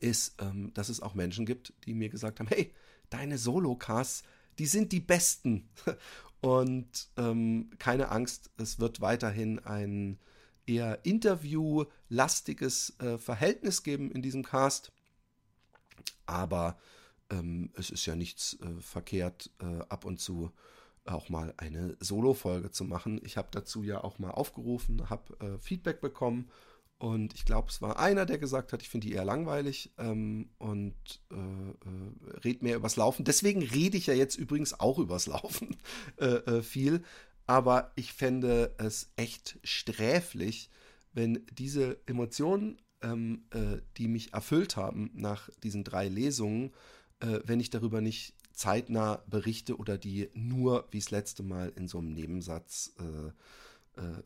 ist, 0.00 0.34
ähm, 0.40 0.72
dass 0.74 0.88
es 0.88 1.00
auch 1.00 1.14
Menschen 1.14 1.46
gibt, 1.46 1.72
die 1.84 1.94
mir 1.94 2.08
gesagt 2.08 2.40
haben, 2.40 2.48
hey, 2.48 2.72
deine 3.10 3.38
Solo-Casts, 3.38 4.24
die 4.58 4.66
sind 4.66 4.92
die 4.92 5.00
besten. 5.00 5.68
Und 6.40 7.08
ähm, 7.16 7.70
keine 7.78 8.10
Angst, 8.10 8.50
es 8.58 8.78
wird 8.78 9.00
weiterhin 9.00 9.58
ein 9.60 10.18
eher 10.66 11.04
interviewlastiges 11.04 12.98
äh, 13.00 13.18
Verhältnis 13.18 13.82
geben 13.82 14.10
in 14.10 14.22
diesem 14.22 14.44
Cast. 14.44 14.92
Aber 16.26 16.76
ähm, 17.30 17.70
es 17.74 17.90
ist 17.90 18.06
ja 18.06 18.16
nichts 18.16 18.58
äh, 18.60 18.80
verkehrt, 18.80 19.50
äh, 19.60 19.80
ab 19.88 20.04
und 20.04 20.20
zu 20.20 20.50
auch 21.04 21.28
mal 21.28 21.54
eine 21.56 21.96
Solo-Folge 22.00 22.70
zu 22.72 22.84
machen. 22.84 23.20
Ich 23.24 23.36
habe 23.36 23.48
dazu 23.52 23.82
ja 23.82 24.02
auch 24.02 24.18
mal 24.18 24.30
aufgerufen, 24.30 25.08
habe 25.08 25.38
äh, 25.38 25.58
Feedback 25.58 26.00
bekommen 26.00 26.50
und 26.98 27.34
ich 27.34 27.44
glaube, 27.44 27.68
es 27.68 27.82
war 27.82 27.98
einer, 27.98 28.24
der 28.24 28.38
gesagt 28.38 28.72
hat, 28.72 28.80
ich 28.80 28.88
finde 28.88 29.06
die 29.06 29.12
eher 29.14 29.24
langweilig 29.24 29.92
ähm, 29.98 30.48
und 30.58 30.94
äh, 31.30 31.34
äh, 31.36 32.38
red 32.42 32.62
mehr 32.62 32.76
übers 32.76 32.96
Laufen. 32.96 33.24
Deswegen 33.24 33.62
rede 33.62 33.98
ich 33.98 34.06
ja 34.06 34.14
jetzt 34.14 34.36
übrigens 34.36 34.80
auch 34.80 34.98
übers 34.98 35.26
Laufen 35.26 35.76
äh, 36.16 36.26
äh, 36.26 36.62
viel. 36.62 37.02
Aber 37.46 37.92
ich 37.96 38.12
fände 38.12 38.74
es 38.78 39.12
echt 39.16 39.58
sträflich, 39.62 40.70
wenn 41.12 41.44
diese 41.52 41.98
Emotionen, 42.06 42.80
ähm, 43.02 43.44
äh, 43.50 43.82
die 43.98 44.08
mich 44.08 44.32
erfüllt 44.32 44.76
haben 44.76 45.10
nach 45.12 45.50
diesen 45.62 45.84
drei 45.84 46.08
Lesungen, 46.08 46.72
äh, 47.20 47.40
wenn 47.44 47.60
ich 47.60 47.68
darüber 47.68 48.00
nicht 48.00 48.34
zeitnah 48.52 49.22
berichte 49.26 49.76
oder 49.76 49.98
die 49.98 50.30
nur 50.32 50.88
wie 50.90 50.98
das 50.98 51.10
letzte 51.10 51.42
Mal 51.42 51.72
in 51.76 51.88
so 51.88 51.98
einem 51.98 52.14
Nebensatz 52.14 52.94
äh, 52.98 53.30
äh, 54.00 54.22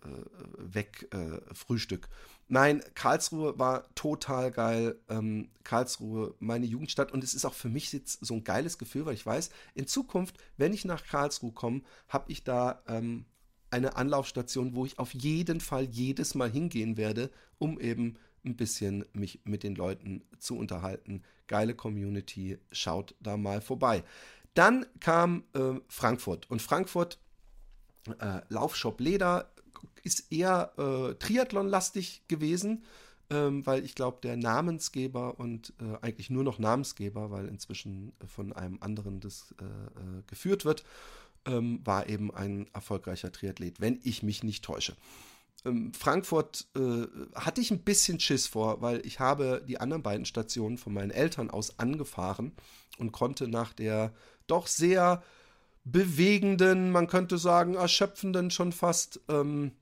weg 0.58 1.08
äh, 1.12 1.40
Frühstück. 1.54 2.08
Nein, 2.52 2.82
Karlsruhe 2.94 3.56
war 3.60 3.94
total 3.94 4.50
geil. 4.50 4.98
Ähm, 5.08 5.50
Karlsruhe, 5.62 6.34
meine 6.40 6.66
Jugendstadt. 6.66 7.12
Und 7.12 7.22
es 7.22 7.32
ist 7.32 7.44
auch 7.44 7.54
für 7.54 7.68
mich 7.68 7.92
jetzt 7.92 8.26
so 8.26 8.34
ein 8.34 8.42
geiles 8.42 8.76
Gefühl, 8.76 9.06
weil 9.06 9.14
ich 9.14 9.24
weiß, 9.24 9.50
in 9.74 9.86
Zukunft, 9.86 10.36
wenn 10.56 10.72
ich 10.72 10.84
nach 10.84 11.06
Karlsruhe 11.06 11.52
komme, 11.52 11.82
habe 12.08 12.32
ich 12.32 12.42
da 12.42 12.82
ähm, 12.88 13.24
eine 13.70 13.94
Anlaufstation, 13.94 14.74
wo 14.74 14.84
ich 14.84 14.98
auf 14.98 15.14
jeden 15.14 15.60
Fall 15.60 15.84
jedes 15.84 16.34
Mal 16.34 16.50
hingehen 16.50 16.96
werde, 16.96 17.30
um 17.58 17.78
eben 17.78 18.16
ein 18.44 18.56
bisschen 18.56 19.04
mich 19.12 19.42
mit 19.44 19.62
den 19.62 19.76
Leuten 19.76 20.24
zu 20.40 20.58
unterhalten. 20.58 21.22
Geile 21.46 21.76
Community, 21.76 22.58
schaut 22.72 23.14
da 23.20 23.36
mal 23.36 23.60
vorbei. 23.60 24.02
Dann 24.54 24.86
kam 24.98 25.44
äh, 25.52 25.74
Frankfurt 25.86 26.50
und 26.50 26.60
Frankfurt 26.60 27.20
äh, 28.18 28.40
Laufshop 28.48 28.98
Leder 28.98 29.52
ist 30.04 30.32
eher 30.32 30.72
äh, 30.78 31.14
Triathlon-lastig 31.14 32.22
gewesen, 32.28 32.84
ähm, 33.30 33.64
weil 33.66 33.84
ich 33.84 33.94
glaube, 33.94 34.18
der 34.22 34.36
Namensgeber 34.36 35.38
und 35.38 35.72
äh, 35.80 36.04
eigentlich 36.04 36.30
nur 36.30 36.44
noch 36.44 36.58
Namensgeber, 36.58 37.30
weil 37.30 37.46
inzwischen 37.48 38.12
von 38.26 38.52
einem 38.52 38.78
anderen 38.80 39.20
das 39.20 39.54
äh, 39.60 39.64
äh, 39.64 40.22
geführt 40.26 40.64
wird, 40.64 40.84
ähm, 41.46 41.80
war 41.84 42.08
eben 42.08 42.34
ein 42.34 42.68
erfolgreicher 42.72 43.32
Triathlet, 43.32 43.80
wenn 43.80 44.00
ich 44.02 44.22
mich 44.22 44.42
nicht 44.42 44.64
täusche. 44.64 44.96
Ähm, 45.64 45.92
Frankfurt 45.94 46.66
äh, 46.76 47.06
hatte 47.34 47.60
ich 47.60 47.70
ein 47.70 47.80
bisschen 47.84 48.20
Schiss 48.20 48.46
vor, 48.46 48.80
weil 48.82 49.04
ich 49.06 49.20
habe 49.20 49.62
die 49.66 49.80
anderen 49.80 50.02
beiden 50.02 50.24
Stationen 50.24 50.78
von 50.78 50.92
meinen 50.92 51.10
Eltern 51.10 51.50
aus 51.50 51.78
angefahren 51.78 52.52
und 52.98 53.12
konnte 53.12 53.48
nach 53.48 53.72
der 53.72 54.12
doch 54.46 54.66
sehr 54.66 55.22
bewegenden, 55.84 56.90
man 56.90 57.06
könnte 57.06 57.38
sagen, 57.38 57.74
erschöpfenden 57.74 58.50
schon 58.50 58.72
fast 58.72 59.20
ähm, 59.28 59.72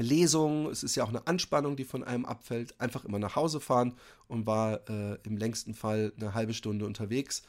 Lesung. 0.00 0.68
Es 0.70 0.82
ist 0.82 0.94
ja 0.96 1.04
auch 1.04 1.08
eine 1.08 1.26
Anspannung, 1.26 1.76
die 1.76 1.84
von 1.84 2.04
einem 2.04 2.24
abfällt. 2.24 2.80
Einfach 2.80 3.04
immer 3.04 3.18
nach 3.18 3.36
Hause 3.36 3.60
fahren 3.60 3.94
und 4.28 4.46
war 4.46 4.88
äh, 4.88 5.18
im 5.24 5.36
längsten 5.36 5.74
Fall 5.74 6.12
eine 6.16 6.34
halbe 6.34 6.54
Stunde 6.54 6.86
unterwegs. 6.86 7.42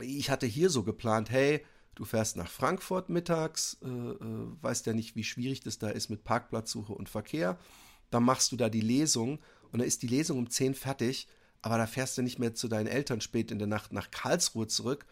Ich 0.00 0.30
hatte 0.30 0.46
hier 0.46 0.70
so 0.70 0.82
geplant, 0.82 1.30
hey, 1.30 1.64
du 1.94 2.04
fährst 2.04 2.36
nach 2.36 2.50
Frankfurt 2.50 3.08
mittags, 3.08 3.78
äh, 3.82 3.88
äh, 3.88 4.46
weißt 4.62 4.86
ja 4.86 4.92
nicht, 4.92 5.16
wie 5.16 5.24
schwierig 5.24 5.60
das 5.60 5.78
da 5.78 5.90
ist 5.90 6.08
mit 6.08 6.24
Parkplatzsuche 6.24 6.92
und 6.92 7.08
Verkehr. 7.08 7.58
Dann 8.10 8.24
machst 8.24 8.52
du 8.52 8.56
da 8.56 8.68
die 8.68 8.80
Lesung 8.80 9.38
und 9.72 9.80
dann 9.80 9.86
ist 9.86 10.02
die 10.02 10.08
Lesung 10.08 10.38
um 10.38 10.50
10 10.50 10.74
fertig, 10.74 11.28
aber 11.62 11.78
da 11.78 11.86
fährst 11.86 12.16
du 12.16 12.22
nicht 12.22 12.38
mehr 12.38 12.54
zu 12.54 12.68
deinen 12.68 12.86
Eltern 12.86 13.20
spät 13.20 13.50
in 13.50 13.58
der 13.58 13.68
Nacht 13.68 13.92
nach 13.92 14.10
Karlsruhe 14.10 14.66
zurück, 14.66 15.06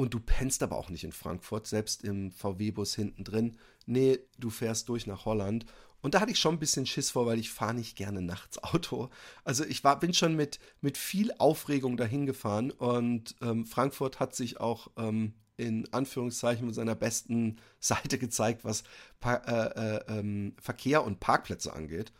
und 0.00 0.14
du 0.14 0.20
pennst 0.20 0.62
aber 0.62 0.78
auch 0.78 0.88
nicht 0.88 1.04
in 1.04 1.12
Frankfurt, 1.12 1.66
selbst 1.66 2.04
im 2.04 2.32
VW-Bus 2.32 2.94
hinten 2.94 3.22
drin. 3.22 3.58
Nee, 3.84 4.18
du 4.38 4.48
fährst 4.48 4.88
durch 4.88 5.06
nach 5.06 5.26
Holland. 5.26 5.66
Und 6.00 6.14
da 6.14 6.20
hatte 6.20 6.32
ich 6.32 6.38
schon 6.38 6.54
ein 6.54 6.58
bisschen 6.58 6.86
Schiss 6.86 7.10
vor, 7.10 7.26
weil 7.26 7.38
ich 7.38 7.50
fahre 7.50 7.74
nicht 7.74 7.96
gerne 7.96 8.22
nachts 8.22 8.62
Auto. 8.64 9.10
Also 9.44 9.62
ich 9.64 9.84
war, 9.84 10.00
bin 10.00 10.14
schon 10.14 10.36
mit, 10.36 10.58
mit 10.80 10.96
viel 10.96 11.32
Aufregung 11.36 11.98
dahin 11.98 12.24
gefahren 12.24 12.70
und 12.70 13.36
ähm, 13.42 13.66
Frankfurt 13.66 14.20
hat 14.20 14.34
sich 14.34 14.58
auch 14.58 14.88
ähm, 14.96 15.34
in 15.58 15.92
Anführungszeichen 15.92 16.64
mit 16.64 16.74
seiner 16.74 16.94
besten 16.94 17.58
Seite 17.80 18.16
gezeigt, 18.16 18.64
was 18.64 18.84
pa 19.20 19.34
äh, 19.34 19.98
äh, 19.98 20.18
ähm, 20.18 20.54
Verkehr 20.58 21.04
und 21.04 21.20
Parkplätze 21.20 21.74
angeht. 21.74 22.10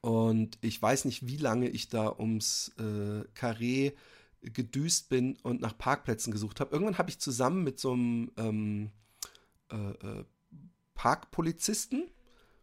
Und 0.00 0.56
ich 0.62 0.80
weiß 0.80 1.04
nicht, 1.04 1.26
wie 1.26 1.36
lange 1.36 1.68
ich 1.68 1.90
da 1.90 2.10
ums 2.10 2.72
äh, 2.78 3.24
Carré 3.38 3.92
gedüst 4.42 5.08
bin 5.08 5.36
und 5.42 5.60
nach 5.60 5.76
Parkplätzen 5.76 6.32
gesucht 6.32 6.60
habe. 6.60 6.72
Irgendwann 6.72 6.98
habe 6.98 7.10
ich 7.10 7.18
zusammen 7.18 7.62
mit 7.62 7.78
so 7.78 7.92
einem 7.92 8.32
ähm, 8.36 8.90
äh, 9.70 9.76
äh, 9.76 10.24
Parkpolizisten 10.94 12.10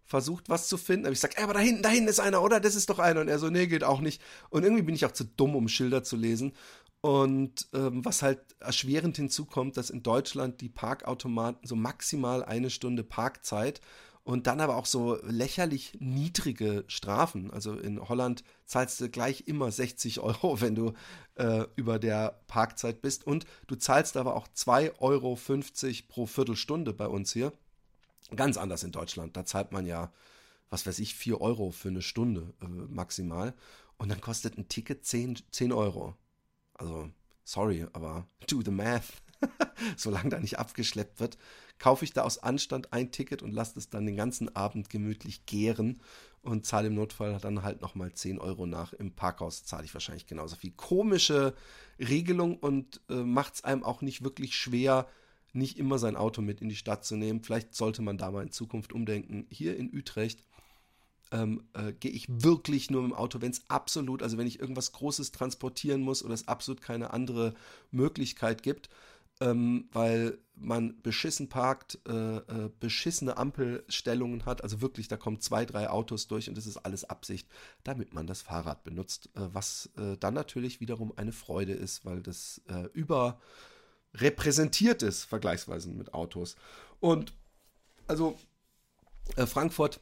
versucht, 0.03 0.49
was 0.49 0.67
zu 0.67 0.77
finden. 0.77 1.05
Aber 1.05 1.13
ich 1.13 1.19
sage, 1.19 1.41
aber 1.41 1.53
da 1.53 1.59
hinten, 1.59 1.84
da 1.84 1.89
hinten 1.89 2.09
ist 2.09 2.19
einer, 2.19 2.41
oder? 2.41 2.59
Das 2.59 2.75
ist 2.75 2.89
doch 2.89 2.99
einer. 2.99 3.21
Und 3.21 3.27
er 3.27 3.39
so, 3.39 3.49
nee, 3.49 3.67
geht 3.67 3.84
auch 3.84 4.01
nicht. 4.01 4.21
Und 4.49 4.63
irgendwie 4.63 4.82
bin 4.82 4.95
ich 4.95 5.05
auch 5.05 5.11
zu 5.11 5.23
dumm, 5.23 5.55
um 5.55 5.67
Schilder 5.67 6.03
zu 6.03 6.15
lesen. 6.15 6.53
Und 7.01 7.67
ähm, 7.73 8.03
was 8.03 8.21
halt 8.21 8.39
erschwerend 8.59 9.15
hinzukommt, 9.15 9.77
dass 9.77 9.89
in 9.89 10.03
Deutschland 10.03 10.59
die 10.61 10.69
Parkautomaten 10.69 11.65
so 11.65 11.75
maximal 11.75 12.43
eine 12.43 12.69
Stunde 12.69 13.03
Parkzeit 13.03 13.80
und 14.30 14.45
dann 14.45 14.61
aber 14.61 14.75
auch 14.75 14.86
so 14.86 15.17
lächerlich 15.23 15.97
niedrige 15.99 16.84
Strafen. 16.86 17.49
Also 17.49 17.73
in 17.73 17.99
Holland 18.09 18.43
zahlst 18.67 19.01
du 19.01 19.09
gleich 19.09 19.45
immer 19.47 19.71
60 19.71 20.19
Euro, 20.19 20.61
wenn 20.61 20.75
du 20.75 20.93
äh, 21.34 21.65
über 21.75 21.97
der 21.97 22.39
Parkzeit 22.45 23.01
bist. 23.01 23.25
Und 23.25 23.47
du 23.65 23.75
zahlst 23.75 24.17
aber 24.17 24.36
auch 24.36 24.47
2,50 24.49 24.93
Euro 24.99 25.36
pro 26.07 26.27
Viertelstunde 26.27 26.93
bei 26.93 27.07
uns 27.07 27.34
hier. 27.34 27.53
Ganz 28.36 28.57
anders 28.57 28.84
in 28.84 28.91
Deutschland. 28.91 29.36
Da 29.36 29.45
zahlt 29.45 29.71
man 29.71 29.88
ja, 29.88 30.13
was 30.69 30.86
weiß 30.86 30.99
ich, 30.99 31.15
4 31.15 31.41
Euro 31.41 31.71
für 31.71 31.89
eine 31.89 32.03
Stunde 32.03 32.53
äh, 32.61 32.67
maximal. 32.67 33.55
Und 33.97 34.09
dann 34.09 34.21
kostet 34.21 34.59
ein 34.59 34.69
Ticket 34.69 35.07
10, 35.07 35.39
10 35.49 35.73
Euro. 35.73 36.15
Also, 36.75 37.09
sorry, 37.43 37.88
aber 37.93 38.27
do 38.47 38.61
the 38.63 38.69
math. 38.69 39.23
Solange 39.97 40.30
da 40.30 40.39
nicht 40.39 40.59
abgeschleppt 40.59 41.19
wird, 41.19 41.39
kaufe 41.80 42.05
ich 42.05 42.13
da 42.13 42.23
aus 42.23 42.38
Anstand 42.38 42.93
ein 42.93 43.11
Ticket 43.11 43.41
und 43.41 43.51
lasse 43.51 43.80
es 43.80 43.89
dann 43.89 44.05
den 44.05 44.17
ganzen 44.17 44.55
Abend 44.55 44.89
gemütlich 44.89 45.45
gären 45.45 46.01
und 46.41 46.65
zahle 46.65 46.88
im 46.88 46.95
Notfall 46.95 47.38
dann 47.41 47.63
halt 47.63 47.82
nochmal 47.82 48.13
10 48.13 48.39
Euro 48.39 48.65
nach. 48.65 48.93
Im 48.93 49.11
Parkhaus 49.11 49.63
zahle 49.63 49.86
ich 49.86 49.93
wahrscheinlich 49.93 50.27
genauso 50.27 50.55
viel. 50.55 50.71
Komische 50.71 51.55
Regelung 51.99 52.57
und 52.57 53.01
äh, 53.09 53.15
macht 53.15 53.55
es 53.55 53.63
einem 53.63 53.84
auch 53.84 54.01
nicht 54.01 54.23
wirklich 54.23 54.55
schwer, 54.55 55.07
nicht 55.53 55.77
immer 55.80 55.97
sein 55.97 56.15
Auto 56.15 56.41
mit 56.41 56.61
in 56.61 56.69
die 56.69 56.75
Stadt 56.75 57.03
zu 57.03 57.15
nehmen. 57.15 57.43
Vielleicht 57.43 57.73
sollte 57.73 58.01
man 58.01 58.17
da 58.17 58.30
mal 58.30 58.43
in 58.43 58.51
Zukunft 58.51 58.93
umdenken. 58.93 59.47
Hier 59.49 59.75
in 59.75 59.93
Utrecht 59.93 60.43
ähm, 61.32 61.63
äh, 61.73 61.93
gehe 61.93 62.11
ich 62.11 62.27
wirklich 62.30 62.89
nur 62.91 63.01
mit 63.01 63.11
dem 63.11 63.17
Auto, 63.17 63.41
wenn 63.41 63.51
es 63.51 63.63
absolut, 63.69 64.23
also 64.23 64.38
wenn 64.38 64.47
ich 64.47 64.59
irgendwas 64.59 64.91
Großes 64.91 65.32
transportieren 65.32 66.01
muss 66.01 66.23
oder 66.23 66.34
es 66.34 66.47
absolut 66.47 66.82
keine 66.82 67.11
andere 67.13 67.53
Möglichkeit 67.91 68.63
gibt 68.63 68.89
ähm, 69.39 69.87
weil 69.91 70.39
man 70.55 70.99
beschissen 71.01 71.49
parkt, 71.49 71.99
äh, 72.07 72.37
äh, 72.37 72.69
beschissene 72.79 73.37
Ampelstellungen 73.37 74.45
hat. 74.45 74.63
Also 74.63 74.81
wirklich, 74.81 75.07
da 75.07 75.17
kommen 75.17 75.39
zwei, 75.39 75.65
drei 75.65 75.89
Autos 75.89 76.27
durch 76.27 76.49
und 76.49 76.57
das 76.57 76.67
ist 76.67 76.77
alles 76.77 77.05
Absicht, 77.05 77.47
damit 77.83 78.13
man 78.13 78.27
das 78.27 78.41
Fahrrad 78.41 78.83
benutzt. 78.83 79.29
Äh, 79.35 79.47
was 79.53 79.89
äh, 79.97 80.17
dann 80.17 80.33
natürlich 80.33 80.81
wiederum 80.81 81.13
eine 81.17 81.31
Freude 81.31 81.73
ist, 81.73 82.05
weil 82.05 82.21
das 82.21 82.61
äh, 82.67 82.89
überrepräsentiert 82.93 85.01
ist, 85.01 85.23
vergleichsweise 85.23 85.89
mit 85.89 86.13
Autos. 86.13 86.55
Und 86.99 87.33
also 88.07 88.37
äh, 89.37 89.45
Frankfurt 89.45 90.01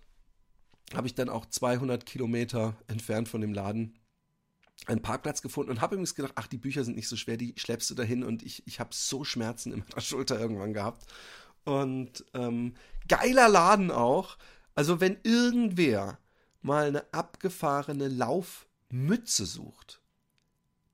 habe 0.93 1.07
ich 1.07 1.15
dann 1.15 1.29
auch 1.29 1.45
200 1.45 2.05
Kilometer 2.05 2.75
entfernt 2.87 3.29
von 3.29 3.41
dem 3.41 3.53
Laden 3.53 3.97
einen 4.85 5.01
Parkplatz 5.01 5.41
gefunden 5.41 5.71
und 5.71 5.81
habe 5.81 5.95
übrigens 5.95 6.15
gedacht, 6.15 6.33
ach, 6.35 6.47
die 6.47 6.57
Bücher 6.57 6.83
sind 6.83 6.95
nicht 6.95 7.07
so 7.07 7.15
schwer, 7.15 7.37
die 7.37 7.53
schleppst 7.57 7.89
du 7.89 7.95
dahin 7.95 8.23
und 8.23 8.43
ich, 8.43 8.65
ich 8.67 8.79
habe 8.79 8.91
so 8.93 9.23
Schmerzen 9.23 9.73
in 9.73 9.79
meiner 9.79 10.01
Schulter 10.01 10.39
irgendwann 10.39 10.73
gehabt. 10.73 11.05
Und 11.65 12.23
ähm, 12.33 12.75
geiler 13.07 13.49
Laden 13.49 13.91
auch. 13.91 14.37
Also 14.75 15.01
wenn 15.01 15.17
irgendwer 15.23 16.19
mal 16.61 16.87
eine 16.87 17.13
abgefahrene 17.13 18.07
Laufmütze 18.07 19.45
sucht, 19.45 20.01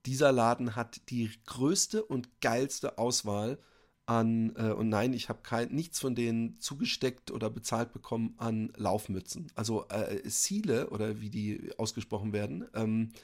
dieser 0.05 0.31
Laden 0.31 0.75
hat 0.75 1.09
die 1.09 1.29
größte 1.45 2.03
und 2.03 2.41
geilste 2.41 2.97
Auswahl 2.97 3.59
an, 4.05 4.53
äh, 4.57 4.71
und 4.71 4.89
nein, 4.89 5.13
ich 5.13 5.29
habe 5.29 5.67
nichts 5.69 5.99
von 5.99 6.15
denen 6.15 6.59
zugesteckt 6.59 7.31
oder 7.31 7.49
bezahlt 7.49 7.93
bekommen 7.93 8.33
an 8.37 8.73
Laufmützen. 8.75 9.51
Also 9.55 9.87
äh, 9.89 10.23
Ziele 10.27 10.89
oder 10.89 11.21
wie 11.21 11.29
die 11.29 11.71
ausgesprochen 11.77 12.33
werden, 12.33 12.65
ähm, 12.73 13.09
äh, 13.11 13.17
äh, 13.17 13.21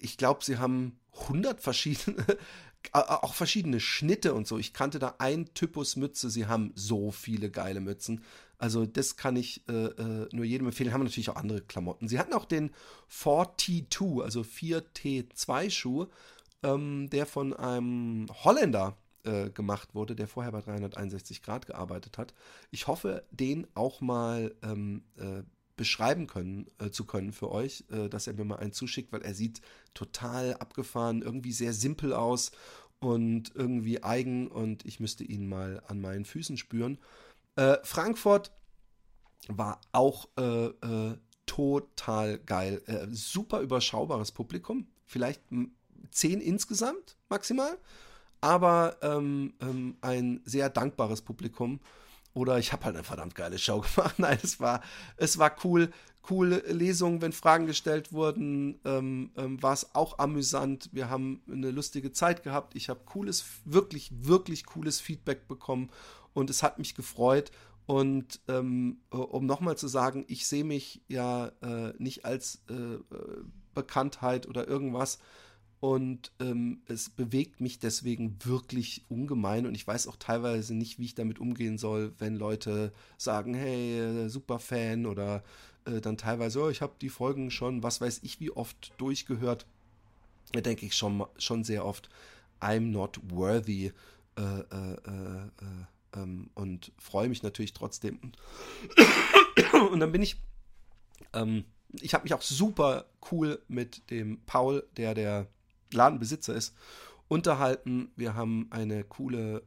ich 0.00 0.16
glaube, 0.16 0.44
sie 0.44 0.58
haben 0.58 0.98
100 1.22 1.60
verschiedene, 1.60 2.24
auch 2.92 3.34
verschiedene 3.34 3.80
Schnitte 3.80 4.34
und 4.34 4.46
so. 4.46 4.58
Ich 4.58 4.72
kannte 4.72 4.98
da 4.98 5.16
ein 5.18 5.52
Typus 5.54 5.96
Mütze, 5.96 6.30
sie 6.30 6.46
haben 6.46 6.72
so 6.74 7.10
viele 7.10 7.50
geile 7.50 7.80
Mützen. 7.80 8.22
Also 8.58 8.84
das 8.84 9.16
kann 9.16 9.36
ich 9.36 9.66
äh, 9.68 9.86
äh 9.86 10.28
nur 10.32 10.44
jedem 10.44 10.66
empfehlen. 10.66 10.92
Haben 10.92 11.02
natürlich 11.02 11.30
auch 11.30 11.36
andere 11.36 11.62
Klamotten. 11.62 12.08
Sie 12.08 12.18
hatten 12.18 12.34
auch 12.34 12.44
den 12.44 12.70
4T2, 13.10 14.22
also 14.22 14.42
4T2 14.42 15.70
Schuh, 15.70 16.06
ähm, 16.62 17.08
der 17.10 17.26
von 17.26 17.54
einem 17.54 18.26
Holländer 18.44 18.96
äh, 19.24 19.50
gemacht 19.50 19.94
wurde, 19.94 20.14
der 20.14 20.28
vorher 20.28 20.52
bei 20.52 20.60
361 20.60 21.42
Grad 21.42 21.66
gearbeitet 21.66 22.18
hat. 22.18 22.34
Ich 22.70 22.86
hoffe, 22.86 23.24
den 23.30 23.66
auch 23.74 24.00
mal 24.00 24.54
ähm, 24.62 25.04
äh, 25.16 25.42
beschreiben 25.80 26.26
können, 26.26 26.66
äh, 26.78 26.90
zu 26.90 27.06
können 27.06 27.32
für 27.32 27.50
euch, 27.50 27.84
äh, 27.90 28.10
dass 28.10 28.26
er 28.26 28.34
mir 28.34 28.44
mal 28.44 28.58
einen 28.58 28.74
zuschickt, 28.74 29.14
weil 29.14 29.22
er 29.22 29.32
sieht 29.32 29.62
total 29.94 30.52
abgefahren, 30.58 31.22
irgendwie 31.22 31.52
sehr 31.52 31.72
simpel 31.72 32.12
aus 32.12 32.52
und 32.98 33.54
irgendwie 33.54 34.02
eigen 34.02 34.48
und 34.48 34.84
ich 34.84 35.00
müsste 35.00 35.24
ihn 35.24 35.48
mal 35.48 35.82
an 35.88 36.02
meinen 36.02 36.26
Füßen 36.26 36.58
spüren. 36.58 36.98
Äh, 37.56 37.78
Frankfurt 37.82 38.52
war 39.48 39.80
auch 39.92 40.28
äh, 40.38 40.66
äh, 40.66 41.16
total 41.46 42.38
geil. 42.40 42.82
Äh, 42.84 43.06
super 43.10 43.60
überschaubares 43.60 44.32
Publikum, 44.32 44.86
vielleicht 45.06 45.40
zehn 46.10 46.42
insgesamt 46.42 47.16
maximal, 47.30 47.78
aber 48.42 48.98
ähm, 49.00 49.54
ähm, 49.62 49.96
ein 50.02 50.42
sehr 50.44 50.68
dankbares 50.68 51.22
Publikum 51.22 51.80
oder 52.34 52.58
ich 52.58 52.72
habe 52.72 52.84
halt 52.84 52.96
eine 52.96 53.04
verdammt 53.04 53.34
geile 53.34 53.58
Show 53.58 53.80
gemacht. 53.94 54.18
Nein, 54.18 54.38
es 54.42 54.60
war, 54.60 54.82
es 55.16 55.38
war 55.38 55.54
cool. 55.64 55.90
Coole 56.22 56.58
Lesungen, 56.70 57.22
wenn 57.22 57.32
Fragen 57.32 57.66
gestellt 57.66 58.12
wurden, 58.12 58.78
ähm, 58.84 59.30
ähm, 59.36 59.62
war 59.62 59.72
es 59.72 59.94
auch 59.94 60.18
amüsant. 60.18 60.90
Wir 60.92 61.08
haben 61.08 61.42
eine 61.50 61.70
lustige 61.70 62.12
Zeit 62.12 62.42
gehabt. 62.42 62.76
Ich 62.76 62.90
habe 62.90 63.00
cooles, 63.06 63.44
wirklich, 63.64 64.10
wirklich 64.12 64.66
cooles 64.66 65.00
Feedback 65.00 65.48
bekommen 65.48 65.90
und 66.34 66.50
es 66.50 66.62
hat 66.62 66.78
mich 66.78 66.94
gefreut. 66.94 67.50
Und 67.86 68.38
ähm, 68.48 68.98
um 69.10 69.46
nochmal 69.46 69.76
zu 69.76 69.88
sagen, 69.88 70.24
ich 70.28 70.46
sehe 70.46 70.62
mich 70.62 71.02
ja 71.08 71.50
äh, 71.62 71.94
nicht 71.98 72.24
als 72.24 72.62
äh, 72.68 72.74
äh 72.74 73.00
Bekanntheit 73.72 74.48
oder 74.48 74.66
irgendwas, 74.66 75.20
und 75.80 76.30
ähm, 76.40 76.82
es 76.86 77.08
bewegt 77.08 77.60
mich 77.60 77.78
deswegen 77.78 78.36
wirklich 78.44 79.02
ungemein 79.08 79.66
und 79.66 79.74
ich 79.74 79.86
weiß 79.86 80.08
auch 80.08 80.16
teilweise 80.16 80.74
nicht, 80.74 80.98
wie 80.98 81.06
ich 81.06 81.14
damit 81.14 81.38
umgehen 81.38 81.78
soll, 81.78 82.12
wenn 82.18 82.36
Leute 82.36 82.92
sagen, 83.16 83.54
hey, 83.54 83.98
äh, 83.98 84.28
super 84.28 84.58
Fan 84.58 85.06
oder 85.06 85.42
äh, 85.86 86.00
dann 86.02 86.18
teilweise, 86.18 86.62
oh, 86.62 86.68
ich 86.68 86.82
habe 86.82 86.92
die 87.00 87.08
Folgen 87.08 87.50
schon, 87.50 87.82
was 87.82 88.00
weiß 88.00 88.20
ich, 88.22 88.40
wie 88.40 88.50
oft 88.50 88.92
durchgehört. 88.98 89.66
Da 90.52 90.60
denke 90.60 90.84
ich 90.84 90.94
schon, 90.94 91.24
schon 91.38 91.64
sehr 91.64 91.86
oft, 91.86 92.10
I'm 92.60 92.90
not 92.90 93.18
worthy. 93.30 93.92
Äh, 94.36 94.42
äh, 94.42 94.94
äh, 95.06 95.46
äh 95.46 95.86
ähm, 96.14 96.50
und 96.54 96.92
freue 96.98 97.28
mich 97.28 97.42
natürlich 97.42 97.72
trotzdem. 97.72 98.18
und 99.92 100.00
dann 100.00 100.12
bin 100.12 100.22
ich, 100.22 100.36
ähm, 101.32 101.64
ich 101.92 102.14
habe 102.14 102.24
mich 102.24 102.34
auch 102.34 102.42
super 102.42 103.06
cool 103.30 103.62
mit 103.68 104.10
dem 104.10 104.40
Paul, 104.46 104.86
der 104.96 105.14
der 105.14 105.46
Ladenbesitzer 105.92 106.54
ist, 106.54 106.74
unterhalten. 107.30 108.10
Wir 108.16 108.34
haben 108.34 108.66
eine 108.70 109.04
coole, 109.04 109.62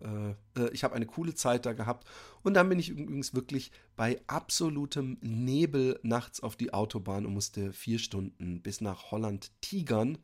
äh, 0.55 0.61
äh, 0.61 0.69
ich 0.74 0.84
habe 0.84 0.95
eine 0.95 1.05
coole 1.05 1.34
Zeit 1.34 1.65
da 1.65 1.71
gehabt. 1.71 2.05
Und 2.43 2.55
dann 2.55 2.67
bin 2.67 2.78
ich 2.78 2.89
übrigens 2.89 3.34
wirklich 3.34 3.71
bei 3.95 4.21
absolutem 4.28 5.17
Nebel 5.21 5.97
nachts 6.03 6.43
auf 6.43 6.57
die 6.57 6.74
Autobahn 6.74 7.26
und 7.26 7.34
musste 7.34 7.71
vier 7.71 7.99
Stunden 7.99 8.61
bis 8.61 8.82
nach 8.82 9.11
Holland 9.11 9.51
tigern. 9.61 10.17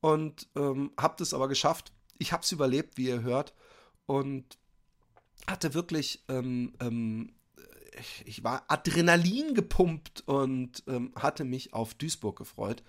Und 0.00 0.48
ähm, 0.56 0.90
habe 0.98 1.14
das 1.18 1.32
aber 1.32 1.46
geschafft. 1.46 1.92
Ich 2.18 2.32
habe 2.32 2.42
es 2.42 2.50
überlebt, 2.50 2.96
wie 2.96 3.06
ihr 3.06 3.22
hört. 3.22 3.54
Und 4.06 4.58
hatte 5.46 5.74
wirklich 5.74 6.24
ähm, 6.28 6.72
ähm, 6.80 7.34
ich 8.24 8.44
war 8.44 8.64
Adrenalin 8.68 9.54
gepumpt 9.54 10.22
und 10.26 10.84
ähm, 10.86 11.12
hatte 11.16 11.44
mich 11.44 11.74
auf 11.74 11.94
Duisburg 11.94 12.36
gefreut 12.36 12.82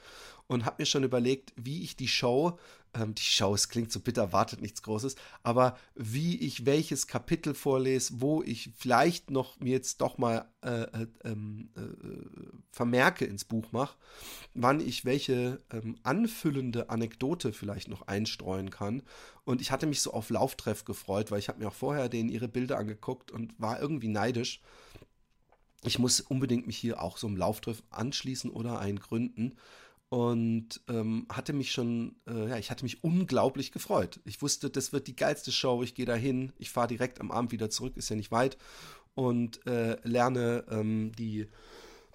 und 0.50 0.66
habe 0.66 0.78
mir 0.80 0.86
schon 0.88 1.04
überlegt, 1.04 1.54
wie 1.56 1.84
ich 1.84 1.96
die 1.96 2.08
Show, 2.08 2.58
ähm, 2.96 3.14
die 3.14 3.22
Show, 3.22 3.54
es 3.54 3.70
klingt 3.70 3.92
so 3.92 4.00
bitter, 4.00 4.34
wartet 4.34 4.62
nichts 4.62 4.82
Großes, 4.82 5.16
aber 5.44 5.78
wie 5.94 6.40
ich 6.40 6.66
welches 6.66 7.06
Kapitel 7.06 7.54
vorlese, 7.54 8.16
wo 8.20 8.42
ich 8.42 8.72
vielleicht 8.76 9.30
noch 9.30 9.60
mir 9.60 9.74
jetzt 9.74 10.02
doch 10.02 10.18
mal 10.18 10.50
äh, 10.62 10.82
äh, 10.82 11.08
ähm, 11.24 11.70
äh, 11.78 11.82
Vermerke 12.72 13.26
ins 13.26 13.46
Buch 13.46 13.72
mache, 13.72 13.96
wann 14.56 14.80
ich 14.80 15.06
welche 15.06 15.62
ähm, 15.72 16.00
anfüllende 16.02 16.90
Anekdote 16.90 17.54
vielleicht 17.54 17.88
noch 17.88 18.08
einstreuen 18.08 18.72
kann. 18.72 19.04
Und 19.46 19.62
ich 19.62 19.70
hatte 19.72 19.86
mich 19.86 20.02
so 20.02 20.14
auf 20.14 20.32
Lauftreff 20.32 20.84
gefreut, 20.84 21.30
weil 21.30 21.40
ich 21.40 21.48
habe 21.48 21.60
mir 21.60 21.68
auch 21.68 21.74
vorher 21.74 22.10
denen 22.10 22.30
ihre 22.30 22.48
Bilder 22.48 22.80
angeguckt 22.80 23.30
und 23.30 23.54
war 23.60 23.80
irgendwie 23.80 24.08
neidisch 24.08 24.62
ich 25.84 25.98
muss 25.98 26.20
unbedingt 26.20 26.68
mich 26.68 26.78
hier 26.78 27.02
auch 27.02 27.18
so 27.18 27.28
einem 27.28 27.38
Lauftreff 27.38 27.84
anschließen 27.90 28.50
oder 28.50 28.80
einen 28.80 29.00
gründen. 29.00 29.56
Und 30.10 30.82
ähm, 30.88 31.28
hatte 31.32 31.54
mich 31.54 31.72
schon, 31.72 32.16
äh, 32.28 32.50
ja, 32.50 32.58
ich 32.58 32.72
hatte 32.72 32.84
mich 32.84 33.04
unglaublich 33.04 33.72
gefreut. 33.72 34.20
Ich 34.26 34.42
wusste, 34.42 34.72
das 34.72 34.92
wird 34.92 35.06
die 35.08 35.16
geilste 35.16 35.52
Show. 35.52 35.84
Ich 35.84 35.94
gehe 35.94 36.08
da 36.08 36.16
hin, 36.16 36.52
ich 36.58 36.72
fahre 36.72 36.88
direkt 36.88 37.22
am 37.22 37.30
Abend 37.30 37.52
wieder 37.52 37.70
zurück, 37.70 37.96
ist 37.96 38.10
ja 38.10 38.16
nicht 38.16 38.32
weit. 38.32 38.58
Und 39.14 39.66
äh, 39.68 39.98
lerne 40.04 40.66
ähm, 40.72 41.12
die 41.18 41.48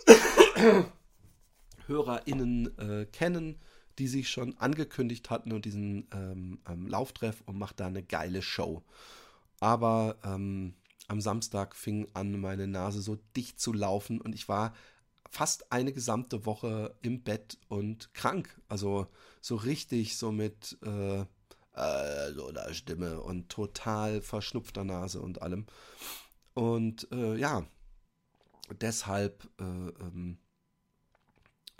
HörerInnen 1.87 2.79
äh, 2.79 3.07
kennen, 3.07 3.61
die 3.99 4.09
sich 4.09 4.29
schon 4.29 4.59
angekündigt 4.59 5.31
hatten 5.31 5.53
und 5.53 5.65
diesen 5.65 6.09
ähm, 6.13 6.59
ähm 6.69 6.89
Lauftreff 6.89 7.43
und 7.47 7.59
mache 7.59 7.75
da 7.77 7.87
eine 7.87 8.03
geile 8.03 8.43
Show. 8.43 8.83
Aber 9.61 10.17
ähm, 10.25 10.75
am 11.07 11.21
Samstag 11.21 11.77
fing 11.77 12.09
an, 12.15 12.41
meine 12.41 12.67
Nase 12.67 13.03
so 13.03 13.19
dicht 13.37 13.61
zu 13.61 13.73
laufen 13.73 14.21
und 14.21 14.35
ich 14.35 14.49
war 14.49 14.75
fast 15.35 15.73
eine 15.73 15.93
gesamte 15.93 16.47
Woche 16.47 16.97
im 17.03 17.23
Bett 17.23 17.59
und 17.69 18.15
krank. 18.15 18.61
Also 18.69 19.09
so 19.41 19.57
richtig 19.57 20.17
so 20.17 20.31
mit 20.31 20.79
äh, 20.85 21.25
äh, 21.75 22.33
so 22.35 22.49
einer 22.49 22.73
Stimme 22.73 23.21
und 23.21 23.49
total 23.49 24.21
verschnupfter 24.23 24.85
Nase 24.85 25.21
und 25.21 25.43
allem. 25.43 25.67
Und 26.55 27.11
äh, 27.11 27.37
ja, 27.37 27.67
deshalb 28.81 29.49
äh, 29.61 29.65
ähm, 29.65 30.39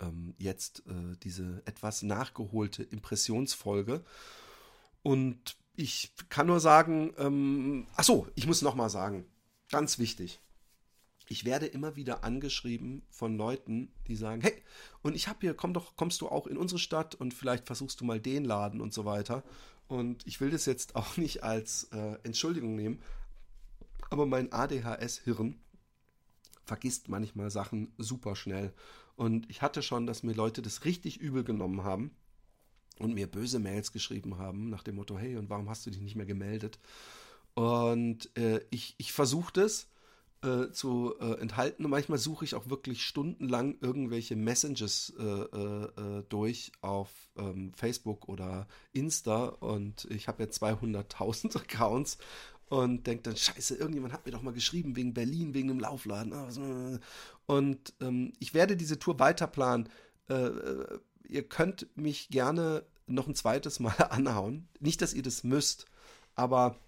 ähm, 0.01 0.35
jetzt 0.37 0.83
äh, 0.87 1.15
diese 1.23 1.63
etwas 1.65 2.03
nachgeholte 2.03 2.83
Impressionsfolge. 2.83 4.03
Und 5.01 5.55
ich 5.75 6.13
kann 6.27 6.47
nur 6.47 6.59
sagen, 6.59 7.13
ähm, 7.17 7.87
ach 7.95 8.03
so, 8.03 8.27
ich 8.35 8.47
muss 8.47 8.61
noch 8.61 8.75
mal 8.75 8.89
sagen, 8.89 9.25
ganz 9.71 9.97
wichtig. 9.97 10.41
Ich 11.27 11.45
werde 11.45 11.65
immer 11.65 11.95
wieder 11.95 12.23
angeschrieben 12.23 13.01
von 13.09 13.37
Leuten, 13.37 13.91
die 14.07 14.15
sagen, 14.15 14.41
hey, 14.41 14.53
und 15.01 15.15
ich 15.15 15.27
habe 15.27 15.39
hier, 15.41 15.53
komm 15.53 15.73
doch, 15.73 15.95
kommst 15.95 16.21
du 16.21 16.27
auch 16.27 16.47
in 16.47 16.57
unsere 16.57 16.79
Stadt 16.79 17.15
und 17.15 17.33
vielleicht 17.33 17.65
versuchst 17.65 18.01
du 18.01 18.05
mal 18.05 18.19
den 18.19 18.45
Laden 18.45 18.81
und 18.81 18.93
so 18.93 19.05
weiter. 19.05 19.43
Und 19.87 20.25
ich 20.27 20.41
will 20.41 20.51
das 20.51 20.65
jetzt 20.65 20.95
auch 20.95 21.17
nicht 21.17 21.43
als 21.43 21.85
äh, 21.91 22.17
Entschuldigung 22.23 22.75
nehmen, 22.75 23.01
aber 24.09 24.25
mein 24.25 24.51
ADHS-Hirn 24.51 25.59
vergisst 26.65 27.09
manchmal 27.09 27.51
Sachen 27.51 27.93
super 27.97 28.35
schnell. 28.35 28.73
Und 29.15 29.49
ich 29.49 29.61
hatte 29.61 29.81
schon, 29.81 30.07
dass 30.07 30.23
mir 30.23 30.33
Leute 30.33 30.61
das 30.61 30.85
richtig 30.85 31.19
übel 31.19 31.43
genommen 31.43 31.83
haben 31.83 32.11
und 32.99 33.13
mir 33.13 33.27
böse 33.27 33.59
Mails 33.59 33.91
geschrieben 33.91 34.37
haben 34.37 34.69
nach 34.69 34.83
dem 34.83 34.95
Motto, 34.95 35.17
hey, 35.17 35.37
und 35.37 35.49
warum 35.49 35.69
hast 35.69 35.85
du 35.85 35.91
dich 35.91 36.01
nicht 36.01 36.15
mehr 36.15 36.25
gemeldet? 36.25 36.79
Und 37.53 38.35
äh, 38.37 38.61
ich, 38.69 38.95
ich 38.97 39.13
versuche 39.13 39.53
das 39.53 39.87
äh, 40.41 40.71
zu 40.71 41.15
äh, 41.19 41.39
enthalten 41.39 41.85
und 41.85 41.91
manchmal 41.91 42.17
suche 42.17 42.45
ich 42.45 42.55
auch 42.55 42.69
wirklich 42.69 43.03
stundenlang 43.03 43.77
irgendwelche 43.81 44.35
Messages 44.35 45.13
äh, 45.17 45.23
äh, 45.23 46.19
äh, 46.19 46.23
durch 46.29 46.71
auf 46.81 47.09
ähm, 47.37 47.73
Facebook 47.75 48.27
oder 48.29 48.67
Insta 48.93 49.45
und 49.45 50.05
ich 50.11 50.27
habe 50.27 50.43
ja 50.43 50.49
200.000 50.49 51.55
Accounts 51.61 52.17
und 52.67 53.05
denke 53.05 53.23
dann, 53.23 53.37
scheiße, 53.37 53.75
irgendjemand 53.75 54.13
hat 54.13 54.25
mir 54.25 54.31
doch 54.31 54.41
mal 54.41 54.53
geschrieben 54.53 54.95
wegen 54.95 55.13
Berlin, 55.13 55.53
wegen 55.53 55.67
dem 55.67 55.79
Laufladen. 55.79 56.33
Ah, 56.33 56.99
und 57.45 57.93
ähm, 58.01 58.33
ich 58.39 58.55
werde 58.55 58.75
diese 58.75 58.97
Tour 58.97 59.19
weiterplanen 59.19 59.89
ihr 61.29 61.47
könnt 61.47 61.87
mich 61.95 62.29
gerne 62.29 62.83
noch 63.07 63.27
ein 63.27 63.35
zweites 63.35 63.79
Mal 63.79 63.95
anhauen. 64.09 64.67
Nicht, 64.79 65.01
dass 65.01 65.13
ihr 65.13 65.23
das 65.23 65.43
müsst, 65.43 65.85
aber 66.35 66.79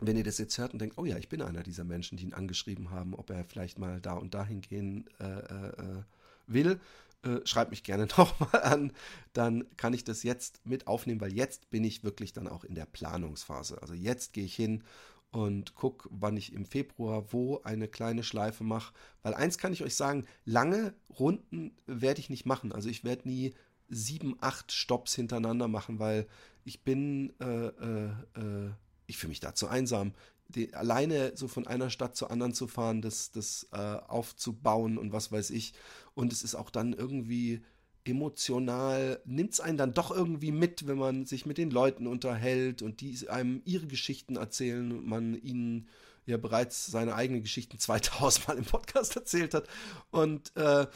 wenn 0.00 0.16
ihr 0.16 0.24
das 0.24 0.38
jetzt 0.38 0.58
hört 0.58 0.72
und 0.72 0.80
denkt, 0.80 0.98
oh 0.98 1.04
ja, 1.04 1.16
ich 1.16 1.28
bin 1.28 1.42
einer 1.42 1.62
dieser 1.62 1.84
Menschen, 1.84 2.16
die 2.16 2.24
ihn 2.24 2.34
angeschrieben 2.34 2.90
haben, 2.90 3.14
ob 3.14 3.30
er 3.30 3.44
vielleicht 3.44 3.78
mal 3.78 4.00
da 4.00 4.14
und 4.14 4.34
dahin 4.34 4.60
gehen 4.60 5.08
äh, 5.18 5.24
äh, 5.24 6.02
will, 6.46 6.80
äh, 7.22 7.40
schreibt 7.44 7.70
mich 7.70 7.82
gerne 7.82 8.06
nochmal 8.16 8.62
an. 8.62 8.92
Dann 9.32 9.64
kann 9.76 9.94
ich 9.94 10.04
das 10.04 10.22
jetzt 10.22 10.64
mit 10.64 10.86
aufnehmen, 10.86 11.20
weil 11.20 11.32
jetzt 11.32 11.70
bin 11.70 11.84
ich 11.84 12.04
wirklich 12.04 12.32
dann 12.32 12.48
auch 12.48 12.64
in 12.64 12.74
der 12.74 12.86
Planungsphase. 12.86 13.80
Also 13.80 13.94
jetzt 13.94 14.32
gehe 14.32 14.44
ich 14.44 14.54
hin 14.54 14.84
und 15.30 15.74
gucke, 15.74 16.08
wann 16.12 16.36
ich 16.36 16.52
im 16.52 16.64
Februar 16.64 17.32
wo 17.32 17.60
eine 17.62 17.88
kleine 17.88 18.22
Schleife 18.22 18.64
mache. 18.64 18.94
Weil 19.22 19.34
eins 19.34 19.58
kann 19.58 19.72
ich 19.72 19.82
euch 19.82 19.94
sagen, 19.94 20.26
lange 20.44 20.94
Runden 21.18 21.76
werde 21.86 22.20
ich 22.20 22.30
nicht 22.30 22.46
machen. 22.46 22.72
Also 22.72 22.88
ich 22.88 23.04
werde 23.04 23.28
nie 23.28 23.54
sieben, 23.88 24.36
acht 24.40 24.72
Stops 24.72 25.14
hintereinander 25.14 25.68
machen, 25.68 25.98
weil 25.98 26.26
ich 26.64 26.82
bin, 26.82 27.32
äh, 27.40 27.66
äh, 27.66 28.10
äh, 28.34 28.70
ich 29.06 29.18
fühle 29.18 29.30
mich 29.30 29.40
da 29.40 29.54
zu 29.54 29.68
einsam. 29.68 30.12
Die, 30.48 30.74
alleine 30.74 31.32
so 31.36 31.48
von 31.48 31.66
einer 31.66 31.90
Stadt 31.90 32.16
zur 32.16 32.30
anderen 32.30 32.54
zu 32.54 32.68
fahren, 32.68 33.02
das, 33.02 33.32
das 33.32 33.66
äh, 33.72 33.76
aufzubauen 33.76 34.96
und 34.98 35.12
was 35.12 35.32
weiß 35.32 35.50
ich. 35.50 35.74
Und 36.14 36.32
es 36.32 36.42
ist 36.42 36.54
auch 36.54 36.70
dann 36.70 36.92
irgendwie 36.92 37.62
emotional 38.04 39.20
nimmt 39.24 39.52
es 39.52 39.60
einen 39.60 39.78
dann 39.78 39.92
doch 39.92 40.10
irgendwie 40.10 40.52
mit, 40.52 40.86
wenn 40.86 40.98
man 40.98 41.26
sich 41.26 41.44
mit 41.44 41.58
den 41.58 41.70
Leuten 41.70 42.06
unterhält 42.06 42.82
und 42.82 43.00
die 43.00 43.28
einem 43.28 43.62
ihre 43.64 43.86
Geschichten 43.86 44.36
erzählen 44.36 45.04
man 45.04 45.34
ihnen 45.34 45.88
ja 46.24 46.36
bereits 46.36 46.86
seine 46.86 47.14
eigenen 47.14 47.42
Geschichten 47.42 47.78
2000 47.78 48.48
Mal 48.48 48.58
im 48.58 48.64
Podcast 48.64 49.16
erzählt 49.16 49.54
hat. 49.54 49.68
Und 50.10 50.54
äh, 50.56 50.86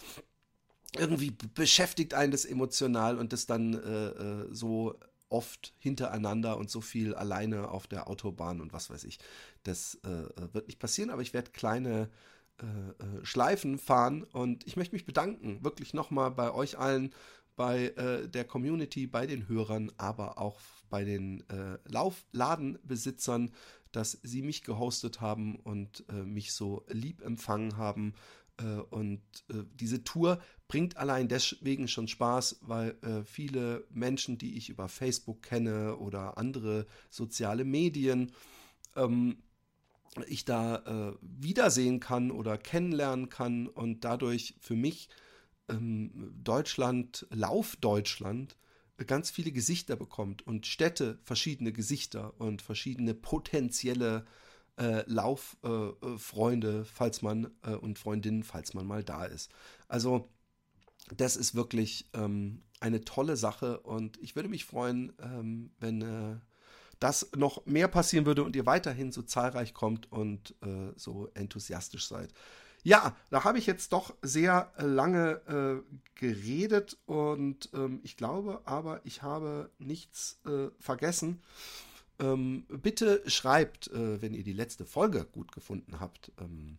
irgendwie 0.98 1.32
beschäftigt 1.54 2.14
einen 2.14 2.32
das 2.32 2.44
emotional 2.44 3.18
und 3.18 3.32
das 3.32 3.46
dann 3.46 3.74
äh, 3.74 4.08
äh, 4.08 4.48
so 4.50 4.98
oft 5.31 5.74
hintereinander 5.78 6.59
und 6.59 6.70
so 6.70 6.81
viel 6.81 7.14
alleine 7.14 7.70
auf 7.70 7.87
der 7.87 8.09
Autobahn 8.09 8.61
und 8.61 8.72
was 8.72 8.91
weiß 8.91 9.05
ich. 9.05 9.18
Das 9.62 9.97
äh, 10.05 10.53
wird 10.53 10.66
nicht 10.66 10.78
passieren, 10.78 11.11
aber 11.11 11.22
ich 11.22 11.33
werde 11.33 11.51
kleine 11.53 12.11
äh, 12.61 12.64
äh, 12.64 13.24
Schleifen 13.24 13.78
fahren. 13.78 14.22
Und 14.24 14.66
ich 14.66 14.76
möchte 14.76 14.95
mich 14.95 15.07
bedanken, 15.07 15.64
wirklich 15.64 15.95
nochmal 15.95 16.31
bei 16.31 16.53
euch 16.53 16.78
allen, 16.78 17.14
bei 17.57 17.89
äh, 17.89 18.28
der 18.28 18.45
Community, 18.45 19.07
bei 19.07 19.26
den 19.26 19.49
Hörern, 19.49 19.91
aber 19.97 20.39
auch 20.39 20.61
bei 20.91 21.05
den 21.05 21.49
äh, 21.49 21.78
Laufladenbesitzern, 21.87 23.53
dass 23.93 24.18
sie 24.22 24.43
mich 24.43 24.62
gehostet 24.62 25.20
haben 25.20 25.57
und 25.57 26.05
äh, 26.09 26.22
mich 26.22 26.53
so 26.53 26.85
lieb 26.89 27.22
empfangen 27.22 27.76
haben. 27.76 28.14
Äh, 28.61 28.80
und 28.90 29.20
äh, 29.48 29.64
diese 29.74 30.04
Tour 30.04 30.40
bringt 30.68 30.96
allein 30.96 31.28
deswegen 31.28 31.88
schon 31.88 32.08
Spaß, 32.08 32.61
weil 32.62 32.96
äh, 33.02 33.24
viele 33.24 33.86
Menschen, 33.90 34.38
die 34.38 34.56
ich 34.56 34.68
über 34.68 34.88
Facebook 34.88 35.42
kenne 35.42 35.96
oder 35.96 36.38
andere 36.38 36.86
soziale 37.11 37.64
Medien, 37.64 38.32
ähm, 38.96 39.42
ich 40.26 40.44
da 40.44 41.14
wiedersehen 41.22 42.00
kann 42.00 42.32
oder 42.32 42.58
kennenlernen 42.58 43.28
kann 43.28 43.68
und 43.68 44.04
dadurch 44.04 44.56
für 44.58 44.74
mich 44.74 45.08
ähm, 45.68 46.34
Deutschland, 46.42 47.28
Lauf 47.30 47.76
Deutschland, 47.76 48.56
ganz 49.06 49.30
viele 49.30 49.52
Gesichter 49.52 49.94
bekommt 49.94 50.44
und 50.44 50.66
Städte 50.66 51.20
verschiedene 51.22 51.72
Gesichter 51.72 52.34
und 52.40 52.61
verschiedene 52.61 53.14
potenzielle 53.14 54.24
äh, 54.26 54.49
Lauffreunde, 55.07 56.81
äh, 56.81 56.85
falls 56.85 57.22
man 57.22 57.51
äh, 57.62 57.74
und 57.74 57.99
Freundinnen, 57.99 58.43
falls 58.43 58.74
man 58.74 58.87
mal 58.87 59.05
da 59.05 59.24
ist. 59.24 59.51
Also 59.89 60.28
das 61.16 61.37
ist 61.37 61.55
wirklich 61.55 62.09
ähm, 62.14 62.62
eine 62.81 63.05
tolle 63.05 63.37
Sache 63.37 63.81
und 63.81 64.16
ich 64.22 64.37
würde 64.37 64.49
mich 64.49 64.64
freuen, 64.64 65.12
ähm, 65.20 65.70
wenn 65.78 66.03
äh, 66.03 66.37
das 66.99 67.31
noch 67.37 67.64
mehr 67.66 67.89
passieren 67.89 68.26
würde 68.26 68.45
und 68.45 68.55
ihr 68.55 68.66
weiterhin 68.66 69.11
so 69.11 69.22
zahlreich 69.22 69.74
kommt 69.74 70.11
und 70.12 70.55
äh, 70.62 70.93
so 70.97 71.28
enthusiastisch 71.35 72.07
seid. 72.07 72.33
Ja, 72.83 73.14
da 73.28 73.45
habe 73.45 73.59
ich 73.59 73.66
jetzt 73.66 73.93
doch 73.93 74.14
sehr 74.22 74.72
lange 74.78 75.83
äh, 75.87 75.97
geredet 76.14 76.97
und 77.07 77.68
ähm, 77.74 78.01
ich 78.05 78.16
glaube 78.16 78.62
aber, 78.64 79.01
ich 79.05 79.22
habe 79.22 79.70
nichts 79.78 80.41
äh, 80.47 80.68
vergessen. 80.78 81.43
Ähm, 82.21 82.66
bitte 82.68 83.23
schreibt, 83.27 83.89
äh, 83.89 84.21
wenn 84.21 84.35
ihr 84.35 84.45
die 84.45 84.53
letzte 84.53 84.85
Folge 84.85 85.25
gut 85.25 85.53
gefunden 85.53 86.01
habt, 86.01 86.31
ähm, 86.39 86.79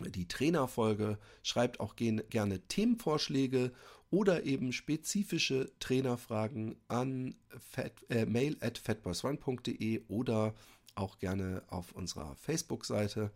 die 0.00 0.28
Trainerfolge, 0.28 1.18
schreibt 1.42 1.80
auch 1.80 1.96
gerne 1.96 2.60
Themenvorschläge 2.68 3.72
oder 4.10 4.44
eben 4.44 4.72
spezifische 4.72 5.70
Trainerfragen 5.78 6.76
an 6.88 7.34
fat, 7.70 7.92
äh, 8.08 8.26
mail 8.26 8.56
at 8.60 8.78
fatboysrun.de 8.78 10.02
oder 10.08 10.54
auch 10.94 11.18
gerne 11.18 11.62
auf 11.68 11.92
unserer 11.92 12.34
Facebook-Seite 12.36 13.30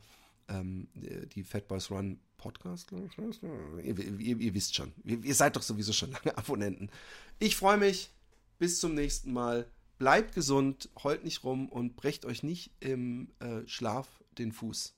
ähm, 0.49 0.89
die 0.95 1.45
Fat 1.45 1.65
Run 1.91 2.19
Podcast, 2.37 2.91
ihr, 2.93 3.99
ihr, 4.19 4.39
ihr, 4.39 4.55
wisst 4.55 4.75
schon. 4.75 4.93
Ihr 5.05 5.35
seid 5.35 5.57
doch 5.57 5.63
sowieso 5.63 5.93
schon 5.93 6.11
lange 6.25 6.37
Abonnenten. 6.37 6.91
Ich 7.39 7.57
freue 7.57 7.77
mich. 7.77 8.11
Bis 8.59 8.81
zum 8.81 8.95
nächsten 8.95 9.33
Mal. 9.33 9.71
Bleibt 10.01 10.35
gesund, 10.35 10.89
heult 11.05 11.25
nicht 11.25 11.45
rum 11.45 11.69
und 11.69 11.95
brecht 11.95 12.25
euch 12.25 12.43
nicht 12.43 12.73
im 12.81 13.35
äh, 13.39 13.67
Schlaf 13.67 14.25
den 14.39 14.51
Fuß. 14.51 14.95